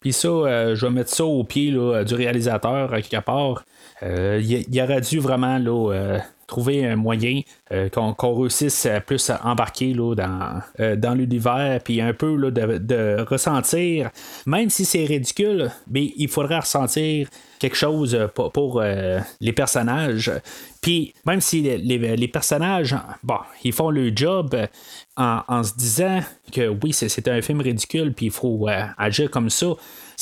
Puis 0.00 0.14
ça, 0.14 0.28
euh, 0.28 0.74
je 0.74 0.86
vais 0.86 0.92
mettre 0.92 1.10
ça 1.10 1.26
au 1.26 1.44
pied 1.44 1.70
du 1.70 2.14
réalisateur, 2.14 2.90
quelque 2.90 3.22
part. 3.22 3.64
Euh, 4.02 4.40
il, 4.42 4.80
aurait 4.80 5.02
dû 5.02 5.18
vraiment 5.18 5.58
là, 5.58 6.20
trouver 6.50 6.84
un 6.84 6.96
moyen 6.96 7.42
euh, 7.72 7.88
qu'on, 7.88 8.34
réussisse 8.34 8.84
à 8.84 9.00
plus 9.00 9.30
embarquer 9.44 9.94
là, 9.94 10.14
dans, 10.16 10.60
euh, 10.80 10.96
dans 10.96 11.14
l'univers, 11.14 11.80
puis 11.84 12.00
un 12.00 12.12
peu 12.12 12.34
là, 12.34 12.50
de, 12.50 13.24
ressentir, 13.28 14.10
même 14.46 14.68
si 14.68 14.84
c'est 14.84 15.04
ridicule, 15.04 15.70
mais 15.88 16.12
il 16.16 16.28
faudrait 16.28 16.58
ressentir 16.58 17.28
quelque 17.60 17.76
chose 17.76 18.18
pour, 18.34 18.80
euh, 18.80 19.20
les 19.40 19.52
personnages. 19.52 20.32
Puis 20.80 21.14
même 21.24 21.40
si 21.40 21.62
les, 21.62 22.28
personnages, 22.28 22.96
bon, 23.22 23.38
ils 23.62 23.72
font 23.72 23.90
le 23.90 24.10
job 24.14 24.56
en, 25.16 25.62
se 25.62 25.74
disant 25.76 26.20
que 26.50 26.68
oui, 26.82 26.92
c'est, 26.92 27.28
un 27.28 27.42
film 27.42 27.60
ridicule, 27.60 28.12
puis 28.12 28.26
il 28.26 28.32
faut 28.32 28.66
agir 28.98 29.30
comme 29.30 29.50
ça. 29.50 29.68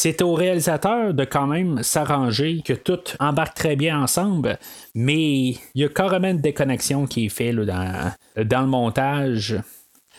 C'est 0.01 0.23
au 0.23 0.33
réalisateur 0.33 1.13
de 1.13 1.25
quand 1.25 1.49
même 1.49 1.83
s'arranger, 1.83 2.63
que 2.65 2.73
tout 2.73 3.01
embarque 3.19 3.57
très 3.57 3.75
bien 3.75 4.01
ensemble, 4.01 4.57
mais 4.95 5.49
il 5.49 5.59
y 5.75 5.83
a 5.83 5.89
carrément 5.89 6.29
une 6.29 6.41
déconnexion 6.41 7.09
qui 7.09 7.27
est 7.27 7.29
faite 7.29 7.57
dans, 7.57 8.13
dans 8.45 8.61
le 8.61 8.69
montage. 8.69 9.61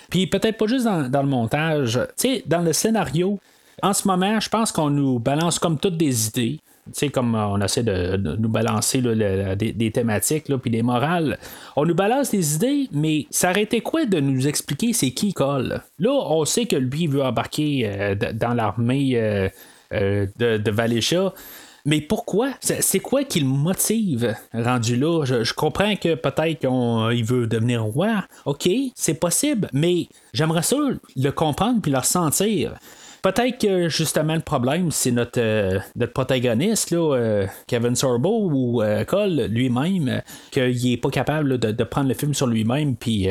Puis 0.09 0.27
peut-être 0.27 0.57
pas 0.57 0.67
juste 0.67 0.83
dans, 0.83 1.21
le 1.21 1.29
montage, 1.29 1.97
tu 2.17 2.27
sais, 2.27 2.43
dans 2.45 2.59
le 2.59 2.73
scénario, 2.73 3.39
en 3.81 3.93
ce 3.93 4.05
moment, 4.05 4.41
je 4.41 4.49
pense 4.49 4.73
qu'on 4.73 4.89
nous 4.89 5.17
balance 5.17 5.59
comme 5.59 5.79
toutes 5.79 5.95
des 5.95 6.27
idées. 6.27 6.59
Tu 6.93 6.99
sais, 6.99 7.09
comme 7.09 7.35
on 7.35 7.61
essaie 7.61 7.83
de, 7.83 8.17
nous 8.17 8.49
balancer 8.49 9.01
des, 9.01 9.91
thématiques 9.91 10.45
puis 10.57 10.71
des 10.71 10.81
morales. 10.81 11.37
On 11.75 11.85
nous 11.85 11.95
balance 11.95 12.31
des 12.31 12.55
idées, 12.55 12.87
mais 12.91 13.27
ça 13.29 13.51
été 13.59 13.81
quoi 13.81 14.05
de 14.05 14.19
nous 14.19 14.47
expliquer 14.47 14.93
c'est 14.93 15.11
qui 15.11 15.33
Cole? 15.33 15.81
Là, 15.99 16.11
on 16.11 16.45
sait 16.45 16.65
que 16.65 16.75
lui 16.75 17.07
veut 17.07 17.23
embarquer 17.23 17.83
euh, 17.85 18.15
dans 18.15 18.53
l'armée 18.53 19.11
euh, 19.15 19.49
euh, 19.93 20.25
de, 20.37 20.57
de 20.57 21.31
Mais 21.85 22.01
pourquoi? 22.01 22.51
C'est 22.59 22.99
quoi 22.99 23.23
qui 23.23 23.39
le 23.39 23.47
motive 23.47 24.35
rendu 24.53 24.95
là? 24.95 25.23
Je, 25.25 25.53
comprends 25.53 25.95
que 25.95 26.15
peut-être 26.15 26.59
qu'il 26.59 27.25
veut 27.25 27.47
devenir 27.47 27.83
roi. 27.83 28.23
OK, 28.45 28.69
c'est 28.95 29.13
possible, 29.13 29.69
mais 29.73 30.07
j'aimerais 30.33 30.63
ça 30.63 30.77
le 31.15 31.29
comprendre 31.31 31.81
puis 31.81 31.91
le 31.91 31.97
ressentir. 31.97 32.73
Peut-être 33.21 33.59
que 33.59 33.89
justement 33.89 34.35
le 34.35 34.41
problème, 34.41 34.91
c'est 34.91 35.11
notre, 35.11 35.39
euh, 35.39 35.79
notre 35.95 36.13
protagoniste, 36.13 36.91
là, 36.91 37.15
euh, 37.15 37.47
Kevin 37.67 37.95
Sorbo 37.95 38.49
ou 38.51 38.81
Cole 39.07 39.47
lui-même, 39.49 40.21
qu'il 40.51 40.91
est 40.91 40.97
pas 40.97 41.09
capable 41.09 41.57
de, 41.57 41.83
prendre 41.83 42.07
le 42.07 42.13
film 42.13 42.33
sur 42.33 42.47
lui-même, 42.47 42.95
puis 42.95 43.27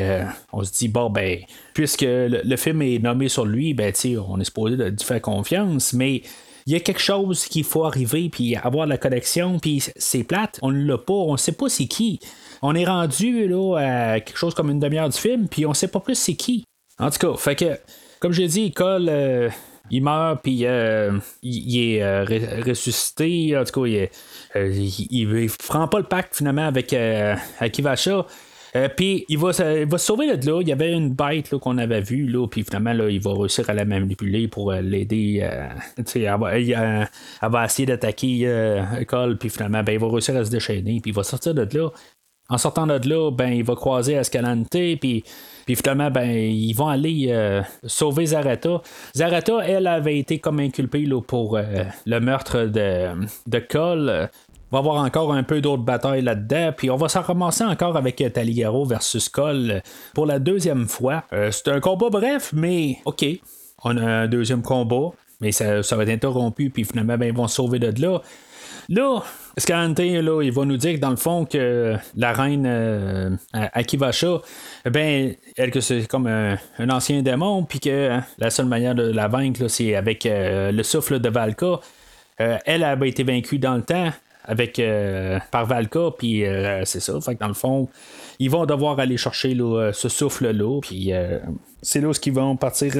on 0.51 0.63
se 0.63 0.71
dit, 0.73 0.89
bon, 0.89 1.09
ben, 1.09 1.39
puisque 1.73 2.05
le, 2.05 2.55
film 2.57 2.81
est 2.81 2.99
nommé 2.99 3.29
sur 3.29 3.45
lui, 3.45 3.73
ben, 3.73 3.93
on 4.27 4.39
est 4.39 4.43
supposé 4.43 4.75
de, 4.75 4.89
de 4.89 5.01
faire 5.01 5.21
confiance, 5.21 5.93
mais 5.93 6.23
il 6.69 6.73
y 6.73 6.75
a 6.75 6.79
quelque 6.79 7.01
chose 7.01 7.45
qu'il 7.45 7.63
faut 7.63 7.83
arriver, 7.85 8.29
puis 8.29 8.55
avoir 8.55 8.85
la 8.85 8.99
connexion, 8.99 9.57
puis 9.57 9.83
c'est 9.95 10.23
plate, 10.23 10.59
on 10.61 10.71
ne 10.71 10.85
l'a 10.85 10.99
pas, 10.99 11.13
on 11.13 11.35
sait 11.35 11.53
pas 11.53 11.67
c'est 11.67 11.87
qui. 11.87 12.19
On 12.61 12.75
est 12.75 12.85
rendu 12.85 13.47
là, 13.47 13.77
à 13.77 14.19
quelque 14.19 14.37
chose 14.37 14.53
comme 14.53 14.69
une 14.69 14.79
demi-heure 14.79 15.09
du 15.09 15.17
film, 15.17 15.47
puis 15.47 15.65
on 15.65 15.73
sait 15.73 15.87
pas 15.87 15.99
plus 15.99 16.13
c'est 16.13 16.35
qui. 16.35 16.65
En 16.99 17.09
tout 17.09 17.17
cas, 17.17 17.37
fait 17.37 17.55
que, 17.55 17.79
comme 18.19 18.33
j'ai 18.33 18.47
dit, 18.47 18.71
Cole, 18.71 19.07
euh, 19.09 19.49
il 19.91 20.03
meurt, 20.03 20.41
puis 20.43 20.65
euh, 20.65 21.17
il, 21.41 21.79
est 21.79 22.03
euh, 22.03 22.25
ressuscité. 22.65 23.57
En 23.57 23.63
tout 23.63 23.81
cas, 23.81 23.87
il, 24.55 25.27
ne 25.27 25.67
prend 25.67 25.87
pas 25.87 25.99
le 25.99 26.05
pacte 26.05 26.35
finalement 26.35 26.65
avec. 26.65 26.93
Euh, 28.75 28.87
puis 28.95 29.25
il 29.29 29.37
va, 29.37 29.51
va 29.51 29.97
se 29.97 30.05
sauver 30.05 30.35
de 30.37 30.45
là. 30.45 30.61
Il 30.61 30.67
y 30.67 30.71
avait 30.71 30.91
une 30.91 31.13
bête 31.13 31.55
qu'on 31.57 31.77
avait 31.77 32.01
vue, 32.01 32.27
là, 32.27 32.47
puis 32.47 32.63
finalement, 32.63 32.93
là, 32.93 33.09
il 33.09 33.19
va 33.19 33.33
réussir 33.33 33.69
à 33.69 33.73
la 33.73 33.85
manipuler 33.85 34.47
pour 34.47 34.71
euh, 34.71 34.81
l'aider. 34.81 35.39
Euh, 35.41 35.69
elle, 36.15 37.49
va, 37.51 37.65
essayer 37.65 37.85
d'attaquer 37.85 38.75
Cole, 39.07 39.37
puis 39.37 39.49
finalement, 39.49 39.83
ben, 39.83 39.93
il 39.93 39.99
va 39.99 40.07
réussir 40.07 40.35
à 40.35 40.45
se 40.45 40.51
déchaîner, 40.51 40.99
puis 41.01 41.11
il 41.11 41.13
va 41.13 41.23
sortir 41.23 41.53
de 41.53 41.67
là. 41.77 41.89
En 42.49 42.57
sortant 42.57 42.87
de 42.87 43.07
là, 43.07 43.31
ben, 43.31 43.49
il 43.49 43.63
va 43.63 43.75
croiser 43.75 44.13
Escalante, 44.13 44.69
puis, 44.69 45.23
puis 45.73 45.83
finalement, 45.83 46.09
ben, 46.09 46.29
ils 46.29 46.73
vont 46.73 46.87
aller 46.87 47.61
sauver 47.85 48.27
Zarata. 48.27 48.81
Zarata, 49.15 49.59
elle, 49.65 49.87
avait 49.87 50.17
été 50.17 50.39
comme 50.39 50.59
inculpée 50.59 51.07
pour 51.27 51.59
le 52.05 52.19
meurtre 52.19 52.65
de, 52.65 53.09
de 53.47 53.59
Cole 53.59 54.29
va 54.71 54.77
y 54.77 54.81
avoir 54.81 55.03
encore 55.03 55.33
un 55.33 55.43
peu 55.43 55.61
d'autres 55.61 55.83
batailles 55.83 56.21
là-dedans. 56.21 56.71
Puis 56.75 56.89
on 56.89 56.95
va 56.95 57.09
s'en 57.09 57.21
ramasser 57.21 57.63
encore 57.63 57.97
avec 57.97 58.21
euh, 58.21 58.29
Taligaro 58.29 58.85
versus 58.85 59.29
Cole 59.29 59.71
euh, 59.71 59.79
pour 60.13 60.25
la 60.25 60.39
deuxième 60.39 60.87
fois. 60.87 61.23
Euh, 61.33 61.51
c'est 61.51 61.69
un 61.69 61.79
combat 61.79 62.09
bref, 62.09 62.51
mais 62.53 62.99
OK. 63.05 63.25
On 63.83 63.95
a 63.97 64.05
un 64.05 64.27
deuxième 64.27 64.61
combat, 64.61 65.11
mais 65.39 65.51
ça, 65.51 65.81
va 65.95 66.03
être 66.03 66.09
interrompu, 66.09 66.69
puis 66.69 66.83
finalement, 66.83 67.17
ben, 67.17 67.27
ils 67.27 67.35
vont 67.35 67.47
se 67.47 67.55
sauver 67.55 67.79
de 67.79 68.01
là. 68.01 68.21
Là, 68.89 69.21
Scalante, 69.57 69.99
là, 69.99 70.41
il 70.41 70.51
va 70.51 70.65
nous 70.65 70.77
dire 70.77 70.95
que 70.95 70.99
dans 70.99 71.11
le 71.11 71.15
fond, 71.15 71.45
que 71.45 71.95
la 72.15 72.33
reine 72.33 73.37
Akivasha, 73.53 74.41
ben, 74.85 75.35
elle, 75.57 75.71
que 75.71 75.79
c'est 75.79 76.07
comme 76.07 76.27
un, 76.27 76.57
ancien 76.89 77.21
démon, 77.21 77.63
puis 77.63 77.79
que 77.79 78.09
hein, 78.09 78.25
la 78.39 78.49
seule 78.49 78.65
manière 78.65 78.95
de 78.95 79.03
la 79.03 79.27
vaincre, 79.27 79.67
c'est 79.67 79.95
avec 79.95 80.27
le 80.27 80.81
souffle 80.83 81.19
de 81.19 81.29
Valka. 81.29 81.79
elle 82.37 82.83
avait 82.83 83.09
été 83.09 83.23
vaincue 83.23 83.59
dans 83.59 83.75
le 83.75 83.83
temps 83.83 84.11
avec 84.43 84.81
par 85.51 85.67
Valka, 85.67 86.09
puis 86.17 86.43
c'est 86.85 86.99
ça. 86.99 87.21
Fait 87.21 87.35
que 87.35 87.39
dans 87.39 87.47
le 87.47 87.53
fond, 87.53 87.87
ils 88.39 88.49
vont 88.49 88.65
devoir 88.65 88.99
aller 88.99 89.17
chercher 89.17 89.55
ce 89.93 90.09
souffle-là, 90.09 90.79
puis 90.81 91.11
c'est 91.83 92.01
là 92.01 92.07
où 92.07 92.13
ils 92.25 92.33
vont 92.33 92.55
partir 92.55 92.93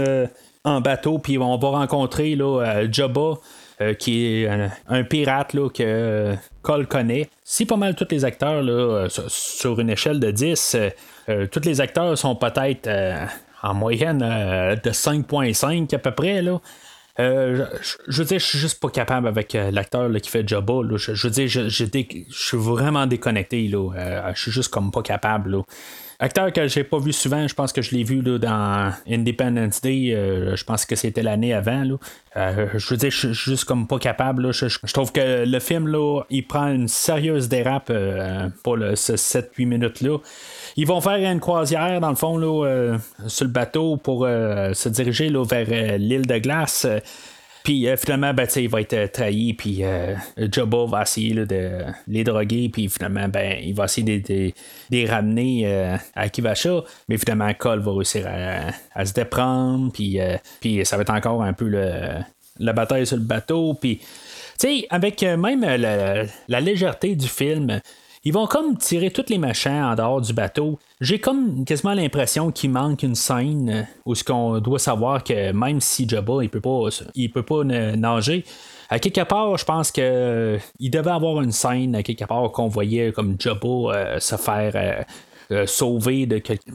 en 0.64 0.82
bateau, 0.82 1.20
puis 1.20 1.38
on 1.38 1.58
va 1.58 1.70
rencontrer 1.70 2.36
là, 2.36 2.86
Jabba. 2.92 3.36
qui 3.98 4.44
est 4.44 4.50
un, 4.88 5.04
pirate 5.04 5.54
là, 5.54 5.70
que 5.70 6.36
Cole 6.62 6.88
connaît. 6.88 7.30
Si 7.44 7.66
pas 7.66 7.78
mal 7.78 7.96
tous 7.96 8.08
les 8.12 8.26
acteurs 8.26 8.64
sur 9.10 9.80
une 9.80 9.90
échelle 9.90 10.20
de 10.20 10.32
10, 10.32 10.78
tous 11.52 11.62
les 11.64 11.80
acteurs 11.80 12.18
sont 12.18 12.36
peut-être 12.36 12.90
en 13.64 13.74
moyenne 13.74 14.20
de 14.20 14.90
5.5 14.90 15.96
à 15.96 15.98
peu 15.98 16.12
près. 16.12 16.44
Euh, 17.20 17.66
je, 18.08 18.22
veux 18.22 18.26
dire, 18.26 18.40
je 18.40 18.46
suis 18.46 18.60
juste 18.60 18.80
pas 18.80 18.90
capable 18.90 19.28
avec 19.28 19.54
euh, 19.54 19.72
l'acteur 19.72 20.10
qui 20.22 20.30
fait 20.30 20.48
Jabba. 20.48 20.82
Je, 20.96 21.12
veux 21.12 21.30
dire, 21.30 21.48
je, 21.48 21.86
suis 22.30 22.58
vraiment 22.58 23.08
déconnecté. 23.08 23.68
Là. 23.68 23.92
Euh, 23.96 24.32
je 24.36 24.42
suis 24.42 24.52
juste 24.52 24.70
comme 24.70 24.92
pas 24.92 25.02
capable. 25.02 25.58
Acteur 26.22 26.52
que 26.52 26.68
j'ai 26.68 26.84
pas 26.84 27.00
vu 27.00 27.14
souvent, 27.14 27.48
je 27.48 27.56
pense 27.56 27.72
que 27.72 27.82
je 27.82 27.96
l'ai 27.96 28.04
vu 28.04 28.22
dans 28.22 28.94
Independence 29.10 29.80
Day, 29.80 30.12
je 30.54 30.64
pense 30.66 30.86
que 30.86 30.98
c'était 30.98 31.22
l'année 31.22 31.54
avant. 31.54 31.86
Là. 31.86 31.98
je 32.76 32.90
veux 32.90 32.98
dire, 32.98 33.10
je 33.10 33.32
suis 33.32 33.52
juste 33.52 33.64
comme 33.64 33.88
pas 33.88 34.00
capable. 34.00 34.52
Je, 34.52 34.92
trouve 34.92 35.14
que 35.14 35.46
le 35.46 35.60
film, 35.62 35.88
là, 35.88 36.24
il 36.30 36.46
prend 36.46 36.68
une 36.68 36.90
sérieuse 36.90 37.48
dérape 37.48 37.90
pour 38.64 38.78
ce 38.96 39.14
7-8 39.14 39.66
minutes-là. 39.66 40.18
Ils 40.80 40.88
vont 40.88 41.02
faire 41.02 41.18
une 41.18 41.42
croisière, 41.42 42.00
dans 42.00 42.08
le 42.08 42.16
fond, 42.16 42.38
là, 42.38 42.66
euh, 42.66 42.98
sur 43.28 43.44
le 43.44 43.52
bateau 43.52 43.98
pour 43.98 44.24
euh, 44.24 44.74
se 44.74 44.88
diriger 44.88 45.28
là, 45.28 45.44
vers 45.44 45.68
euh, 45.70 45.98
l'île 45.98 46.26
de 46.26 46.38
glace. 46.38 46.88
Puis 47.66 47.86
finalement, 47.98 48.34
ben, 48.34 48.48
il 48.56 48.70
va 48.70 48.80
être 48.80 49.12
trahi, 49.12 49.54
puis 49.54 49.84
Jabba 50.38 50.86
va 50.86 51.02
essayer 51.02 51.34
de 51.34 51.84
les 52.08 52.24
droguer, 52.24 52.70
puis 52.72 52.88
finalement, 52.88 53.28
ben, 53.28 53.60
il 53.62 53.74
va 53.76 53.84
essayer 53.84 54.22
de, 54.22 54.54
les 54.90 55.06
ramener 55.06 55.98
à 56.16 56.30
Kivasha, 56.30 56.84
mais 57.10 57.18
finalement, 57.18 57.54
Cole 57.54 57.82
va 57.82 57.92
réussir 57.92 58.26
à, 58.96 59.06
se 59.06 59.12
déprendre, 59.12 59.92
puis, 59.92 60.18
puis 60.62 60.86
ça 60.86 60.96
va 60.96 61.02
être 61.02 61.14
encore 61.14 61.44
un 61.44 61.52
peu 61.52 61.68
la 61.68 62.74
bataille 62.74 63.06
sur 63.06 63.18
le 63.18 63.24
bateau, 63.24 63.74
puis, 63.74 64.00
avec 64.90 65.22
même 65.22 65.62
la, 65.62 66.62
légèreté 66.62 67.16
du 67.16 67.28
film, 67.28 67.82
ils 68.24 68.34
vont 68.34 68.48
comme 68.48 68.78
tirer 68.78 69.12
tous 69.12 69.26
les 69.30 69.38
machins 69.38 69.84
en 69.84 69.96
dehors 69.96 70.22
du 70.22 70.34
bateau. 70.34 70.78
J'ai 71.00 71.20
comme 71.20 71.64
quasiment 71.64 71.94
l'impression 71.94 72.52
qu'il 72.52 72.72
manque 72.72 73.04
une 73.04 73.16
scène 73.16 73.88
où 74.06 74.16
ce 74.16 74.24
qu'on 74.24 74.60
doit 74.60 74.80
savoir 74.80 75.24
que 75.24 75.52
même 75.52 75.80
si 75.80 76.08
Jabba 76.08 76.44
il 76.44 76.50
peut 76.50 76.62
pas 76.62 76.90
il 77.16 77.32
peut 77.32 77.44
pas 77.44 77.64
nager. 77.64 78.44
À 78.90 78.98
quelque 78.98 79.22
part, 79.22 79.56
je 79.56 79.66
pense 79.66 79.92
que 79.92 80.02
euh, 80.02 80.58
il 80.80 80.90
devait 80.90 81.12
avoir 81.12 81.42
une 81.42 81.52
scène 81.52 81.96
à 81.96 82.02
quelque 82.02 82.26
part 82.26 82.52
qu'on 82.52 82.68
voyait 82.68 83.12
comme 83.12 83.36
Jabba 83.38 83.68
euh, 83.68 84.20
se 84.20 84.36
faire 84.36 84.72
euh, 84.76 85.04
euh, 85.52 85.66
sauvé 85.66 86.28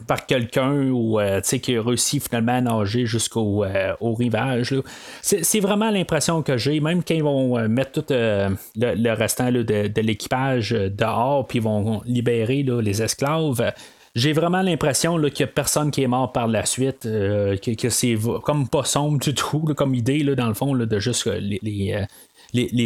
par 0.05 0.25
quelqu'un 0.25 0.89
ou 0.89 1.17
euh, 1.17 1.39
qui 1.39 1.77
a 1.77 1.81
réussi 1.81 2.19
finalement 2.19 2.57
à 2.57 2.59
nager 2.59 3.05
jusqu'au 3.05 3.63
euh, 3.63 3.93
au 4.01 4.13
rivage. 4.13 4.75
C'est 5.21 5.61
vraiment 5.61 5.89
l'impression 5.89 6.41
que 6.41 6.57
j'ai, 6.57 6.81
même 6.81 7.01
quand 7.01 7.13
ils 7.13 7.23
vont 7.23 7.69
mettre 7.69 8.01
tout 8.01 8.13
le, 8.13 9.13
restant 9.13 9.49
de, 9.49 10.01
l'équipage 10.01 10.71
dehors, 10.71 11.47
puis 11.47 11.59
ils 11.59 11.63
vont 11.63 12.01
libérer 12.05 12.63
les 12.63 13.01
esclaves 13.01 13.71
j'ai 14.13 14.31
vraiment 14.31 14.61
l'impression 14.61 15.19
qu'il 15.19 15.45
n'y 15.45 15.49
a 15.49 15.53
personne 15.53 15.91
qui 15.91 16.01
est 16.01 16.07
mort 16.07 16.31
par 16.31 16.47
la 16.47 16.65
suite, 16.65 17.01
que, 17.03 17.89
c'est 17.89 18.15
comme 18.43 18.69
pas 18.69 18.85
sombre 18.85 19.19
du 19.19 19.33
tout, 19.33 19.59
comme 19.75 19.93
idée, 19.93 20.19
là, 20.19 20.35
dans 20.35 20.47
le 20.47 20.53
fond, 20.53 20.73
de 20.73 20.99
juste 20.99 21.25
les, 21.27 22.05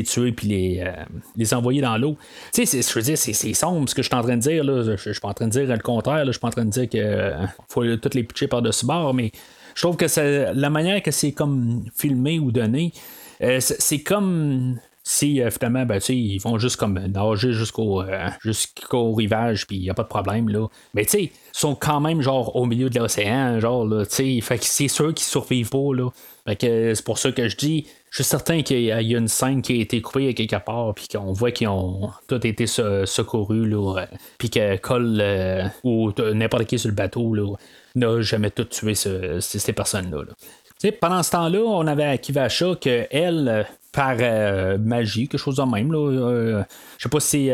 tuer 0.04 0.32
puis 0.32 0.48
les, 0.48 0.84
euh, 0.86 0.92
les 1.36 1.54
envoyer 1.54 1.82
dans 1.82 1.98
l'eau. 1.98 2.18
Tu 2.54 2.66
sais, 2.66 2.82
je 2.82 2.94
veux 2.94 3.02
dire, 3.02 3.18
c'est 3.18 3.54
sombre 3.54 3.90
ce 3.90 3.96
que 3.96 4.02
je 4.02 4.08
suis 4.08 4.16
en 4.16 4.22
train 4.22 4.38
de 4.38 4.42
dire. 4.42 4.64
Là. 4.64 4.96
Je, 4.96 5.12
suis 5.12 5.20
pas 5.20 5.30
en 5.30 5.34
train 5.34 5.48
de 5.48 5.52
dire 5.52 5.68
le 5.68 5.78
contraire. 5.80 6.26
Je 6.26 6.32
suis 6.32 6.40
pas 6.40 6.48
en 6.48 6.52
train 6.52 6.66
de 6.66 6.72
dire 6.72 6.90
qu'il 6.90 7.02
euh, 7.02 7.46
faut 7.68 7.84
toutes 7.98 8.16
les 8.16 8.24
pitcher 8.24 8.48
par-dessus 8.48 8.86
bord, 8.86 9.14
mais 9.14 9.32
je 9.76 9.82
trouve 9.82 9.98
que 9.98 10.54
la 10.54 10.70
manière 10.70 11.02
que 11.02 11.12
c'est 11.12 11.32
comme 11.32 11.86
filmé 11.96 12.40
ou 12.40 12.52
donné, 12.52 12.92
euh, 13.42 13.60
c'est 13.60 14.02
comme 14.02 14.80
si 15.02 15.42
finalement 15.50 15.86
ben, 15.86 16.00
ils 16.10 16.38
vont 16.40 16.60
juste 16.60 16.76
comme 16.76 17.00
nager 17.00 17.52
jusqu'au 17.52 18.04
jusqu'au 18.44 19.14
rivage 19.14 19.66
puis 19.66 19.78
il 19.78 19.82
n'y 19.82 19.90
a 19.90 19.96
pas 19.96 20.04
de 20.04 20.08
problème 20.08 20.50
là 20.50 20.68
mais 20.94 21.04
tu 21.06 21.12
sais 21.12 21.24
ils 21.24 21.32
sont 21.52 21.74
quand 21.74 22.00
même 22.00 22.22
genre 22.22 22.56
au 22.56 22.68
milieu 22.68 22.92
de 22.92 23.00
l'océan 23.00 23.60
genre 23.60 23.88
tu 24.08 24.42
sais 24.42 24.58
c'est 24.62 24.88
sûr 24.88 25.12
qu'ils 25.14 25.26
survivent 25.26 25.70
pas 25.70 25.80
c'est 26.60 27.04
pour 27.04 27.18
ça 27.18 27.32
que 27.32 27.48
je 27.48 27.58
dis 27.58 27.88
je 28.12 28.16
suis 28.16 28.24
certain 28.24 28.62
qu'il 28.64 28.82
y 28.82 28.92
a 28.92 29.18
une 29.18 29.28
scène 29.28 29.62
qui 29.62 29.74
a 29.74 29.82
été 29.82 30.02
coupée 30.02 30.30
à 30.30 30.34
quelque 30.34 30.56
part, 30.56 30.94
puis 30.96 31.08
qu'on 31.08 31.32
voit 31.32 31.52
qu'ils 31.52 31.68
ont 31.68 32.12
tous 32.28 32.46
été 32.46 32.66
secourus, 32.68 33.68
là, 33.68 34.06
puis 34.38 34.50
que 34.50 34.78
Cole 34.78 35.20
euh, 35.22 35.66
ou 35.84 36.12
n'importe 36.34 36.66
qui 36.66 36.80
sur 36.80 36.90
le 36.90 36.96
bateau 36.96 37.36
n'a 37.96 38.22
jamais 38.22 38.50
tout 38.50 38.66
tué 38.66 38.96
ces 38.96 39.74
personnes-là. 39.74 40.24
Pendant 41.00 41.24
ce 41.24 41.32
temps-là, 41.32 41.60
on 41.60 41.86
avait 41.88 42.06
Akivasha 42.06 42.76
que 42.82 43.06
elle, 43.12 43.68
par 43.92 44.16
euh, 44.20 44.78
magie, 44.78 45.28
quelque 45.28 45.42
chose 45.42 45.58
de 45.58 45.64
même, 45.64 45.94
euh, 45.94 46.64
je 46.98 47.04
sais 47.04 47.10
pas 47.10 47.20
si 47.20 47.52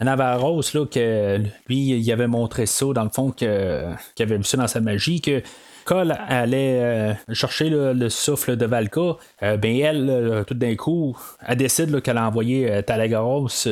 Navarros, 0.00 0.62
là, 0.72 0.86
que 0.86 1.38
lui, 1.68 1.98
il 1.98 2.12
avait 2.12 2.28
montré 2.28 2.64
ça, 2.66 2.86
dans 2.94 3.04
le 3.04 3.10
fond, 3.10 3.30
qu'il 3.30 3.48
avait 3.48 4.36
vu 4.36 4.44
ça 4.44 4.56
dans 4.56 4.68
sa 4.68 4.80
magie, 4.80 5.20
que 5.20 5.42
Cole 5.86 6.16
allait 6.28 6.80
euh, 6.82 7.14
chercher 7.32 7.70
le 7.70 8.08
souffle 8.08 8.56
de 8.56 8.66
Valka, 8.66 9.16
euh, 9.42 9.56
ben 9.56 9.76
elle, 9.76 10.44
tout 10.46 10.54
d'un 10.54 10.74
coup, 10.74 11.16
elle 11.46 11.56
décide 11.56 12.02
qu'elle 12.02 12.18
a 12.18 12.26
envoyé 12.26 12.82
Talagaros 12.82 13.68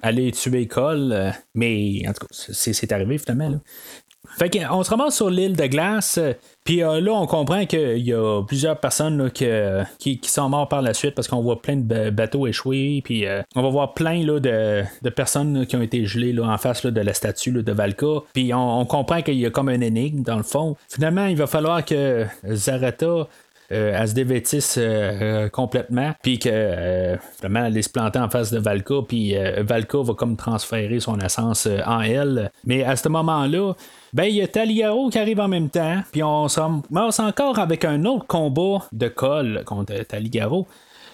aller 0.00 0.30
tuer 0.30 0.66
Cole, 0.68 1.32
mais 1.54 2.02
en 2.08 2.12
tout 2.12 2.26
cas, 2.26 2.52
c'est 2.52 2.92
arrivé 2.92 3.18
finalement. 3.18 3.60
Fait 4.38 4.50
qu'on 4.50 4.82
se 4.82 4.90
ramasse 4.90 5.16
sur 5.16 5.30
l'île 5.30 5.56
de 5.56 5.66
glace. 5.66 6.18
Puis 6.64 6.82
euh, 6.82 7.00
là, 7.00 7.12
on 7.12 7.26
comprend 7.26 7.66
qu'il 7.66 7.98
y 7.98 8.12
a 8.12 8.42
plusieurs 8.42 8.78
personnes 8.78 9.30
qui, 9.30 10.20
sont 10.24 10.48
mortes 10.48 10.70
par 10.70 10.82
la 10.82 10.94
suite 10.94 11.14
parce 11.14 11.28
qu'on 11.28 11.40
voit 11.40 11.60
plein 11.60 11.76
de 11.76 12.10
bateaux 12.10 12.46
échoués. 12.46 13.00
Puis 13.04 13.26
euh, 13.26 13.42
on 13.54 13.62
va 13.62 13.68
voir 13.68 13.94
plein 13.94 14.24
là, 14.24 14.40
de, 14.40 15.10
personnes 15.10 15.66
qui 15.66 15.76
ont 15.76 15.82
été 15.82 16.04
gelées 16.06 16.38
en 16.38 16.56
face 16.58 16.84
de 16.84 17.00
la 17.00 17.14
statue 17.14 17.50
de 17.50 17.72
Valka. 17.72 18.20
Puis 18.32 18.52
on, 18.54 18.84
comprend 18.86 19.22
qu'il 19.22 19.34
y 19.34 19.46
a 19.46 19.50
comme 19.50 19.68
un 19.68 19.80
énigme 19.80 20.22
dans 20.22 20.36
le 20.36 20.42
fond. 20.42 20.76
Finalement, 20.88 21.26
il 21.26 21.36
va 21.36 21.46
falloir 21.46 21.84
que 21.84 22.26
Zarata 22.46 23.26
euh, 23.72 24.06
se 24.06 24.14
dévêtisse 24.14 24.78
complètement, 25.52 26.12
puis 26.22 26.38
que 26.38 27.16
vraiment 27.40 27.66
elle 27.66 27.82
se 27.82 27.88
planter 27.88 28.18
en 28.18 28.28
face 28.28 28.50
de 28.50 28.58
Valka, 28.58 28.96
puis 29.06 29.34
Valka 29.58 29.98
va 30.02 30.14
comme 30.14 30.36
transférer 30.36 31.00
son 31.00 31.18
essence 31.18 31.68
en 31.86 32.00
elle. 32.00 32.50
Mais 32.64 32.84
à 32.84 32.96
ce 32.96 33.08
moment-là, 33.08 33.74
ben, 34.12 34.24
il 34.24 34.36
y 34.36 34.42
a 34.42 34.48
Taligaro 34.48 35.08
qui 35.08 35.18
arrive 35.18 35.40
en 35.40 35.48
même 35.48 35.70
temps, 35.70 36.02
puis 36.12 36.22
on 36.22 36.48
se 36.48 36.60
encore 36.60 37.58
avec 37.58 37.84
un 37.84 38.04
autre 38.04 38.26
combat 38.26 38.86
de 38.92 39.08
colle 39.08 39.62
contre 39.64 39.94
Taligaro 40.04 40.66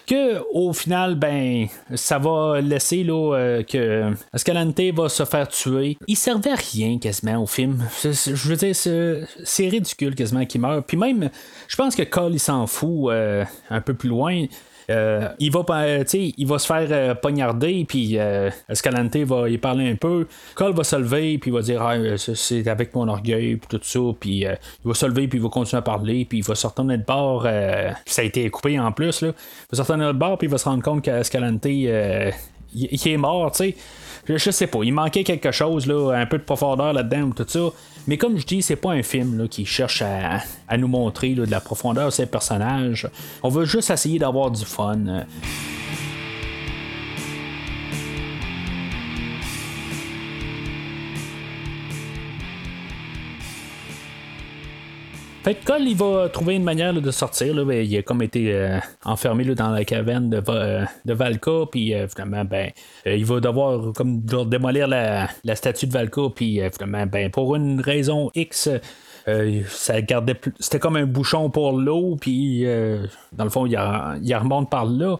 que 0.07 0.41
au 0.53 0.73
final, 0.73 1.15
ben, 1.15 1.67
ça 1.93 2.17
va 2.17 2.61
laisser 2.61 3.03
là, 3.03 3.35
euh, 3.35 3.63
que 3.63 4.13
Escalante 4.33 4.79
va 4.95 5.09
se 5.09 5.25
faire 5.25 5.47
tuer. 5.49 5.97
Il 6.07 6.15
servait 6.15 6.51
à 6.51 6.55
rien 6.55 6.97
quasiment 6.97 7.43
au 7.43 7.45
film. 7.45 7.83
Je 8.03 8.49
veux 8.49 8.55
dire, 8.55 8.75
c'est 8.75 9.67
ridicule 9.67 10.15
quasiment 10.15 10.45
qu'il 10.45 10.61
meurt. 10.61 10.87
Puis 10.87 10.97
même, 10.97 11.29
je 11.67 11.75
pense 11.75 11.95
que 11.95 12.03
Cole 12.03 12.33
il 12.33 12.39
s'en 12.39 12.65
fout 12.67 13.11
euh, 13.11 13.43
un 13.69 13.81
peu 13.81 13.93
plus 13.93 14.09
loin. 14.09 14.45
Euh, 14.89 15.27
il 15.39 15.51
va 15.51 15.65
il 16.13 16.47
va 16.47 16.59
se 16.59 16.65
faire 16.65 16.87
euh, 16.91 17.13
poignarder 17.13 17.83
puis 17.85 18.17
euh, 18.17 18.49
Escalante 18.69 19.17
va 19.17 19.49
y 19.49 19.57
parler 19.57 19.89
un 19.89 19.95
peu. 19.95 20.27
Cole 20.55 20.73
va 20.73 20.85
se 20.85 20.95
lever 20.95 21.37
puis 21.37 21.51
il 21.51 21.53
va 21.53 21.61
dire 21.61 21.81
ah, 21.81 21.95
c'est 22.17 22.65
avec 22.69 22.95
mon 22.95 23.05
orgueil 23.09 23.57
puis 23.57 23.67
tout 23.67 23.83
ça 23.83 23.99
puis 24.17 24.45
il 24.45 24.57
va 24.85 24.93
se 24.93 25.05
lever 25.05 25.27
puis 25.27 25.39
il 25.39 25.43
va 25.43 25.49
continuer 25.49 25.79
à 25.79 25.81
parler 25.81 26.23
puis 26.23 26.37
il 26.37 26.43
va 26.43 26.55
sortir 26.55 26.85
de 26.85 26.95
bord 26.95 27.43
ça 27.43 28.21
a 28.21 28.25
été 28.25 28.49
coupé 28.49 28.79
en 28.79 28.93
plus 28.93 29.21
là. 29.21 29.29
il 29.29 29.77
va 29.77 29.83
sortir 29.83 29.97
de 29.97 30.17
bord 30.17 30.37
puis 30.37 30.47
il 30.47 30.51
va 30.51 30.57
se 30.57 30.65
rendre 30.65 30.83
compte 30.83 31.03
qu'Escalante 31.03 31.65
il, 31.65 31.87
est 31.89 33.17
mort 33.17 33.51
tu 33.51 33.57
sais 33.57 33.75
je, 34.27 34.51
sais 34.51 34.67
pas 34.67 34.79
il 34.83 34.93
manquait 34.93 35.23
quelque 35.23 35.51
chose 35.51 35.85
là 35.85 36.13
un 36.13 36.25
peu 36.25 36.37
de 36.37 36.43
profondeur 36.43 36.93
là-dedans 36.93 37.31
tout 37.31 37.45
ça 37.47 37.71
mais 38.07 38.17
comme 38.17 38.37
je 38.37 38.45
dis, 38.45 38.61
c'est 38.61 38.77
pas 38.77 38.91
un 38.91 39.03
film 39.03 39.49
qui 39.49 39.65
cherche 39.65 40.01
à, 40.01 40.77
nous 40.77 40.87
montrer 40.87 41.33
de 41.33 41.43
la 41.43 41.59
profondeur 41.59 42.05
de 42.05 42.11
ces 42.11 42.25
personnages. 42.25 43.09
On 43.43 43.49
veut 43.49 43.65
juste 43.65 43.89
essayer 43.89 44.17
d'avoir 44.17 44.49
du 44.49 44.63
fun. 44.63 45.25
Fait 55.47 55.55
que 55.55 55.63
Cole, 55.63 55.83
il 55.83 55.95
va 55.95 56.27
trouver 56.27 56.55
une 56.55 56.65
manière 56.65 56.93
de 56.93 57.09
sortir. 57.09 57.55
Là, 57.55 57.63
ben, 57.63 57.81
il 57.81 57.97
a 57.97 58.01
comme 58.01 58.21
été 58.21 58.53
euh, 58.53 58.79
enfermé 59.05 59.45
dans 59.55 59.69
la 59.69 59.85
caverne 59.85 60.29
de, 60.29 60.43
euh, 60.49 60.83
de 61.05 61.13
Valka, 61.13 61.67
puis 61.71 61.93
finalement, 62.13 62.43
ben, 62.43 62.71
il 63.05 63.23
va 63.23 63.39
devoir 63.39 63.93
comme 63.93 64.19
démolir 64.19 64.89
la, 64.89 65.29
statue 65.55 65.87
de 65.87 65.93
Valka, 65.93 66.23
puis 66.35 66.59
finalement, 66.73 67.05
ben, 67.05 67.31
pour 67.31 67.55
une 67.55 67.79
raison 67.79 68.29
X, 68.35 68.69
ça 69.67 70.01
gardait 70.01 70.39
c'était 70.59 70.79
comme 70.79 70.95
un 70.95 71.05
bouchon 71.05 71.49
pour 71.49 71.73
l'eau 71.73 72.15
puis 72.19 72.65
dans 73.33 73.43
le 73.43 73.49
fond 73.49 73.65
il, 73.65 73.79
il 74.23 74.35
remonte 74.35 74.69
par 74.69 74.85
là 74.85 75.17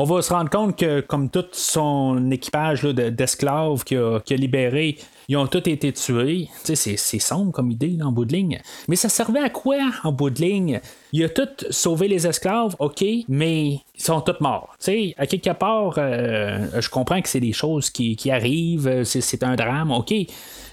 on 0.00 0.04
va 0.04 0.22
se 0.22 0.32
rendre 0.32 0.48
compte 0.48 0.78
que, 0.78 1.00
comme 1.00 1.28
tout 1.28 1.44
son 1.50 2.30
équipage 2.30 2.84
d'esclaves 2.84 3.82
qu'il 3.82 3.98
a, 3.98 4.36
libéré, 4.36 4.96
ils 5.26 5.36
ont 5.36 5.48
tous 5.48 5.68
été 5.68 5.92
tués. 5.92 6.48
C'est, 6.62 6.96
sombre 7.18 7.50
comme 7.50 7.72
idée 7.72 7.98
en 8.00 8.12
bout 8.12 8.24
de 8.24 8.32
ligne. 8.32 8.60
Mais 8.86 8.94
ça 8.94 9.08
servait 9.08 9.40
à 9.40 9.50
quoi 9.50 9.78
en 10.04 10.12
bout 10.12 10.30
de 10.30 10.40
ligne? 10.40 10.80
Il 11.12 11.24
a 11.24 11.28
tout 11.28 11.48
sauvé 11.70 12.06
les 12.06 12.28
esclaves, 12.28 12.76
ok, 12.78 13.04
mais 13.26 13.70
ils 13.70 13.82
sont 14.00 14.20
tous 14.20 14.40
morts. 14.40 14.72
sais, 14.78 15.16
à 15.18 15.26
quelque 15.26 15.50
part, 15.50 15.94
euh, 15.98 16.80
je 16.80 16.88
comprends 16.90 17.20
que 17.20 17.28
c'est 17.28 17.40
des 17.40 17.52
choses 17.52 17.90
qui, 17.90 18.30
arrivent, 18.30 19.02
c'est, 19.02 19.42
un 19.42 19.56
drame, 19.56 19.90
ok. 19.90 20.14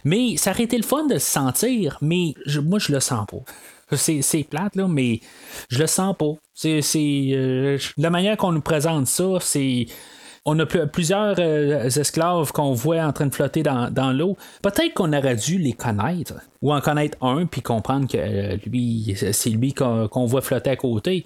Mais 0.05 0.37
ça 0.37 0.51
aurait 0.51 0.63
été 0.63 0.77
le 0.77 0.83
fun 0.83 1.07
de 1.07 1.17
se 1.17 1.29
sentir, 1.29 1.97
mais 1.99 2.35
moi 2.63 2.79
je 2.79 2.93
le 2.93 2.99
sens 2.99 3.25
pas. 3.25 3.97
C'est 3.97 4.47
plate, 4.49 4.75
là, 4.75 4.87
mais 4.87 5.19
je 5.69 5.79
le 5.79 5.87
sens 5.87 6.15
pas. 6.17 6.33
C'est 6.53 6.81
euh, 7.33 7.77
la 7.97 8.09
manière 8.09 8.37
qu'on 8.37 8.51
nous 8.51 8.61
présente 8.61 9.07
ça, 9.07 9.25
c'est 9.41 9.87
on 10.45 10.57
a 10.59 10.65
plusieurs 10.65 11.35
euh, 11.39 11.89
esclaves 11.89 12.51
qu'on 12.51 12.73
voit 12.73 13.03
en 13.03 13.11
train 13.13 13.25
de 13.25 13.33
flotter 13.33 13.63
dans, 13.63 14.13
l'eau. 14.15 14.37
Peut-être 14.61 14.93
qu'on 14.93 15.11
aurait 15.11 15.35
dû 15.35 15.57
les 15.57 15.73
connaître, 15.73 16.35
ou 16.61 16.71
en 16.71 16.81
connaître 16.81 17.17
un, 17.23 17.47
puis 17.47 17.63
comprendre 17.63 18.07
que 18.07 18.17
euh, 18.17 18.57
lui, 18.67 19.15
c'est 19.31 19.49
lui 19.49 19.73
qu'on 19.73 20.25
voit 20.25 20.41
flotter 20.41 20.69
à 20.69 20.75
côté. 20.75 21.25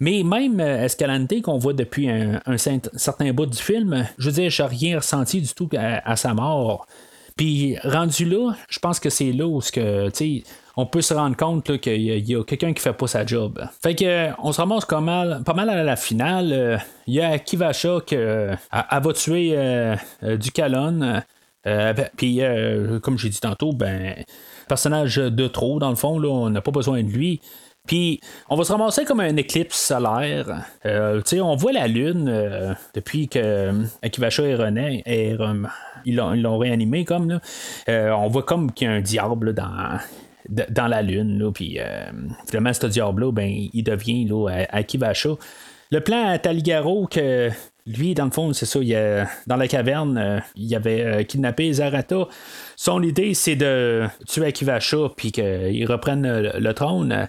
Mais 0.00 0.22
même 0.22 0.60
Escalante, 0.60 1.40
qu'on 1.42 1.58
voit 1.58 1.72
depuis 1.72 2.10
un, 2.10 2.40
certain 2.58 3.32
bout 3.32 3.46
du 3.46 3.58
film, 3.58 4.06
je 4.18 4.26
veux 4.26 4.34
dire, 4.34 4.50
j'ai 4.50 4.64
rien 4.64 4.98
ressenti 4.98 5.40
du 5.40 5.52
tout 5.54 5.68
à 5.72 6.14
sa 6.16 6.34
mort. 6.34 6.86
Puis 7.38 7.76
rendu 7.84 8.24
là, 8.24 8.52
je 8.68 8.80
pense 8.80 8.98
que 8.98 9.10
c'est 9.10 9.30
là 9.30 9.46
où 9.46 9.60
que, 9.60 10.10
on 10.76 10.86
peut 10.86 11.02
se 11.02 11.14
rendre 11.14 11.36
compte 11.36 11.78
qu'il 11.78 12.02
y 12.02 12.34
a, 12.34 12.42
quelqu'un 12.42 12.72
qui 12.72 12.82
fait 12.82 12.92
pas 12.92 13.06
sa 13.06 13.24
job. 13.24 13.64
Fait 13.80 13.94
que 13.94 14.30
on 14.42 14.50
se 14.50 14.60
ramasse 14.60 14.84
pas 14.84 15.00
mal, 15.00 15.42
pas 15.46 15.54
mal 15.54 15.70
à 15.70 15.84
la 15.84 15.94
finale. 15.94 16.52
Euh, 16.52 16.78
il 17.06 17.14
y 17.14 17.20
a 17.20 17.38
Kivasha 17.38 18.00
qui 18.04 18.16
euh, 18.16 18.56
va 18.72 19.12
tuer 19.12 19.52
euh, 19.54 19.96
du 20.36 20.50
Calonne. 20.50 21.22
Ben, 21.64 22.08
puis 22.16 22.40
comme 23.02 23.18
j'ai 23.18 23.28
dit 23.28 23.40
tantôt, 23.40 23.72
ben 23.72 24.24
personnage 24.68 25.16
de 25.16 25.46
trop 25.48 25.78
dans 25.78 25.90
le 25.90 25.96
fond, 25.96 26.18
là, 26.18 26.28
on 26.28 26.50
n'a 26.50 26.60
pas 26.60 26.70
besoin 26.70 27.02
de 27.02 27.10
lui. 27.10 27.40
Puis, 27.86 28.20
on 28.50 28.56
va 28.56 28.64
se 28.64 28.72
ramasser 28.72 29.04
comme 29.04 29.20
un 29.20 29.36
éclipse 29.36 29.78
solaire. 29.78 30.64
on 30.84 31.56
voit 31.56 31.72
la 31.72 31.86
Lune 31.86 32.76
depuis 32.94 33.28
que 33.28 33.72
Akivasha 34.02 34.44
et 34.44 34.54
René 34.54 35.02
ils 36.04 36.16
l'ont 36.16 36.58
réanimé 36.58 37.04
comme. 37.04 37.28
Là. 37.28 37.40
on 38.16 38.28
voit 38.28 38.42
comme 38.42 38.72
qu'il 38.72 38.88
y 38.88 38.90
a 38.90 38.94
un 38.94 39.00
diable 39.00 39.54
dans, 39.54 39.98
dans 40.48 40.86
la 40.86 41.02
Lune. 41.02 41.38
Là, 41.38 41.50
puis 41.52 41.78
euh, 41.78 42.10
finalement, 42.46 42.72
ce 42.72 42.86
diable-là, 42.86 43.32
ben, 43.32 43.68
il 43.72 43.82
devient 43.82 44.24
là, 44.24 44.64
à, 44.70 44.82
Kivasha. 44.82 45.30
Le 45.90 46.00
plan 46.00 46.28
à 46.28 46.38
Taligaro, 46.38 47.06
que 47.06 47.50
lui, 47.86 48.14
dans 48.14 48.26
le 48.26 48.30
fond, 48.30 48.52
c'est 48.52 48.66
ça, 48.66 48.80
il 48.82 49.26
dans 49.46 49.56
la 49.56 49.68
caverne, 49.68 50.18
euh, 50.18 50.40
il 50.56 50.74
avait 50.74 51.02
euh, 51.02 51.22
kidnappé 51.22 51.72
Zarata. 51.72 52.28
Son 52.76 53.02
idée, 53.02 53.34
c'est 53.34 53.56
de 53.56 54.06
tuer 54.26 54.46
Akivasha 54.46 55.10
puis 55.16 55.32
qu'il 55.32 55.86
reprenne 55.86 56.50
le, 56.58 56.74
trône. 56.74 57.28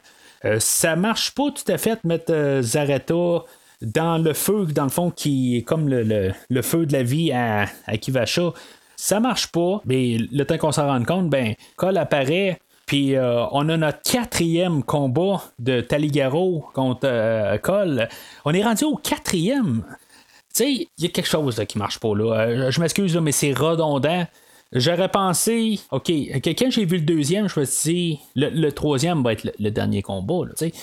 ça 0.59 0.95
marche 0.95 1.33
pas 1.33 1.51
tout 1.51 1.71
à 1.71 1.77
fait 1.77 1.99
de 2.03 2.07
mettre 2.07 2.59
Zarata 2.61 3.43
dans 3.81 4.17
le 4.17 4.33
feu, 4.33 4.65
dans 4.65 4.83
le 4.83 4.89
fond, 4.89 5.11
qui 5.11 5.57
est 5.57 5.61
comme 5.61 5.87
le, 5.87 6.33
le, 6.49 6.61
feu 6.61 6.85
de 6.85 6.93
la 6.93 7.03
vie 7.03 7.31
à, 7.31 7.65
à 7.85 7.97
Kivasha. 7.97 8.53
Ça 8.95 9.19
marche 9.19 9.47
pas, 9.47 9.81
mais 9.85 10.17
le 10.17 10.43
temps 10.43 10.57
qu'on 10.57 10.71
s'en 10.71 10.87
rende 10.87 11.05
compte, 11.05 11.29
ben, 11.29 11.55
Cole 11.77 11.97
apparaît, 11.97 12.59
puis 12.89 13.15
euh, 13.15 13.45
on 13.51 13.69
a 13.69 13.77
notre 13.77 14.01
quatrième 14.01 14.81
combat 14.81 15.43
de 15.59 15.79
Taligaro 15.79 16.65
contre 16.73 17.01
euh, 17.03 17.59
Cole. 17.59 18.09
On 18.45 18.53
est 18.53 18.63
rendu 18.63 18.83
au 18.83 18.95
quatrième. 18.95 19.83
Tu 20.55 20.63
sais, 20.63 20.71
il 20.97 21.03
y 21.03 21.05
a 21.05 21.09
quelque 21.09 21.29
chose 21.29 21.63
qui 21.67 21.77
marche 21.77 21.99
pas 21.99 22.15
là. 22.15 22.33
Euh, 22.33 22.71
je 22.71 22.81
m'excuse, 22.81 23.15
mais 23.17 23.31
c'est 23.31 23.53
redondant. 23.53 24.25
J'aurais 24.73 25.09
pensé, 25.09 25.79
OK, 25.91 26.11
quand 26.43 26.71
j'ai 26.71 26.85
vu 26.85 26.97
le 26.97 27.03
deuxième, 27.03 27.47
je 27.47 27.59
me 27.59 27.65
suis 27.65 27.93
dit, 27.93 28.19
le, 28.35 28.71
troisième 28.71 29.21
va 29.21 29.33
être 29.33 29.47
le, 29.59 29.69
dernier 29.69 30.01
combat. 30.01 30.47
Sais, 30.55 30.73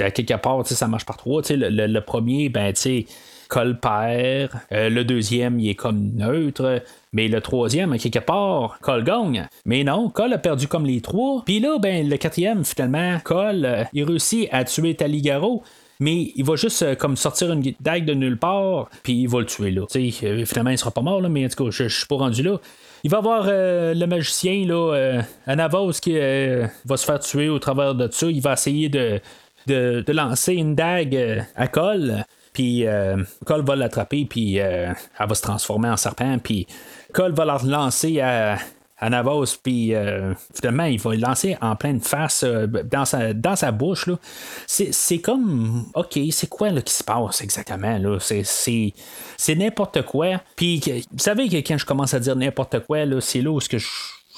à 0.00 0.10
quelque 0.10 0.34
part, 0.34 0.66
ça 0.66 0.88
marche 0.88 1.06
par 1.06 1.16
trois. 1.16 1.42
Tu 1.42 1.48
sais, 1.48 1.56
le, 1.56 2.00
premier, 2.00 2.48
ben, 2.48 2.72
tu 2.72 3.06
Cole 3.48 3.78
perd. 3.78 4.50
le 4.70 5.02
deuxième, 5.04 5.60
il 5.60 5.70
est 5.70 5.74
comme 5.74 6.10
neutre. 6.14 6.82
Mais 7.16 7.28
le 7.28 7.40
troisième, 7.40 7.94
à 7.94 7.98
quelque 7.98 8.18
part, 8.18 8.78
Cole 8.82 9.02
gagne. 9.02 9.48
Mais 9.64 9.84
non, 9.84 10.10
Cole 10.10 10.34
a 10.34 10.38
perdu 10.38 10.68
comme 10.68 10.84
les 10.84 11.00
trois. 11.00 11.42
Puis 11.46 11.60
là, 11.60 11.78
ben, 11.78 12.06
le 12.06 12.18
quatrième, 12.18 12.62
finalement, 12.62 13.18
Cole, 13.24 13.64
euh, 13.64 13.84
il 13.94 14.04
réussit 14.04 14.48
à 14.52 14.64
tuer 14.64 14.94
Taligaro 14.94 15.62
mais 15.98 16.30
il 16.36 16.44
va 16.44 16.56
juste 16.56 16.82
euh, 16.82 16.94
comme 16.94 17.16
sortir 17.16 17.50
une 17.50 17.72
dague 17.80 18.04
de 18.04 18.12
nulle 18.12 18.36
part, 18.36 18.90
puis 19.02 19.22
il 19.22 19.28
va 19.30 19.38
le 19.38 19.46
tuer 19.46 19.70
là. 19.70 19.86
euh, 19.94 20.44
finalement, 20.44 20.70
il 20.70 20.76
sera 20.76 20.90
pas 20.90 21.00
mort, 21.00 21.22
là, 21.22 21.30
mais 21.30 21.46
en 21.46 21.48
tout 21.48 21.64
cas, 21.64 21.70
je, 21.70 21.88
suis 21.88 22.04
pas 22.04 22.16
rendu 22.16 22.42
là. 22.42 22.58
Il 23.02 23.10
va 23.10 23.16
avoir 23.16 23.46
le 23.46 24.04
magicien, 24.04 24.66
là, 24.66 25.22
Anavos, 25.46 25.92
qui 25.92 26.18
va 26.18 26.96
se 26.96 27.06
faire 27.06 27.20
tuer 27.20 27.48
au 27.48 27.58
travers 27.58 27.94
de 27.94 28.08
ça. 28.10 28.26
Il 28.26 28.42
va 28.42 28.54
essayer 28.54 28.90
de, 28.90 29.20
de, 29.66 30.04
lancer 30.12 30.54
une 30.54 30.74
dague 30.74 31.44
à 31.54 31.68
Cole. 31.68 32.24
Puis 32.52 32.86
Cole 33.44 33.64
va 33.64 33.76
l'attraper, 33.76 34.24
puis 34.24 34.56
elle 34.56 34.94
va 35.18 35.34
se 35.34 35.42
transformer 35.42 35.90
en 35.90 35.96
serpent, 35.98 36.38
puis 36.38 36.66
Cole 37.12 37.32
va 37.32 37.44
leur 37.44 37.66
lancer 37.66 38.20
à, 38.20 38.56
à 38.98 39.10
Navos, 39.10 39.58
puis 39.62 39.94
euh, 39.94 40.32
finalement, 40.54 40.84
il 40.84 40.98
va 40.98 41.14
le 41.14 41.20
lancer 41.20 41.56
en 41.60 41.76
pleine 41.76 42.00
face 42.00 42.42
euh, 42.44 42.66
dans, 42.66 43.04
sa, 43.04 43.34
dans 43.34 43.54
sa 43.54 43.70
bouche. 43.70 44.08
C'est, 44.66 45.18
comme, 45.18 45.84
OK, 45.94 46.18
c'est 46.30 46.48
quoi 46.48 46.70
là, 46.70 46.80
qui 46.80 46.94
se 46.94 47.04
passe 47.04 47.42
exactement? 47.42 47.98
C'est, 48.18 49.54
n'importe 49.54 50.02
quoi. 50.02 50.40
Puis, 50.56 50.80
vous 51.12 51.18
savez 51.18 51.48
que 51.48 51.56
quand 51.56 51.76
je 51.76 51.84
commence 51.84 52.14
à 52.14 52.20
dire 52.20 52.36
n'importe 52.36 52.80
quoi, 52.80 53.00
c'est 53.20 53.42
là 53.42 53.50
où 53.50 53.58
que 53.58 53.78
je 53.78 53.86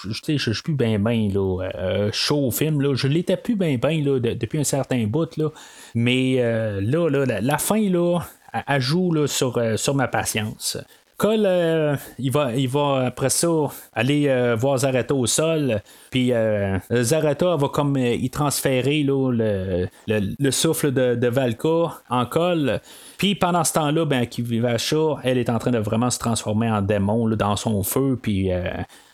je, 0.02 0.36
je, 0.36 0.52
suis 0.52 0.62
plus 0.62 0.74
bien 0.74 0.98
bien 0.98 1.28
euh, 1.36 2.10
chaud 2.12 2.46
au 2.46 2.50
film. 2.50 2.80
Là. 2.80 2.94
Je 2.94 3.08
l'étais 3.08 3.36
plus 3.36 3.56
bien 3.56 3.76
bien 3.76 4.02
depuis 4.18 4.58
un 4.58 4.64
certain 4.64 5.06
bout. 5.06 5.36
Là. 5.36 5.50
Mais 5.94 6.36
là, 6.36 7.08
là 7.08 7.40
la, 7.40 7.58
fin, 7.58 7.80
là, 7.88 8.20
elle, 8.66 8.80
joue 8.80 9.12
là, 9.12 9.26
sur, 9.26 9.60
sur 9.76 9.94
ma 9.94 10.08
patience. 10.08 10.78
Cole, 11.18 11.46
euh, 11.46 11.96
il, 12.20 12.30
va, 12.30 12.54
il 12.54 12.68
va 12.68 13.06
après 13.06 13.28
ça 13.28 13.48
aller 13.92 14.28
euh, 14.28 14.54
voir 14.54 14.78
Zareta 14.78 15.12
au 15.16 15.26
sol. 15.26 15.82
Puis 16.12 16.32
euh, 16.32 16.78
Zareta 16.92 17.56
va 17.56 17.68
comme 17.68 17.96
y 17.96 18.30
transférer 18.30 19.02
le, 19.02 19.88
le, 20.06 20.50
souffle 20.52 20.92
de, 20.92 21.26
Valka 21.26 22.00
en 22.08 22.24
Cole. 22.24 22.80
Puis 23.16 23.34
pendant 23.34 23.64
ce 23.64 23.72
temps-là, 23.72 24.04
ben, 24.04 24.20
Akivacha, 24.20 25.16
elle 25.24 25.38
est 25.38 25.50
en 25.50 25.58
train 25.58 25.72
de 25.72 25.78
vraiment 25.78 26.10
se 26.10 26.20
transformer 26.20 26.70
en 26.70 26.82
démon 26.82 27.28
dans 27.30 27.56
son 27.56 27.82
feu. 27.82 28.16
Puis 28.22 28.50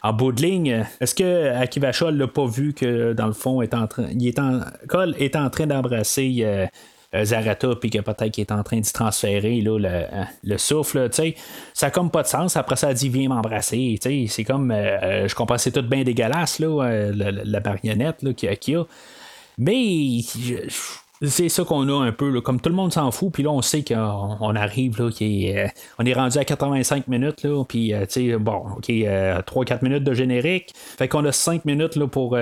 en 0.02 0.12
bout 0.12 0.32
de 0.32 0.42
ligne, 0.42 0.84
est-ce 1.00 1.14
que 1.14 1.54
Akivacha 1.54 2.10
l'a 2.10 2.28
pas 2.28 2.44
vu 2.44 2.74
que 2.74 3.14
dans 3.14 3.26
le 3.28 3.32
fond, 3.32 3.62
est 3.62 3.72
en 3.72 3.86
train, 3.86 4.08
il 4.12 4.28
est 4.28 4.38
en, 4.38 4.60
Cole 4.90 5.14
est 5.18 5.36
en 5.36 5.48
train 5.48 5.66
d'embrasser 5.66 6.68
Zarata, 7.22 7.76
puis 7.76 7.90
que 7.90 7.98
peut-être 7.98 8.30
qu'il 8.30 8.42
est 8.42 8.52
en 8.52 8.62
train 8.62 8.78
d'y 8.78 8.92
transférer 8.92 9.60
là, 9.60 9.78
le, 9.78 9.88
euh, 9.88 10.24
le 10.42 10.58
souffle, 10.58 11.08
ça 11.12 11.86
n'a 11.86 11.90
comme 11.90 12.10
pas 12.10 12.22
de 12.22 12.28
sens. 12.28 12.56
Après 12.56 12.76
ça, 12.76 12.90
elle 12.90 12.96
dit 12.96 13.08
viens 13.08 13.28
m'embrasser, 13.28 13.98
c'est 14.00 14.44
comme, 14.44 14.70
euh, 14.70 15.28
je 15.28 15.34
comprends, 15.34 15.58
c'est 15.58 15.72
tout 15.72 15.82
bien 15.82 16.02
dégueulasse, 16.02 16.58
là, 16.58 17.10
la, 17.12 17.60
marionnette 17.60 18.24
qu'il 18.34 18.74
y 18.74 18.76
a. 18.76 18.84
Mais 19.58 20.20
c'est 21.22 21.48
ça 21.48 21.62
qu'on 21.64 21.88
a 21.88 22.04
un 22.04 22.12
peu, 22.12 22.40
comme 22.40 22.60
tout 22.60 22.68
le 22.68 22.74
monde 22.74 22.92
s'en 22.92 23.10
fout, 23.12 23.32
puis 23.32 23.44
là 23.44 23.50
on 23.50 23.62
sait 23.62 23.84
qu'on 23.84 24.56
arrive, 24.56 25.00
là, 25.00 25.10
est, 25.20 25.72
on 25.98 26.04
est 26.04 26.12
rendu 26.12 26.38
à 26.38 26.44
85 26.44 27.06
minutes, 27.06 27.46
puis 27.68 27.94
bon, 28.40 28.62
ok, 28.76 28.88
3-4 28.88 29.82
minutes 29.82 30.04
de 30.04 30.14
générique, 30.14 30.72
fait 30.74 31.06
qu'on 31.06 31.24
a 31.24 31.32
5 31.32 31.64
minutes 31.64 31.96
là, 31.96 32.08
pour, 32.08 32.36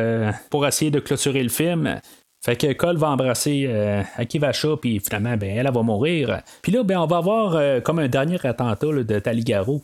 pour 0.50 0.66
essayer 0.66 0.90
de 0.90 1.00
clôturer 1.00 1.42
le 1.42 1.50
film. 1.50 2.00
Fait 2.45 2.57
que 2.57 2.72
Cole 2.72 2.97
va 2.97 3.11
embrasser 3.11 3.66
euh, 3.68 4.03
Akivasha, 4.16 4.76
puis 4.80 4.99
finalement, 4.99 5.36
ben, 5.36 5.57
elle, 5.57 5.70
va 5.72 5.82
mourir. 5.82 6.43
Puis 6.61 6.72
là, 6.72 6.82
ben, 6.82 6.99
on 6.99 7.07
va 7.07 7.18
avoir 7.18 7.55
euh, 7.55 7.80
comme 7.80 8.01
un 8.01 8.09
dernier 8.09 8.45
attentat 8.45 8.86
de 9.05 9.18
Taligaro. 9.20 9.82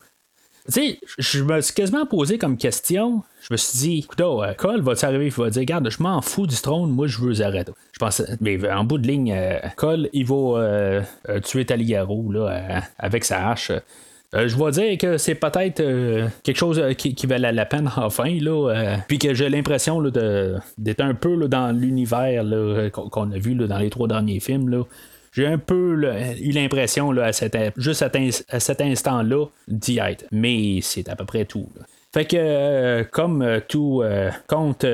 Tu 0.66 0.72
sais, 0.72 0.98
je 1.18 1.44
me 1.44 1.60
suis 1.60 1.72
quasiment 1.72 2.04
posé 2.04 2.36
comme 2.36 2.56
question. 2.56 3.22
Je 3.42 3.54
me 3.54 3.56
suis 3.56 3.78
dit, 3.78 3.98
écoute, 4.00 4.20
euh, 4.20 4.54
Cole 4.54 4.80
va 4.80 4.94
arriver, 5.02 5.26
il 5.26 5.32
va 5.32 5.50
dire, 5.50 5.60
regarde, 5.60 5.88
je 5.88 6.02
m'en 6.02 6.20
fous 6.20 6.48
du 6.48 6.56
trône, 6.56 6.90
moi 6.90 7.06
je 7.06 7.18
veux 7.18 7.34
Zareta. 7.34 7.72
Je 7.92 7.98
pense, 8.00 8.22
mais 8.40 8.58
en 8.68 8.82
bout 8.82 8.98
de 8.98 9.06
ligne, 9.06 9.34
Cole, 9.76 10.10
il 10.12 10.26
va 10.26 11.02
tuer 11.44 11.64
Taligaro 11.64 12.32
là, 12.32 12.82
avec 12.98 13.24
sa 13.24 13.50
hache. 13.50 13.70
Je 14.32 14.56
vais 14.56 14.70
dire 14.70 14.98
que 14.98 15.16
c'est 15.16 15.34
peut-être 15.34 15.82
quelque 16.42 16.56
chose 16.56 16.82
qui, 16.96 17.14
qui, 17.14 17.26
valait 17.26 17.52
la 17.52 17.64
peine 17.66 17.90
enfin, 17.96 18.36
là, 18.40 18.98
puis 19.08 19.18
que 19.18 19.34
j'ai 19.34 19.48
l'impression 19.48 20.02
d'être 20.02 21.00
un 21.00 21.14
peu 21.14 21.48
dans 21.48 21.72
l'univers 21.72 22.44
qu'on 22.92 23.32
a 23.32 23.38
vu 23.38 23.54
dans 23.54 23.78
les 23.78 23.90
trois 23.90 24.08
derniers 24.08 24.40
films. 24.40 24.68
Là. 24.68 24.84
J'ai 25.32 25.46
un 25.46 25.58
peu 25.58 25.94
eu 26.40 26.50
l'impression, 26.50 27.10
à 27.18 27.30
juste 27.76 28.02
à, 28.02 28.60
cet 28.60 28.80
instant-là, 28.80 29.46
d'y 29.68 29.98
être. 29.98 30.24
Mais 30.32 30.80
c'est 30.82 31.08
à 31.08 31.16
peu 31.16 31.24
près 31.24 31.44
tout. 31.44 31.68
Fait 32.12 32.24
que, 32.24 32.36
euh, 32.36 33.04
comme 33.04 33.42
euh, 33.42 33.60
tout 33.66 34.00
euh, 34.02 34.30
conte 34.46 34.86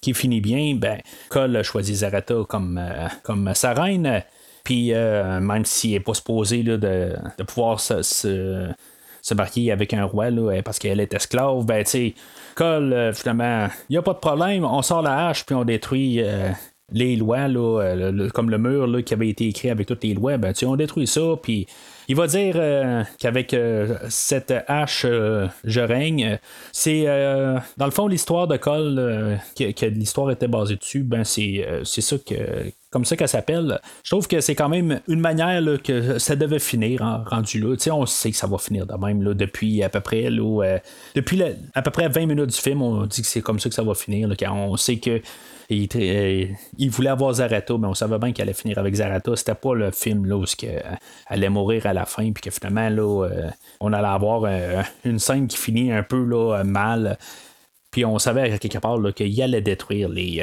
qui 0.00 0.12
finit 0.12 0.40
bien, 0.40 0.74
ben, 0.76 0.98
Cole 1.30 1.56
a 1.56 1.62
choisi 1.62 1.96
Zarata 1.96 2.34
comme, 2.46 2.80
comme 3.22 3.52
sa 3.54 3.72
reine. 3.72 4.22
Puis, 4.68 4.92
même 4.92 5.64
s'il 5.64 5.92
n'est 5.92 6.00
pas 6.00 6.12
supposé 6.12 6.62
de, 6.62 6.76
de, 6.76 7.42
pouvoir 7.42 7.80
se, 7.80 8.02
se, 8.02 9.34
marier 9.34 9.72
avec 9.72 9.94
un 9.94 10.04
roi 10.04 10.26
parce 10.62 10.78
qu'elle 10.78 11.00
est 11.00 11.14
esclave, 11.14 11.64
ben, 11.64 11.82
tu 11.84 12.14
Cole, 12.54 13.12
finalement, 13.14 13.68
il 13.88 13.92
n'y 13.94 13.96
a 13.96 14.02
pas 14.02 14.12
de 14.12 14.18
problème, 14.18 14.64
on 14.64 14.82
sort 14.82 15.00
la 15.00 15.28
hache 15.28 15.46
puis 15.46 15.54
on 15.54 15.64
détruit 15.64 16.20
les 16.92 17.16
lois, 17.16 17.48
là, 17.48 18.28
comme 18.34 18.50
le 18.50 18.58
mur 18.58 18.86
là, 18.86 19.00
qui 19.00 19.14
avait 19.14 19.28
été 19.28 19.46
écrit 19.48 19.70
avec 19.70 19.86
toutes 19.86 20.04
les 20.04 20.12
lois, 20.12 20.36
ben, 20.36 20.52
on 20.66 20.76
détruit 20.76 21.06
ça, 21.06 21.36
puis 21.42 21.66
il 22.08 22.16
va 22.16 22.26
dire 22.26 22.54
euh, 22.56 23.04
qu'avec 23.18 23.52
euh, 23.52 23.98
cette 24.08 24.52
hache, 24.66 25.04
euh, 25.04 25.46
je 25.64 25.80
règne. 25.80 26.38
C'est 26.72 27.04
dans 27.76 27.84
le 27.84 27.90
fond 27.90 28.08
l'histoire 28.08 28.48
de 28.48 28.56
Cole, 28.56 29.38
que, 29.56 29.86
l'histoire 29.86 30.30
était 30.30 30.48
basée 30.48 30.76
dessus, 30.76 31.02
ben 31.02 31.24
c'est, 31.24 31.66
c'est 31.84 32.00
ça 32.00 32.16
que. 32.18 32.72
Comme 32.90 33.04
ça 33.04 33.16
qu'elle 33.16 33.28
s'appelle. 33.28 33.80
Je 34.02 34.10
trouve 34.10 34.26
que 34.26 34.40
c'est 34.40 34.54
quand 34.54 34.70
même 34.70 35.00
une 35.08 35.20
manière 35.20 35.62
que 35.82 36.18
ça 36.18 36.36
devait 36.36 36.58
finir 36.58 37.02
en 37.02 37.22
rendu 37.22 37.60
là. 37.60 37.76
on 37.92 38.06
sait 38.06 38.30
que 38.30 38.36
ça 38.36 38.46
va 38.46 38.56
finir 38.56 38.86
de 38.86 38.94
même 38.94 39.22
là, 39.22 39.34
depuis 39.34 39.82
à 39.82 39.90
peu 39.90 40.00
près 40.00 40.30
depuis 41.14 41.42
à 41.74 41.82
peu 41.82 41.90
près 41.90 42.08
20 42.08 42.26
minutes 42.26 42.46
du 42.46 42.56
film, 42.56 42.80
on 42.80 43.04
dit 43.04 43.20
que 43.20 43.28
c'est 43.28 43.42
comme 43.42 43.60
ça 43.60 43.68
que 43.68 43.74
ça 43.74 43.82
va 43.82 43.94
finir. 43.94 44.28
on 44.50 44.76
sait 44.76 44.98
que 44.98 45.20
euh, 45.70 46.46
il, 46.78 46.90
voulait 46.90 47.10
avoir 47.10 47.34
Zarata, 47.34 47.76
mais 47.76 47.86
on 47.86 47.94
savait 47.94 48.18
bien 48.18 48.32
qu'elle 48.32 48.44
allait 48.48 48.54
finir 48.54 48.78
avec 48.78 48.94
Zarata. 48.94 49.36
C'était 49.36 49.54
pas 49.54 49.74
le 49.74 49.90
film 49.90 50.24
là, 50.24 50.36
où 50.36 50.44
elle 50.62 50.82
allait 51.26 51.50
mourir 51.50 51.86
à 51.86 51.92
la 51.92 52.06
fin, 52.06 52.32
puis 52.32 52.42
que 52.42 52.50
finalement, 52.50 52.88
là, 52.88 53.26
euh, 53.26 53.50
on 53.80 53.92
allait 53.92 54.08
avoir 54.08 54.44
euh, 54.44 54.82
une 55.04 55.18
scène 55.18 55.46
qui 55.46 55.58
finit 55.58 55.92
un 55.92 56.02
peu 56.02 56.24
mal. 56.64 57.18
Puis 57.90 58.04
on 58.04 58.18
savait 58.18 58.58
quelque 58.58 58.78
part 58.78 58.98
qu'il 59.14 59.42
allait 59.42 59.60
détruire 59.60 60.08
les, 60.08 60.42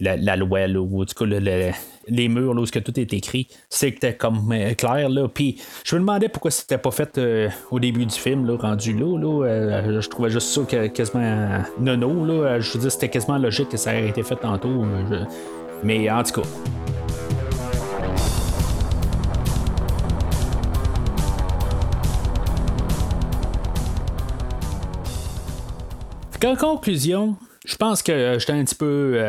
la, 0.00 0.36
loi, 0.36 0.66
ou 0.66 1.04
du 1.04 1.14
coup, 1.14 1.24
les 1.24 2.28
murs, 2.28 2.54
là, 2.54 2.62
où 2.62 2.66
que 2.66 2.78
tout 2.78 2.98
est 3.00 3.12
écrit, 3.12 3.48
c'était 3.68 4.14
comme 4.14 4.52
euh, 4.52 4.74
clair. 4.74 5.08
Là. 5.08 5.28
Puis 5.28 5.60
je 5.84 5.94
me 5.96 6.00
demandais 6.00 6.28
pourquoi 6.28 6.50
c'était 6.50 6.78
pas 6.78 6.90
fait 6.90 7.18
euh, 7.18 7.48
au 7.70 7.80
début 7.80 8.06
du 8.06 8.14
film, 8.14 8.46
là, 8.46 8.56
rendu 8.56 8.92
là. 8.92 9.18
là 9.18 9.46
euh, 9.46 10.00
je 10.00 10.08
trouvais 10.08 10.30
juste 10.30 10.48
ça 10.48 10.88
quasiment 10.88 11.62
nono. 11.80 12.24
Là. 12.24 12.60
Je 12.60 12.72
veux 12.72 12.80
dire, 12.80 12.92
c'était 12.92 13.08
quasiment 13.08 13.38
logique 13.38 13.70
que 13.70 13.76
ça 13.76 13.94
ait 13.94 14.08
été 14.08 14.22
fait 14.22 14.36
tantôt. 14.36 14.84
Mais 15.82 16.10
en 16.10 16.22
tout 16.22 16.40
cas. 16.42 16.48
En 26.44 26.54
conclusion, 26.54 27.34
je 27.64 27.74
pense 27.74 28.04
que 28.04 28.36
j'étais 28.38 28.52
un 28.52 28.62
petit 28.62 28.76
peu 28.76 29.20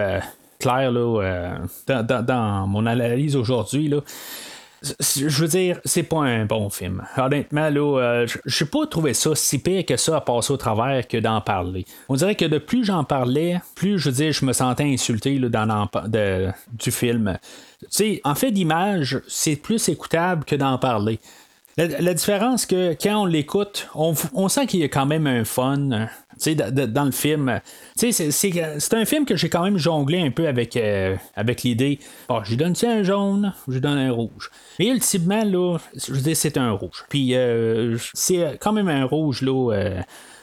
clair 0.60 0.92
euh, 0.96 1.58
dans, 1.88 2.68
mon 2.68 2.86
analyse 2.86 3.36
aujourd'hui. 3.36 3.94
Je 4.82 5.42
veux 5.42 5.48
dire, 5.48 5.80
c'est 5.86 6.04
pas 6.04 6.22
un 6.22 6.46
bon 6.46 6.70
film. 6.70 7.04
Honnêtement, 7.18 7.70
là, 7.70 8.00
euh, 8.00 8.28
je 8.46 8.64
n'ai 8.64 8.70
pas 8.70 8.86
trouvé 8.86 9.14
ça 9.14 9.34
si 9.34 9.60
pire 9.60 9.86
que 9.86 9.98
ça 9.98 10.18
à 10.18 10.22
passer 10.22 10.54
au 10.54 10.58
travers 10.58 11.08
que 11.08 11.18
d'en 11.18 11.42
parler. 11.42 11.86
On 12.10 12.16
dirait 12.16 12.36
que 12.36 12.46
de 12.46 12.60
plus 12.60 12.86
j'en 12.86 13.04
parlais, 13.04 13.60
plus 13.76 13.98
je 13.98 14.12
je 14.12 14.46
me 14.46 14.54
sentais 14.54 14.84
insulté 14.84 15.40
là, 15.40 15.50
dans 15.50 15.90
de, 16.08 16.50
du 16.74 16.92
film. 16.92 17.38
Tu 17.92 18.22
en 18.24 18.36
fait 18.36 18.52
d'image, 18.52 19.20
c'est 19.28 19.56
plus 19.56 19.90
écoutable 19.90 20.46
que 20.46 20.56
d'en 20.56 20.78
parler. 20.78 21.20
La, 21.78 22.16
différence 22.16 22.66
que 22.66 22.96
quand 23.00 23.22
on 23.22 23.26
l'écoute, 23.28 23.88
on, 23.94 24.16
on, 24.34 24.50
sent 24.50 24.66
qu'il 24.66 24.80
y 24.80 24.84
a 24.84 24.88
quand 24.88 25.06
même 25.06 25.28
un 25.28 25.46
fun 25.46 26.08
dans 26.38 27.06
le 27.06 27.12
film. 27.12 27.60
C'est 27.96 28.94
un 28.94 29.06
film 29.06 29.26
que 29.26 29.36
j'ai 29.36 29.50
quand 29.50 29.64
même 29.64 29.78
jonglé 29.78 30.20
un 30.22 30.32
peu 30.32 30.48
avec, 30.48 30.76
euh, 30.78 31.16
avec 31.36 31.64
l'idée. 31.64 32.00
Oh, 32.30 32.40
je 32.44 32.52
lui 32.52 32.58
donne 32.58 32.76
un 32.84 33.04
jaune, 33.04 33.54
je 33.68 33.80
donne 33.80 33.98
un 33.98 34.12
rouge. 34.12 34.52
Mais 34.80 34.88
ultimement, 34.88 35.44
là, 35.44 35.78
je 35.96 36.14
dire, 36.14 36.38
c'est 36.38 36.58
un 36.58 36.72
rouge. 36.72 37.06
Puis 37.10 37.36
euh, 37.36 37.98
c'est 38.14 38.58
quand 38.60 38.74
même 38.74 38.90
un 38.90 39.06
rouge, 39.06 39.42
là. 39.42 39.74
Euh, 39.74 40.02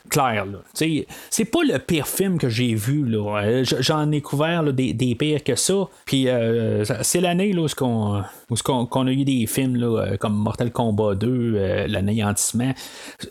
clair. 0.09 0.46
C'est 0.72 1.44
pas 1.44 1.62
le 1.64 1.78
pire 1.78 2.07
film 2.07 2.38
que 2.38 2.48
j'ai 2.48 2.74
vu. 2.74 3.05
Euh, 3.14 3.64
j'en 3.64 4.11
ai 4.12 4.20
couvert 4.20 4.72
des, 4.72 4.92
des, 4.92 5.14
pires 5.14 5.42
que 5.42 5.57
ça. 5.57 5.88
Puis 6.05 6.28
euh, 6.28 6.84
c'est 7.02 7.20
l'année 7.20 7.57
où, 7.57 7.66
qu'on, 7.76 8.86
qu'on, 8.86 9.07
a 9.07 9.11
eu 9.11 9.24
des 9.24 9.46
films 9.46 9.82
euh, 9.82 10.16
comme 10.16 10.34
Mortal 10.34 10.70
Kombat 10.70 11.16
2, 11.16 11.86
L'anéantissement. 11.88 12.72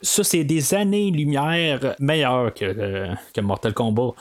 Ça, 0.01 0.23
c'est 0.23 0.43
des 0.43 0.73
années-lumière 0.73 1.95
meilleures 1.99 2.53
que, 2.53 3.07
que 3.33 3.41
Mortal 3.41 3.73
Kombat. 3.73 4.13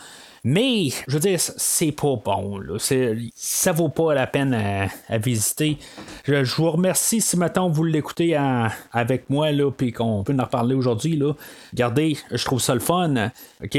Mais, 0.44 0.88
je 1.06 1.14
veux 1.14 1.20
dire, 1.20 1.38
c'est 1.38 1.92
pas 1.92 2.16
bon. 2.16 2.58
Là. 2.58 2.74
Ça 3.34 3.70
vaut 3.70 3.88
pas 3.88 4.12
la 4.12 4.26
peine 4.26 4.54
à, 4.54 5.18
visiter. 5.18 5.78
Je, 6.24 6.42
vous 6.56 6.70
remercie 6.70 7.20
si 7.20 7.36
maintenant 7.36 7.68
vous 7.68 7.84
l'écoutez 7.84 8.36
avec 8.92 9.30
moi, 9.30 9.52
là, 9.52 9.70
puis 9.70 9.92
qu'on 9.92 10.24
peut 10.24 10.34
en 10.36 10.42
reparler 10.42 10.74
aujourd'hui. 10.74 11.16
Là. 11.16 11.34
Regardez, 11.72 12.16
je 12.30 12.44
trouve 12.44 12.60
ça 12.60 12.74
le 12.74 12.80
fun. 12.80 13.30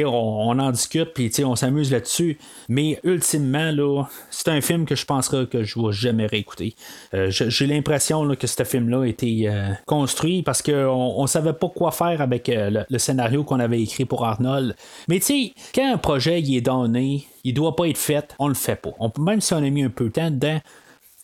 On, 0.05 0.59
en 0.59 0.71
discute, 0.71 1.13
puis 1.13 1.31
on 1.43 1.57
s'amuse 1.57 1.91
là-dessus. 1.91 2.37
Mais 2.69 2.97
ultimement, 3.03 3.71
là, 3.71 4.05
c'est 4.29 4.47
un 4.47 4.61
film 4.61 4.85
que 4.85 4.95
je 4.95 5.05
penserai 5.05 5.47
que 5.47 5.63
je 5.63 5.79
vais 5.79 5.91
jamais 5.91 6.27
réécouter. 6.27 6.75
Euh, 7.13 7.29
j'ai 7.29 7.67
l'impression 7.67 8.35
que 8.35 8.47
ce 8.47 8.63
film-là 8.63 9.01
a 9.01 9.07
été 9.07 9.49
euh, 9.49 9.69
construit 9.85 10.43
parce 10.43 10.61
qu'on 10.61 10.71
on 10.71 11.27
savait 11.27 11.53
pas 11.53 11.67
quoi 11.67 11.91
faire 11.91 12.21
avec 12.21 12.47
euh, 12.47 12.83
le, 12.89 12.97
scénario 12.99 13.43
qu'on 13.43 13.59
avait 13.59 13.81
écrit 13.81 14.05
pour 14.05 14.25
Arnold. 14.25 14.75
Mais 15.09 15.19
tu 15.19 15.25
sais, 15.25 15.53
quand 15.75 15.93
un 15.93 15.97
projet 15.97 16.41
est 16.57 16.61
donné, 16.61 17.27
il 17.43 17.53
doit 17.53 17.75
pas 17.75 17.87
être 17.87 17.97
fait, 17.97 18.35
on 18.39 18.47
le 18.47 18.53
fait 18.53 18.75
pas. 18.75 18.91
même 19.17 19.41
si 19.41 19.53
on 19.53 19.57
a 19.57 19.69
mis 19.69 19.83
un 19.83 19.89
peu 19.89 20.05
de 20.05 20.11
temps 20.11 20.31
dedans, 20.31 20.59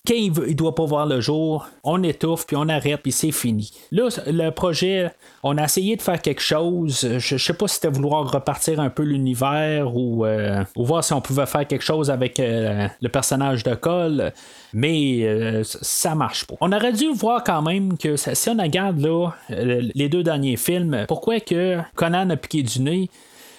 quand 0.07 0.15
il, 0.15 0.31
ne 0.31 0.53
doit 0.53 0.73
pas 0.73 0.85
voir 0.85 1.05
le 1.05 1.19
jour, 1.19 1.67
on 1.83 2.01
étouffe, 2.03 2.47
puis 2.47 2.55
on 2.55 2.67
arrête, 2.69 3.01
puis 3.01 3.11
c'est 3.11 3.31
fini. 3.31 3.71
Là, 3.91 4.07
le 4.27 4.49
projet, 4.49 5.11
on 5.43 5.57
a 5.57 5.65
essayé 5.65 5.97
de 5.97 6.01
faire 6.01 6.21
quelque 6.21 6.41
chose. 6.41 7.07
Je, 7.19 7.35
ne 7.35 7.39
sais 7.39 7.53
pas 7.53 7.67
si 7.67 7.75
c'était 7.75 7.89
vouloir 7.89 8.31
repartir 8.31 8.79
un 8.79 8.89
peu 8.89 9.03
l'univers 9.03 9.95
ou, 9.95 10.25
euh, 10.25 10.63
voir 10.75 11.03
si 11.03 11.13
on 11.13 11.21
pouvait 11.21 11.45
faire 11.45 11.67
quelque 11.67 11.83
chose 11.83 12.09
avec 12.09 12.39
euh, 12.39 12.87
le 13.01 13.09
personnage 13.09 13.63
de 13.63 13.75
Cole, 13.75 14.31
mais 14.73 15.23
euh, 15.23 15.63
ça 15.63 16.15
marche 16.15 16.47
pas. 16.47 16.55
On 16.61 16.71
aurait 16.71 16.93
dû 16.93 17.11
voir 17.13 17.43
quand 17.43 17.61
même 17.61 17.97
que 17.97 18.15
si 18.15 18.49
on 18.49 18.57
regarde 18.57 18.99
là, 18.99 19.31
les 19.49 20.09
deux 20.09 20.23
derniers 20.23 20.57
films, 20.57 21.05
pourquoi 21.07 21.39
que 21.39 21.77
Conan 21.95 22.29
a 22.29 22.37
piqué 22.37 22.63
du 22.63 22.81
nez, 22.81 23.09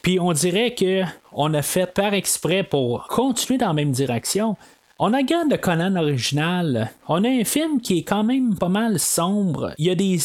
puis 0.03 0.18
on 0.20 0.32
dirait 0.32 0.74
que 0.74 1.03
on 1.32 1.53
a 1.55 1.62
fait 1.62 1.92
par 1.92 2.14
exprès 2.14 2.62
pour 2.62 3.07
continuer 3.09 3.59
dans 3.59 3.68
la 3.68 3.74
même 3.74 3.92
direction. 3.92 4.57
On 4.98 5.07
regarde 5.07 5.51
le 5.51 5.57
Conan 5.57 5.96
original. 5.96 6.90
On 7.09 7.24
a 7.24 7.28
un 7.28 7.44
film 7.44 7.80
qui 7.80 7.98
est 7.98 8.03
quand 8.03 8.22
même 8.22 8.59
pas 8.59 8.68
mal 8.68 8.98
sombre. 8.98 9.72
Il 9.78 9.86
y 9.86 9.90
a 9.90 9.94
des, 9.94 10.18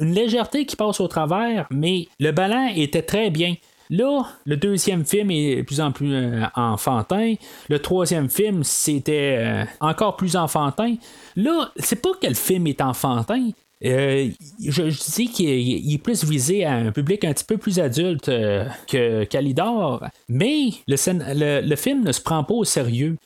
une 0.00 0.14
légèreté 0.14 0.64
qui 0.64 0.74
passe 0.74 1.00
au 1.00 1.08
travers, 1.08 1.66
mais 1.70 2.08
le 2.18 2.32
ballon 2.32 2.68
était 2.74 3.02
très 3.02 3.28
bien. 3.28 3.56
Là, 3.90 4.22
le 4.46 4.56
deuxième 4.56 5.04
film 5.04 5.30
est 5.30 5.56
de 5.56 5.62
plus 5.62 5.82
en 5.82 5.92
plus 5.92 6.14
euh, 6.14 6.46
enfantin. 6.54 7.34
Le 7.68 7.78
troisième 7.78 8.30
film, 8.30 8.64
c'était 8.64 9.36
euh, 9.38 9.64
encore 9.80 10.16
plus 10.16 10.34
enfantin. 10.34 10.94
Là, 11.36 11.70
c'est 11.76 12.00
pas 12.00 12.12
que 12.18 12.26
le 12.26 12.32
film 12.32 12.66
est 12.68 12.80
enfantin, 12.80 13.50
euh, 13.84 14.30
je, 14.64 14.82
dis 15.14 15.28
qu'il 15.28 15.94
est, 15.94 15.98
plus 15.98 16.24
visé 16.24 16.64
à 16.64 16.74
un 16.74 16.92
public 16.92 17.24
un 17.24 17.32
petit 17.32 17.44
peu 17.44 17.56
plus 17.56 17.80
adulte 17.80 18.28
euh, 18.28 18.64
que 18.86 19.24
Calidor, 19.24 20.04
mais 20.28 20.70
le, 20.86 21.76
film 21.76 22.04
ne 22.04 22.12
se 22.12 22.20
prend 22.20 22.44
pas 22.44 22.54
au 22.54 22.64
sérieux. 22.64 23.16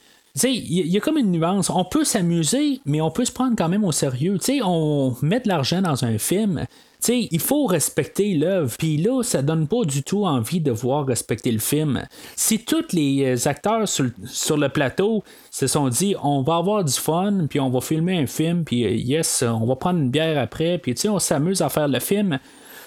Il 0.42 0.86
y, 0.86 0.96
a 0.96 1.00
comme 1.00 1.16
une 1.16 1.30
nuance. 1.30 1.70
On 1.70 1.84
peut 1.84 2.04
s'amuser, 2.04 2.80
mais 2.84 3.00
on 3.00 3.11
peut 3.11 3.24
se 3.24 3.32
prendre 3.32 3.57
quand 3.57 3.70
même 3.70 3.84
au 3.84 3.92
sérieux. 3.92 4.36
sais 4.40 4.61
on 4.62 5.16
met 5.22 5.40
de 5.40 5.48
l'argent 5.48 5.80
dans 5.80 6.04
un 6.04 6.18
film, 6.18 6.66
sais, 7.01 7.28
il 7.30 7.40
faut 7.40 7.66
respecter 7.66 8.34
l'œuvre. 8.34 8.74
Puis 8.78 8.97
là, 8.97 9.22
ça 9.22 9.42
donne 9.42 9.66
pas 9.66 9.84
du 9.84 10.03
tout 10.03 10.24
envie 10.24 10.61
de 10.61 10.70
voir 10.70 11.07
respecter 11.07 11.53
le 11.53 11.59
film. 11.59 12.05
Si 12.34 12.64
tous 12.64 12.92
les 12.92 13.24
euh, 13.24 13.49
acteurs 13.49 13.88
sur, 13.88 14.57
le 14.57 14.68
plateau 14.68 15.22
se 15.51 15.66
sont 15.66 15.88
dit, 15.88 16.14
on 16.22 16.42
va 16.42 16.57
avoir 16.57 16.84
du 16.84 16.92
fun, 16.92 17.47
puis 17.49 17.61
on 17.61 17.70
va 17.70 17.80
filmer 17.80 18.18
un 18.18 18.26
film, 18.26 18.64
puis 18.64 18.84
euh, 18.84 18.90
yes, 18.90 19.42
on 19.42 19.66
va 19.66 19.76
prendre 19.76 20.01
une 20.01 20.11
bière 20.11 20.40
après, 20.40 20.78
puis 20.78 20.94
on 21.09 21.18
s'amuse 21.18 21.62
à 21.62 21.68
faire 21.68 21.88
le 21.88 22.01
film 22.01 22.38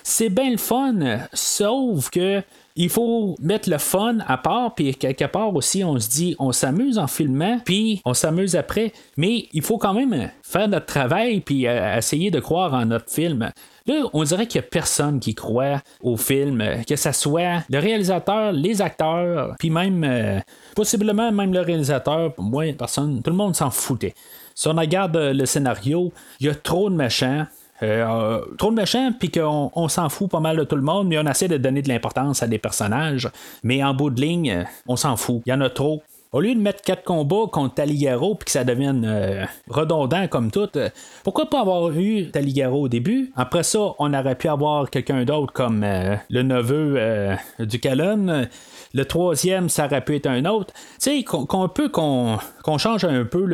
c'est 0.04 0.30
bien 0.30 0.50
le 0.50 0.58
fun, 0.58 1.20
sauf 1.34 2.10
que 2.10 2.42
il 2.80 2.88
faut 2.88 3.36
mettre 3.42 3.70
le 3.70 3.78
fun 3.78 4.20
à 4.26 4.38
part, 4.38 4.74
puis 4.74 4.96
quelque 4.96 5.26
part 5.26 5.54
aussi, 5.54 5.84
on 5.84 6.00
se 6.00 6.10
dit, 6.10 6.38
on 6.40 6.54
s'amuse 6.54 6.98
en 6.98 7.08
filmant, 7.08 7.60
puis 7.66 8.02
on 8.06 8.14
s'amuse 8.14 8.56
après, 8.56 8.94
mais 9.18 9.50
il 9.52 9.62
faut 9.62 9.78
quand 9.78 9.94
même 9.94 10.32
faire 10.44 10.70
notre 10.70 10.86
travail, 10.86 11.42
puis 11.42 11.68
euh, 11.68 11.98
essayer 11.98 12.32
de 12.32 12.40
croire 12.40 12.74
en 12.74 12.86
notre 12.86 13.12
film. 13.12 13.52
Là, 13.86 13.96
on 14.14 14.24
dirait 14.24 14.48
qu'il 14.48 14.62
n'y 14.62 14.66
a 14.66 14.70
personne 14.70 15.20
qui 15.20 15.36
croit 15.36 15.82
au 16.02 16.16
film, 16.16 16.64
que 16.88 16.96
ce 16.96 17.12
soit 17.12 17.66
le 17.70 17.80
réalisateur, 17.80 18.54
les 18.54 18.82
acteurs, 18.82 19.56
puis 19.60 19.72
même, 19.72 20.06
euh, 20.06 20.40
possiblement 20.74 21.34
même 21.34 21.54
le 21.54 21.60
réalisateur, 21.60 22.34
moi, 22.38 22.64
personne, 22.78 23.22
tout 23.22 23.32
le 23.32 23.36
monde 23.36 23.58
s'en 23.58 23.72
foutait. 23.72 24.14
Si 24.56 24.70
on 24.70 24.74
regarde 24.74 25.18
le 25.18 25.46
scénario, 25.46 26.14
il 26.40 26.48
y 26.48 26.50
a 26.50 26.56
trop 26.56 26.90
de 26.90 26.96
méchants, 26.96 27.46
euh, 27.82 28.42
trop 28.58 28.72
de 28.72 28.76
méchants, 28.76 29.12
puis 29.18 29.32
qu'on 29.32 29.72
on, 29.74 29.88
s'en 29.88 30.10
fout 30.10 30.30
pas 30.30 30.40
mal 30.40 30.58
de 30.58 30.64
tout 30.64 30.76
le 30.76 30.82
monde, 30.82 31.08
mais 31.08 31.18
on 31.18 31.26
essaie 31.26 31.48
de 31.48 31.58
donner 31.58 31.82
de 31.82 31.90
l'importance 31.90 32.44
à 32.44 32.48
des 32.48 32.58
personnages. 32.60 33.30
Mais 33.64 33.84
en 33.84 33.94
bout 33.94 34.10
de 34.10 34.22
ligne, 34.22 34.66
on 34.88 34.96
s'en 34.96 35.16
fout. 35.16 35.42
Il 35.46 35.50
y 35.50 35.54
en 35.54 35.62
a 35.62 35.70
trop. 35.70 36.02
Au 36.32 36.42
lieu 36.42 36.54
de 36.54 36.60
mettre 36.60 36.84
quatre 36.84 37.04
combats 37.04 37.48
contre 37.52 37.76
Taligaro 37.76 38.36
puis 38.36 38.46
que 38.46 38.52
ça 38.52 38.64
devienne 38.64 39.04
euh, 39.04 39.46
redondant 39.68 40.28
comme 40.28 40.52
tout, 40.52 40.70
euh, 40.76 40.90
pourquoi 41.24 41.50
pas 41.50 41.62
avoir 41.62 41.90
eu 41.90 42.30
Taligaro 42.30 42.84
au 42.84 42.88
début? 42.88 43.32
Après 43.36 43.64
ça, 43.64 43.80
on 43.98 44.14
aurait 44.14 44.36
pu 44.36 44.48
avoir 44.48 44.92
quelqu'un 44.92 45.24
d'autre 45.24 45.52
comme 45.54 45.84
le 45.84 46.44
neveu 46.44 47.36
du 47.58 47.80
Calonne. 47.80 48.48
Le 48.94 49.06
troisième, 49.06 49.70
ça 49.70 49.86
aurait 49.86 50.02
pu 50.02 50.18
être 50.18 50.28
un 50.28 50.46
autre. 50.46 50.72
Tu 51.02 51.22
sais, 51.22 51.24
qu'on 51.24 51.68
peut 51.68 51.90
qu'on 51.90 52.38
change 52.78 53.06
un 53.06 53.26
peu 53.26 53.46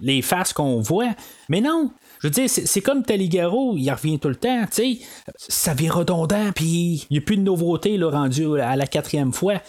les 0.00 0.22
faces 0.22 0.52
qu'on 0.52 0.80
voit. 0.80 1.14
Mais 1.48 1.62
non, 1.62 1.90
je 2.20 2.28
veux 2.28 2.30
dire, 2.30 2.48
c'est 2.48 2.80
comme 2.80 3.02
Taligaro, 3.02 3.74
il 3.76 3.90
revient 3.90 4.18
tout 4.18 4.28
le 4.28 4.36
temps, 4.36 4.64
tu 4.66 4.98
sais. 4.98 4.98
Ça 5.36 5.74
vient 5.74 5.92
redondant, 5.92 6.52
puis 6.54 7.06
il 7.10 7.12
n'y 7.12 7.18
a 7.18 7.20
plus 7.20 7.36
de 7.36 7.42
nouveauté 7.42 7.96
là, 7.96 8.10
rendu 8.10 8.60
à 8.60 8.76
la 8.76 8.86
quatrième 8.86 9.32
fois. 9.32 9.60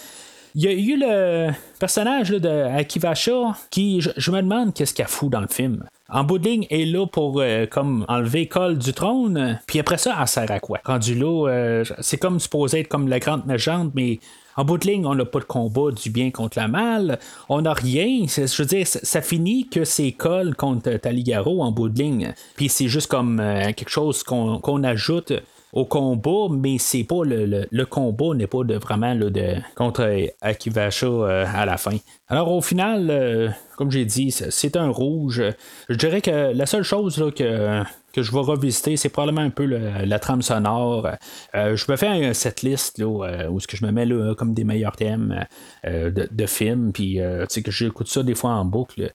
Il 0.60 0.64
y 0.64 0.68
a 0.70 0.72
eu 0.72 0.98
le 0.98 1.52
personnage 1.80 2.32
là, 2.32 2.40
de 2.40 2.50
Akivasha 2.50 3.56
qui, 3.70 4.02
je, 4.02 4.32
me 4.32 4.42
demande 4.42 4.74
qu'est-ce 4.74 4.92
qu'il 4.92 5.06
a 5.06 5.08
fou 5.08 5.30
dans 5.30 5.42
le 5.42 5.48
film. 5.48 5.84
En 6.10 6.24
bout 6.24 6.40
de 6.40 6.50
ligne, 6.50 6.66
est 6.72 6.86
là 6.86 7.06
pour 7.06 7.40
euh, 7.40 7.68
comme 7.68 8.06
enlever 8.08 8.48
Cole 8.48 8.80
du 8.80 8.92
trône, 8.92 9.60
puis 9.68 9.78
après 9.78 10.00
ça, 10.00 10.18
elle 10.20 10.28
sert 10.28 10.50
à 10.50 10.60
quoi? 10.60 10.80
Rendu 10.84 11.14
là, 11.14 11.48
euh, 11.48 11.84
c'est 12.00 12.18
comme 12.18 12.40
supposé 12.40 12.80
être 12.80 12.88
comme 12.88 13.08
la 13.08 13.20
grande 13.20 13.46
méchante, 13.46 13.92
mais 13.94 14.20
en 14.56 14.66
bout 14.66 14.80
de 14.80 14.88
ligne, 14.88 15.06
on 15.06 15.14
n'a 15.14 15.26
pas 15.26 15.42
de 15.42 15.46
combat 15.46 15.92
du 15.92 16.10
bien 16.10 16.32
contre 16.32 16.60
le 16.60 16.68
mal. 16.68 17.20
On 17.50 17.62
n'a 17.62 17.74
rien. 17.74 18.26
Je 18.26 18.58
veux 18.58 18.68
dire, 18.68 18.88
ça 18.88 19.22
finit 19.22 19.68
que 19.70 19.86
c'est 19.86 20.12
Cole 20.14 20.56
contre 20.56 20.92
Taligaro 20.94 21.62
en 21.62 21.72
bout 21.72 21.90
de 21.90 22.00
ligne. 22.00 22.34
Puis 22.56 22.68
c'est 22.70 22.88
juste 22.88 23.12
comme 23.12 23.40
euh, 23.40 23.74
quelque 23.74 23.92
chose 23.92 24.24
qu'on 24.24 24.84
ajoute 24.84 25.34
au 25.74 25.86
combat, 25.86 26.48
mais 26.50 26.78
c'est 26.80 27.04
pas 27.04 27.24
le, 27.24 27.68
le, 27.70 27.86
combat 27.86 28.34
n'est 28.34 28.48
pas 28.48 28.64
de 28.64 28.76
vraiment 28.76 29.16
de 29.16 29.56
contre 29.76 30.30
Akivasha 30.42 31.08
euh, 31.08 31.46
à 31.54 31.66
la 31.66 31.78
fin. 31.78 31.98
Alors 32.30 32.52
au 32.52 32.62
final, 32.62 33.08
euh, 33.10 33.50
comme 33.76 33.92
j'ai 33.92 34.06
dit, 34.06 34.32
c'est 34.32 34.78
un 34.78 34.90
rouge. 34.90 35.44
Je 35.90 35.96
dirais 35.96 36.22
que 36.22 36.54
la 36.54 36.66
seule 36.66 36.84
chose 36.84 37.32
que 37.36 37.84
que 38.18 38.24
je 38.24 38.32
vais 38.32 38.40
revisiter, 38.40 38.98
c'est 38.98 39.10
probablement 39.10 39.42
un 39.42 39.52
peu 39.52 39.66
la 39.66 40.18
trame 40.18 40.42
sonore. 40.42 41.08
Euh, 41.54 41.76
je 41.76 41.86
me 41.92 41.96
fais 41.96 42.34
cette 42.34 42.64
liste 42.64 42.98
là, 42.98 43.06
euh, 43.06 43.48
où 43.48 43.60
ce 43.60 43.68
que 43.68 43.78
je 43.78 43.86
me 43.86 43.92
mets 43.92 44.08
là, 44.08 44.34
comme 44.34 44.56
des 44.56 44.64
meilleurs 44.64 44.96
thèmes 44.96 45.46
euh, 45.86 46.10
de, 46.10 46.46
films, 46.48 46.92
puis 46.94 47.20
que 47.64 47.72
j'écoute 47.72 48.08
ça 48.08 48.24
des 48.24 48.34
fois 48.34 48.52
en 48.52 48.66
boucle. 48.66 49.12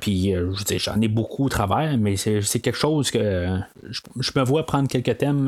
puis 0.00 0.32
je 0.32 0.78
j'en 0.78 1.00
ai 1.00 1.08
beaucoup 1.08 1.46
au 1.46 1.48
travers, 1.48 1.96
mais 1.96 2.16
c'est 2.16 2.60
quelque 2.60 2.76
chose 2.76 3.10
que 3.10 3.58
je, 3.88 4.32
me 4.36 4.44
vois 4.44 4.66
prendre 4.66 4.86
quelques 4.86 5.16
thèmes 5.16 5.46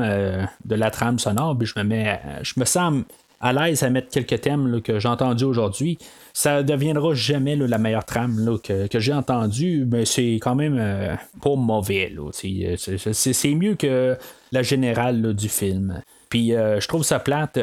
de 0.64 0.74
la 0.74 0.90
trame 0.90 1.18
sonore, 1.18 1.58
puis 1.58 1.66
je 1.66 1.78
me 1.78 1.84
mets, 1.84 2.20
je 2.42 2.54
me 2.56 2.64
sens 2.64 3.02
à 3.40 3.52
l'aise 3.52 3.82
à 3.82 3.90
mettre 3.90 4.08
quelques 4.08 4.40
thèmes 4.40 4.80
que 4.82 4.98
j'ai 4.98 5.08
entendus 5.08 5.44
aujourd'hui. 5.44 5.98
Ça 6.32 6.62
deviendra 6.62 7.14
jamais 7.14 7.56
la 7.56 7.78
meilleure 7.78 8.04
trame 8.04 8.58
que, 8.62 8.98
j'ai 8.98 9.12
entendue, 9.12 9.86
mais 9.90 10.04
c'est 10.04 10.34
quand 10.34 10.54
même 10.54 10.76
euh, 10.78 11.14
pas 11.42 11.54
mauvais. 11.54 12.12
C'est 12.32 13.54
mieux 13.54 13.74
que 13.74 14.16
la 14.50 14.62
générale 14.62 15.34
du 15.34 15.48
film. 15.48 16.02
Puis 16.28 16.52
euh, 16.54 16.80
je 16.80 16.88
trouve 16.88 17.04
ça 17.04 17.20
plate. 17.20 17.58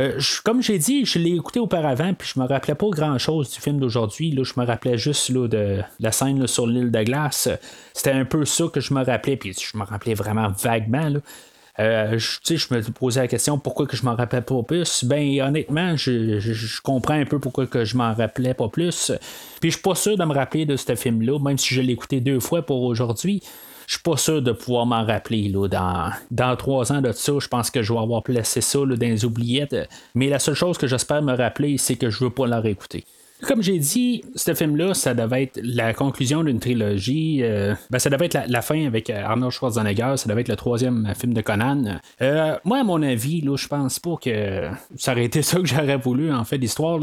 Euh, 0.00 0.20
comme 0.44 0.62
j'ai 0.62 0.78
dit, 0.78 1.04
je 1.04 1.18
l'ai 1.18 1.34
écouté 1.34 1.60
auparavant, 1.60 2.14
puis 2.14 2.30
je 2.34 2.40
me 2.40 2.46
rappelais 2.46 2.74
pas 2.74 2.88
grand 2.88 3.18
chose 3.18 3.50
du 3.50 3.60
film 3.60 3.78
d'aujourd'hui. 3.78 4.34
Je 4.42 4.60
me 4.60 4.64
rappelais 4.64 4.96
juste 4.96 5.32
de 5.32 5.82
la 6.00 6.12
scène 6.12 6.46
sur 6.46 6.66
l'île 6.66 6.90
de 6.90 7.02
glace. 7.02 7.48
C'était 7.92 8.12
un 8.12 8.24
peu 8.24 8.44
ça 8.44 8.64
que 8.72 8.80
je 8.80 8.94
me 8.94 9.04
rappelais, 9.04 9.36
puis 9.36 9.52
je 9.52 9.76
me 9.76 9.84
rappelais 9.84 10.14
vraiment 10.14 10.48
vaguement. 10.50 11.12
Euh, 11.78 12.18
je, 12.18 12.74
me 12.74 12.80
posais 12.90 13.20
la 13.20 13.28
question 13.28 13.58
pourquoi 13.58 13.86
que 13.86 13.96
je 13.96 14.04
m'en 14.04 14.14
rappelais 14.14 14.40
pas 14.40 14.62
plus? 14.62 15.04
Ben 15.04 15.42
honnêtement, 15.42 15.96
je, 15.96 16.80
comprends 16.82 17.14
un 17.14 17.26
peu 17.26 17.38
pourquoi 17.38 17.66
que 17.66 17.84
je 17.84 17.96
m'en 17.96 18.14
rappelais 18.14 18.54
pas 18.54 18.68
plus. 18.68 19.12
Puis 19.60 19.70
je 19.70 19.76
suis 19.76 19.82
pas 19.82 19.94
sûr 19.94 20.16
de 20.16 20.24
me 20.24 20.32
rappeler 20.32 20.64
de 20.64 20.76
ce 20.76 20.94
film-là, 20.94 21.38
même 21.38 21.58
si 21.58 21.74
je 21.74 21.82
l'ai 21.82 21.92
écouté 21.92 22.20
deux 22.20 22.40
fois 22.40 22.62
pour 22.62 22.82
aujourd'hui. 22.82 23.42
Je 23.86 23.94
suis 23.94 24.02
pas 24.02 24.16
sûr 24.16 24.42
de 24.42 24.50
pouvoir 24.50 24.84
m'en 24.84 25.04
rappeler 25.04 25.48
là, 25.48 25.68
dans, 25.68 26.10
dans 26.32 26.56
trois 26.56 26.90
ans 26.90 27.00
de 27.00 27.12
ça. 27.12 27.34
Je 27.38 27.46
pense 27.46 27.70
que 27.70 27.82
je 27.82 27.92
vais 27.92 28.00
avoir 28.00 28.22
placé 28.22 28.60
ça 28.60 28.80
dans 28.80 28.96
les 28.98 29.24
oubliettes. 29.24 29.76
Mais 30.14 30.28
la 30.28 30.40
seule 30.40 30.54
chose 30.56 30.76
que 30.76 30.88
j'espère 30.88 31.22
me 31.22 31.36
rappeler, 31.36 31.78
c'est 31.78 31.94
que 31.94 32.10
je 32.10 32.24
veux 32.24 32.30
pas 32.30 32.48
la 32.48 32.58
réécouter. 32.58 33.04
Comme 33.42 33.62
j'ai 33.62 33.78
dit, 33.78 34.24
ce 34.34 34.54
film-là, 34.54 34.94
ça 34.94 35.12
devait 35.12 35.42
être 35.42 35.60
la 35.62 35.92
conclusion 35.92 36.42
d'une 36.42 36.58
trilogie. 36.58 37.40
Euh, 37.42 37.74
ben, 37.90 37.98
ça 37.98 38.08
devait 38.08 38.26
être 38.26 38.38
la, 38.48 38.62
fin 38.62 38.86
avec 38.86 39.10
euh, 39.10 39.22
Arnold 39.22 39.52
Schwarzenegger. 39.52 40.14
Ça 40.16 40.28
devait 40.28 40.40
être 40.40 40.48
le 40.48 40.56
troisième 40.56 41.12
film 41.18 41.34
de 41.34 41.42
Conan. 41.42 41.98
Euh, 42.22 42.56
moi, 42.64 42.78
à 42.78 42.84
mon 42.84 43.02
avis, 43.02 43.42
là, 43.42 43.56
je 43.56 43.68
pense 43.68 43.98
pas 43.98 44.16
que 44.16 44.68
ça 44.96 45.12
aurait 45.12 45.26
été 45.26 45.42
ça 45.42 45.58
que 45.58 45.66
j'aurais 45.66 45.98
voulu, 45.98 46.32
en 46.32 46.44
fait, 46.44 46.56
l'histoire. 46.56 46.98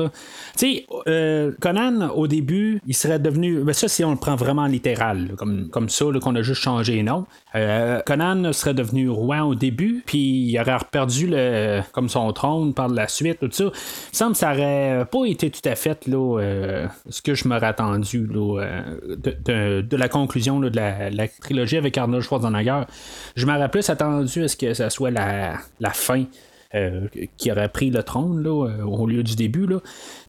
Tu 0.57 0.83
sais, 1.05 1.53
Conan, 1.59 2.09
au 2.09 2.27
début, 2.27 2.81
il 2.87 2.95
serait 2.95 3.19
devenu. 3.19 3.59
Ben, 3.59 3.73
ça, 3.73 3.87
si 3.87 4.03
on 4.03 4.11
le 4.11 4.17
prend 4.17 4.35
vraiment 4.35 4.65
littéral, 4.65 5.33
comme, 5.37 5.69
comme 5.69 5.89
ça, 5.89 6.05
qu'on 6.19 6.35
a 6.35 6.41
juste 6.41 6.61
changé 6.61 7.03
nom. 7.03 7.25
Conan 8.05 8.51
serait 8.53 8.73
devenu 8.73 9.09
roi 9.09 9.43
au 9.43 9.53
début, 9.53 10.01
puis 10.05 10.49
il 10.49 10.59
aurait 10.59 10.77
perdu 10.91 11.27
le, 11.27 11.81
comme 11.91 12.09
son 12.09 12.31
trône 12.33 12.73
par 12.73 12.87
la 12.87 13.07
suite, 13.07 13.39
tout 13.39 13.49
ça. 13.51 13.65
Il 13.65 13.67
me 13.67 13.71
semble 14.13 14.31
que 14.31 14.37
ça 14.39 14.51
aurait 14.51 15.05
pas 15.11 15.25
été 15.25 15.51
tout 15.51 15.67
à 15.69 15.75
fait 15.75 16.07
là, 16.07 16.22
euh, 16.39 16.87
ce 17.09 17.21
que 17.21 17.35
je 17.35 17.47
m'aurais 17.47 17.67
attendu 17.67 18.27
euh, 18.35 18.97
de, 19.83 19.97
la 19.97 20.09
conclusion 20.09 20.59
de 20.59 20.69
la, 20.69 21.27
trilogie 21.27 21.77
avec 21.77 21.97
Arnold 21.97 22.23
Schwarzenegger. 22.23 22.81
Je 23.35 23.45
m'aurais 23.45 23.69
plus 23.69 23.89
attendu 23.89 24.43
à 24.43 24.47
ce 24.47 24.57
que 24.57 24.73
ça 24.73 24.89
soit 24.89 25.11
la, 25.11 25.59
fin. 25.91 26.25
Euh, 26.75 27.07
qui 27.37 27.51
aurait 27.51 27.69
pris 27.69 27.91
le 27.91 28.01
trône 28.01 28.47
au 28.47 29.05
lieu 29.05 29.21
du 29.21 29.35
début. 29.35 29.67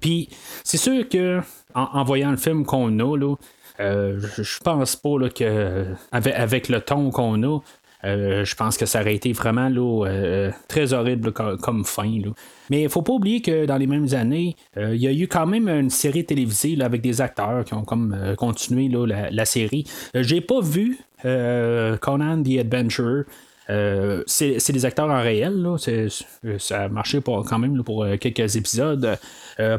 Puis 0.02 0.28
c'est 0.62 0.76
sûr 0.76 1.08
que 1.08 1.40
en, 1.74 2.04
voyant 2.04 2.30
le 2.30 2.36
film 2.36 2.66
qu'on 2.66 2.98
a, 2.98 3.16
là, 3.16 3.34
je 3.78 4.58
pense 4.62 4.94
pas 4.94 5.30
que 5.34 5.86
avec, 6.12 6.68
le 6.68 6.82
ton 6.82 7.10
qu'on 7.10 7.42
a, 7.44 7.60
euh, 8.04 8.44
je 8.44 8.54
pense 8.54 8.76
que 8.76 8.86
ça 8.86 9.00
aurait 9.00 9.14
été 9.14 9.32
vraiment 9.32 9.70
euh, 9.76 10.50
très 10.68 10.92
horrible 10.92 11.32
comme, 11.32 11.84
fin. 11.84 12.10
Mais 12.70 12.82
il 12.82 12.88
faut 12.88 13.02
pas 13.02 13.12
oublier 13.12 13.40
que 13.40 13.66
dans 13.66 13.76
les 13.76 13.86
mêmes 13.86 14.12
années, 14.12 14.56
euh, 14.76 14.94
il 14.94 15.00
y 15.00 15.06
a 15.06 15.12
eu 15.12 15.26
quand 15.26 15.46
même 15.46 15.68
une 15.68 15.90
série 15.90 16.24
télévisée 16.24 16.76
avec 16.80 17.00
des 17.00 17.20
acteurs 17.20 17.64
qui 17.64 17.74
ont 17.74 17.84
continué 18.36 18.88
la, 18.88 19.44
série. 19.44 19.84
J'ai 20.14 20.40
pas 20.40 20.60
vu 20.60 20.98
Conan 21.22 22.42
the 22.42 22.58
Adventurer. 22.58 23.24
c'est 24.26 24.72
des 24.72 24.84
acteurs 24.84 25.08
en 25.08 25.22
réel, 25.22 25.66
ça 26.58 26.82
a 26.82 26.88
marché 26.88 27.20
quand 27.24 27.58
même 27.58 27.82
pour 27.84 28.06
quelques 28.20 28.56
épisodes. 28.56 29.18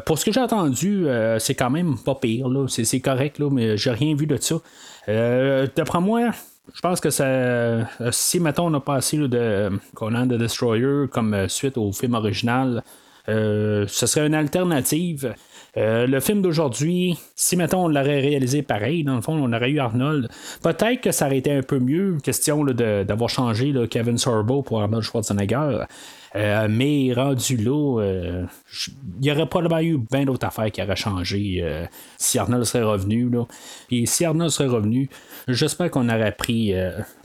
pour 0.05 0.17
ce 0.17 0.25
que 0.25 0.31
j'ai 0.31 0.41
entendu, 0.41 1.05
c'est 1.39 1.55
quand 1.55 1.69
même 1.69 1.97
pas 1.97 2.15
pire, 2.15 2.47
c'est 2.67 2.99
correct, 3.01 3.39
là, 3.39 3.49
mais 3.51 3.77
j'ai 3.77 3.91
rien 3.91 4.15
vu 4.15 4.25
de 4.25 4.37
ça. 4.37 4.55
D'après 5.07 6.01
moi, 6.01 6.31
je 6.73 6.81
pense 6.81 6.99
que 6.99 7.09
ça. 7.09 7.25
Euh, 7.25 7.83
si, 8.11 8.39
mettons, 8.39 8.67
on 8.67 8.73
a 8.73 8.79
passé 8.79 9.17
de 9.17 9.69
Conan 9.93 10.25
the 10.25 10.33
Destroyer 10.33 11.07
comme 11.11 11.33
euh, 11.33 11.47
suite 11.47 11.77
au 11.77 11.91
film 11.91 12.15
original, 12.15 12.83
euh, 13.29 13.85
ce 13.87 14.05
serait 14.07 14.27
une 14.27 14.35
alternative. 14.35 15.33
le 15.75 16.19
film 16.19 16.41
d'aujourd'hui, 16.41 17.17
si 17.35 17.57
mettons 17.57 17.85
on 17.85 17.87
l'aurait 17.87 18.21
réalisé 18.21 18.61
pareil, 18.61 19.03
dans 19.03 19.15
le 19.15 19.21
fond, 19.21 19.33
on 19.33 19.51
aurait 19.51 19.71
eu 19.71 19.79
Arnold, 19.79 20.29
peut-être 20.63 21.01
que 21.01 21.11
ça 21.11 21.25
aurait 21.25 21.39
été 21.39 21.51
un 21.51 21.63
peu 21.63 21.79
mieux, 21.79 22.17
question 22.23 22.63
d'avoir 22.63 23.29
changé 23.29 23.73
Kevin 23.89 24.17
Sorbo 24.17 24.61
pour 24.61 24.81
Arnold 24.81 25.03
Schwarzenegger. 25.03 25.85
Euh, 26.35 26.67
mais 26.69 27.13
rendu 27.13 27.55
là, 27.55 28.01
euh, 28.01 28.45
il 29.21 29.25
y 29.25 29.31
aurait 29.31 29.45
probablement 29.45 29.79
eu 29.79 29.97
bien 29.97 30.25
d'autres 30.25 30.45
affaires 30.45 30.69
qui 30.69 30.81
auraient 30.81 30.95
changé 30.95 31.59
euh, 31.61 31.85
si 32.17 32.37
Arnold 32.37 32.65
serait 32.65 32.83
revenu. 32.83 33.29
Là. 33.29 33.45
Puis 33.87 34.05
si 34.05 34.25
Arnold 34.25 34.51
serait 34.51 34.67
revenu, 34.67 35.09
j'espère 35.47 35.89
qu'on 35.89 36.09
aurait 36.09 36.33
pris 36.33 36.73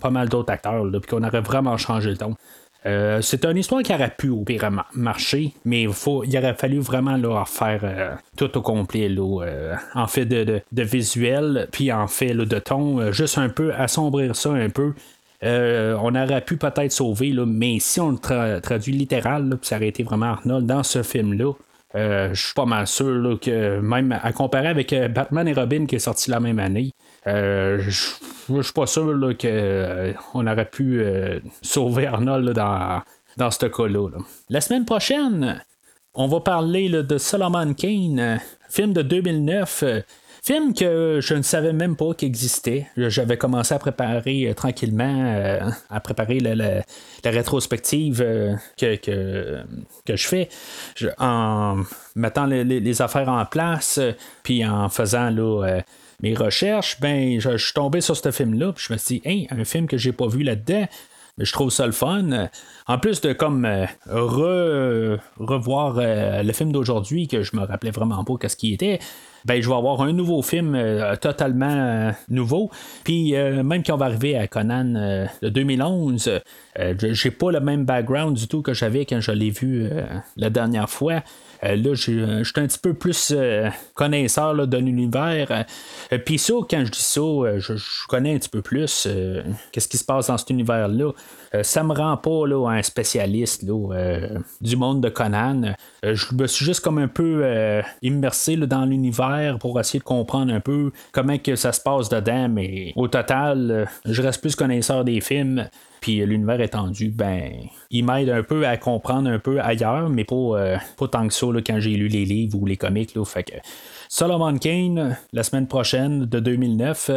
pas 0.01 0.11
mal 0.11 0.29
d'autres 0.29 0.53
acteurs, 0.53 0.85
puis 0.91 1.11
qu'on 1.11 1.25
aurait 1.25 1.41
vraiment 1.41 1.77
changé 1.77 2.11
le 2.11 2.17
ton. 2.17 2.37
c'est 2.85 3.45
une 3.45 3.57
histoire 3.57 3.83
qui 3.83 3.93
aurait 3.93 4.15
pu 4.17 4.29
au 4.29 4.45
pire 4.45 4.71
marcher, 4.95 5.55
mais 5.65 5.87
faut, 5.87 6.23
il 6.25 6.37
aurait 6.39 6.55
fallu 6.55 6.79
vraiment 6.79 7.17
là, 7.17 7.45
faire 7.47 8.19
tout 8.37 8.57
au 8.57 8.63
complet, 8.63 9.09
là, 9.09 9.77
en 9.95 10.07
fait 10.07 10.27
de, 10.27 10.61
de, 10.71 10.83
visuel, 10.83 11.69
puis 11.73 11.91
en 11.93 12.07
fait 12.07 12.35
de 12.35 12.59
ton, 12.59 13.11
juste 13.11 13.39
un 13.39 13.49
peu 13.49 13.75
assombrir 13.75 14.37
ça 14.37 14.51
un 14.51 14.69
peu, 14.69 14.95
on 15.43 16.15
aurait 16.15 16.41
pu 16.43 16.57
peut-être 16.57 16.93
sauver, 16.93 17.33
là, 17.33 17.47
mais 17.47 17.79
si 17.81 18.01
on 18.01 18.11
le 18.11 18.61
traduit 18.61 18.93
littéral, 18.93 19.59
ça 19.63 19.77
aurait 19.77 19.89
été 19.89 20.03
vraiment 20.03 20.27
Arnold 20.27 20.67
dans 20.67 20.83
ce 20.83 21.03
film-là. 21.03 21.53
je 21.95 22.31
suis 22.35 22.55
pas 22.55 22.67
mal 22.67 22.87
sûr 22.87 23.39
que 23.41 23.81
même 23.81 24.19
à 24.23 24.33
comparer 24.33 24.69
avec 24.69 24.95
Batman 25.13 25.49
et 25.49 25.53
Robin 25.53 25.87
qui 25.87 25.97
est 25.97 26.01
sorti 26.01 26.31
la 26.31 26.41
même 26.41 26.59
année, 26.59 26.93
je 27.27 27.91
suis 28.63 28.73
pas 28.75 28.87
sûr 28.87 29.19
qu'on 29.41 30.47
aurait 30.47 30.71
pu 30.71 31.03
sauver 31.63 32.07
Arnold 32.07 32.51
dans, 32.51 33.03
dans 33.37 33.51
ce 33.51 33.67
cas-là. 33.67 34.09
La 34.49 34.61
semaine 34.61 34.85
prochaine, 34.85 35.63
on 36.15 36.27
va 36.27 36.41
parler 36.41 36.89
de 36.91 37.19
Solomon 37.19 37.73
Kane, 37.75 38.41
film 38.69 38.93
de 38.93 39.03
2009. 39.03 39.85
Film 40.43 40.73
que 40.73 41.19
je 41.21 41.35
ne 41.35 41.43
savais 41.43 41.75
même 41.75 41.97
pas 41.97 42.15
qu'il 42.15 42.27
existait. 42.27 42.87
J'avais 42.97 43.37
commencé 43.37 43.75
à 43.75 43.79
préparer 43.79 44.49
euh, 44.49 44.55
tranquillement, 44.55 45.25
euh, 45.27 45.61
à 45.91 46.01
préparer 46.01 46.41
la, 46.41 46.83
rétrospective 47.25 48.23
euh, 48.23 48.55
que, 48.79 48.97
que, 48.97 50.17
je 50.17 50.27
fais 50.27 50.49
en 51.19 51.83
mettant 52.15 52.47
les, 52.47 53.03
affaires 53.03 53.29
en 53.29 53.45
place, 53.45 54.01
puis 54.43 54.65
en 54.65 54.89
faisant 54.89 55.31
mes 56.23 56.35
recherches. 56.35 56.99
Ben, 57.01 57.39
je, 57.39 57.59
suis 57.59 57.75
tombé 57.75 58.01
sur 58.01 58.17
ce 58.17 58.31
film-là, 58.31 58.73
puis 58.73 58.87
je 58.89 58.93
me 58.95 58.99
suis 58.99 59.21
dit, 59.21 59.47
un 59.51 59.65
film 59.65 59.87
que 59.87 59.99
j'ai 59.99 60.13
pas 60.13 60.27
vu 60.27 60.43
là-dedans 60.43 60.87
je 61.39 61.53
trouve 61.53 61.71
ça 61.71 61.87
le 61.87 61.93
fun. 61.93 62.51
En 62.87 62.99
plus 62.99 63.23
de 63.23 63.33
comme 63.33 63.67
revoir 64.07 65.95
le 65.97 66.53
film 66.53 66.71
d'aujourd'hui 66.71 67.29
que 67.29 67.43
je 67.43 67.57
me 67.57 67.63
rappelais 67.63 67.93
vraiment 67.93 68.25
pas 68.25 68.35
qu'est-ce 68.39 68.57
qui 68.57 68.75
était, 68.75 68.99
ben, 69.45 69.61
je 69.63 69.69
vais 69.69 69.75
avoir 69.75 70.01
un 70.03 70.13
nouveau 70.13 70.43
film 70.43 70.75
euh, 70.75 71.17
totalement 71.17 71.71
euh, 71.71 72.13
nouveau. 72.29 72.71
Puis 73.05 73.35
euh, 73.35 73.63
même 73.63 73.83
quand 73.83 73.95
on 73.95 73.99
va 73.99 74.07
arriver 74.07 74.37
à 74.37 74.47
Conan 74.47 74.85
de 75.43 75.49
2011, 75.49 76.41
j'ai 76.99 77.31
pas 77.31 77.51
le 77.51 77.61
même 77.61 77.85
background 77.85 78.37
du 78.37 78.49
tout 78.49 78.63
que 78.63 78.75
j'avais 78.75 79.05
quand 79.05 79.21
je 79.21 79.33
l'ai 79.33 79.51
vu 79.51 79.89
la 80.37 80.51
dernière 80.51 80.89
fois. 80.89 81.23
là, 81.63 81.95
je 81.95 81.95
suis 81.95 82.61
un 82.61 82.67
petit 82.67 82.79
peu 82.79 82.95
plus 82.95 83.35
connaisseur 83.95 84.67
de 84.67 84.77
l'univers. 84.77 85.65
Puis 86.25 86.39
ça, 86.39 86.55
quand 86.69 86.85
je 86.85 86.91
dis 86.91 87.03
ça, 87.03 87.21
je, 87.59 87.75
connais 88.09 88.35
un 88.35 88.39
petit 88.39 88.49
peu 88.49 88.63
plus 88.63 89.09
qu'est-ce 89.73 89.89
qui 89.89 89.99
se 89.99 90.05
passe 90.05 90.29
dans 90.29 90.39
cet 90.39 90.51
univers-là. 90.51 91.13
Ça 91.63 91.83
me 91.83 91.93
rend 91.93 92.17
pas 92.17 92.47
là, 92.47 92.69
un 92.69 92.83
spécialiste 92.83 93.65
du 93.65 94.77
monde 94.77 95.01
de 95.01 95.09
Conan. 95.09 95.75
je 96.03 96.35
me 96.35 96.47
suis 96.47 96.65
juste 96.65 96.81
comme 96.81 96.99
un 96.99 97.09
peu 97.09 97.45
immersé 98.03 98.57
dans 98.57 98.85
l'univers 98.85 99.59
pour 99.59 99.79
essayer 99.81 99.99
de 99.99 100.05
comprendre 100.05 100.53
un 100.53 100.61
peu 100.61 100.93
comment 101.13 101.39
que 101.39 101.57
ça 101.57 101.73
se 101.73 101.81
passe 101.81 102.09
dedans, 102.09 102.49
mais 102.49 102.93
au 102.97 103.09
total, 103.09 103.71
euh, 103.71 103.85
je 104.05 104.23
reste 104.23 104.41
plus 104.41 104.57
connaisseur 104.57 105.05
des 105.05 105.21
films. 105.21 105.69
Puis 106.01 106.25
l'univers 106.25 106.61
étendu, 106.61 107.11
ben, 107.11 107.53
il 107.91 108.07
m'aide 108.07 108.31
un 108.31 108.43
peu 108.43 108.67
à 108.67 108.79
comprendre 108.79 109.29
un 109.29 109.39
peu 109.39 109.61
ailleurs, 109.61 110.09
mais 110.09 110.25
pas, 110.25 110.35
euh, 110.35 110.77
tant 111.11 111.29
que 111.29 111.35
ça 111.35 111.47
quand 111.67 111.79
j'ai 111.79 111.91
lu 111.91 112.09
les 112.09 112.25
livres 112.25 112.59
ou 112.59 112.65
les 112.65 112.79
comics. 112.79 113.15
Là, 113.15 113.23
Solomon 114.09 114.57
Kane, 114.57 115.19
la 115.33 115.43
semaine 115.43 115.67
prochaine 115.67 116.25
de 116.25 116.41
2009. 116.41 117.11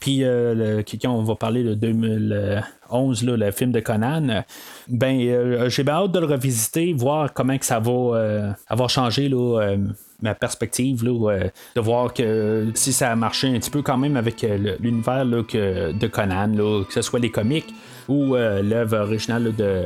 Puis 0.00 0.24
euh, 0.24 0.82
quand 1.02 1.10
on 1.10 1.22
va 1.22 1.34
parler 1.34 1.62
de 1.62 1.74
2011, 1.74 3.24
le 3.24 3.50
film 3.50 3.72
de 3.72 3.80
Conan, 3.80 4.44
ben 4.88 5.68
j'ai 5.68 5.82
bien 5.82 5.94
hâte 5.94 6.12
de 6.12 6.20
le 6.20 6.26
revisiter, 6.26 6.92
voir 6.92 7.32
comment 7.32 7.58
que 7.58 7.66
ça 7.66 7.80
va 7.80 8.54
avoir 8.68 8.90
changé 8.90 9.28
là, 9.28 9.76
ma 10.20 10.34
perspective 10.34 11.04
là, 11.04 11.38
de 11.74 11.80
voir 11.80 12.12
que 12.12 12.66
si 12.74 12.92
ça 12.92 13.10
a 13.10 13.16
marché 13.16 13.48
un 13.48 13.58
petit 13.58 13.70
peu 13.70 13.82
quand 13.82 13.98
même 13.98 14.16
avec 14.16 14.42
euh, 14.44 14.76
l'univers 14.80 15.24
de 15.24 16.06
Conan, 16.06 16.52
que 16.84 16.92
ce 16.92 17.02
soit 17.02 17.20
les 17.20 17.30
comics 17.30 17.72
ou 18.08 18.34
euh, 18.34 18.62
l'œuvre 18.62 18.98
originale 18.98 19.54
de 19.54 19.84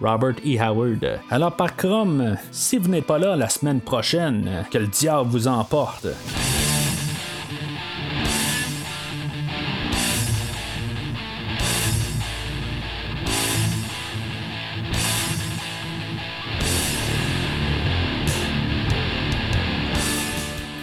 Robert 0.00 0.36
E. 0.44 0.58
Howard. 0.60 1.20
Alors 1.30 1.56
par 1.56 1.76
Chrome, 1.76 2.36
si 2.50 2.78
vous 2.78 2.88
n'êtes 2.88 3.06
pas 3.06 3.18
là 3.18 3.36
la 3.36 3.48
semaine 3.48 3.80
prochaine, 3.80 4.64
que 4.70 4.78
le 4.78 4.86
diable 4.86 5.30
vous 5.30 5.48
emporte. 5.48 6.06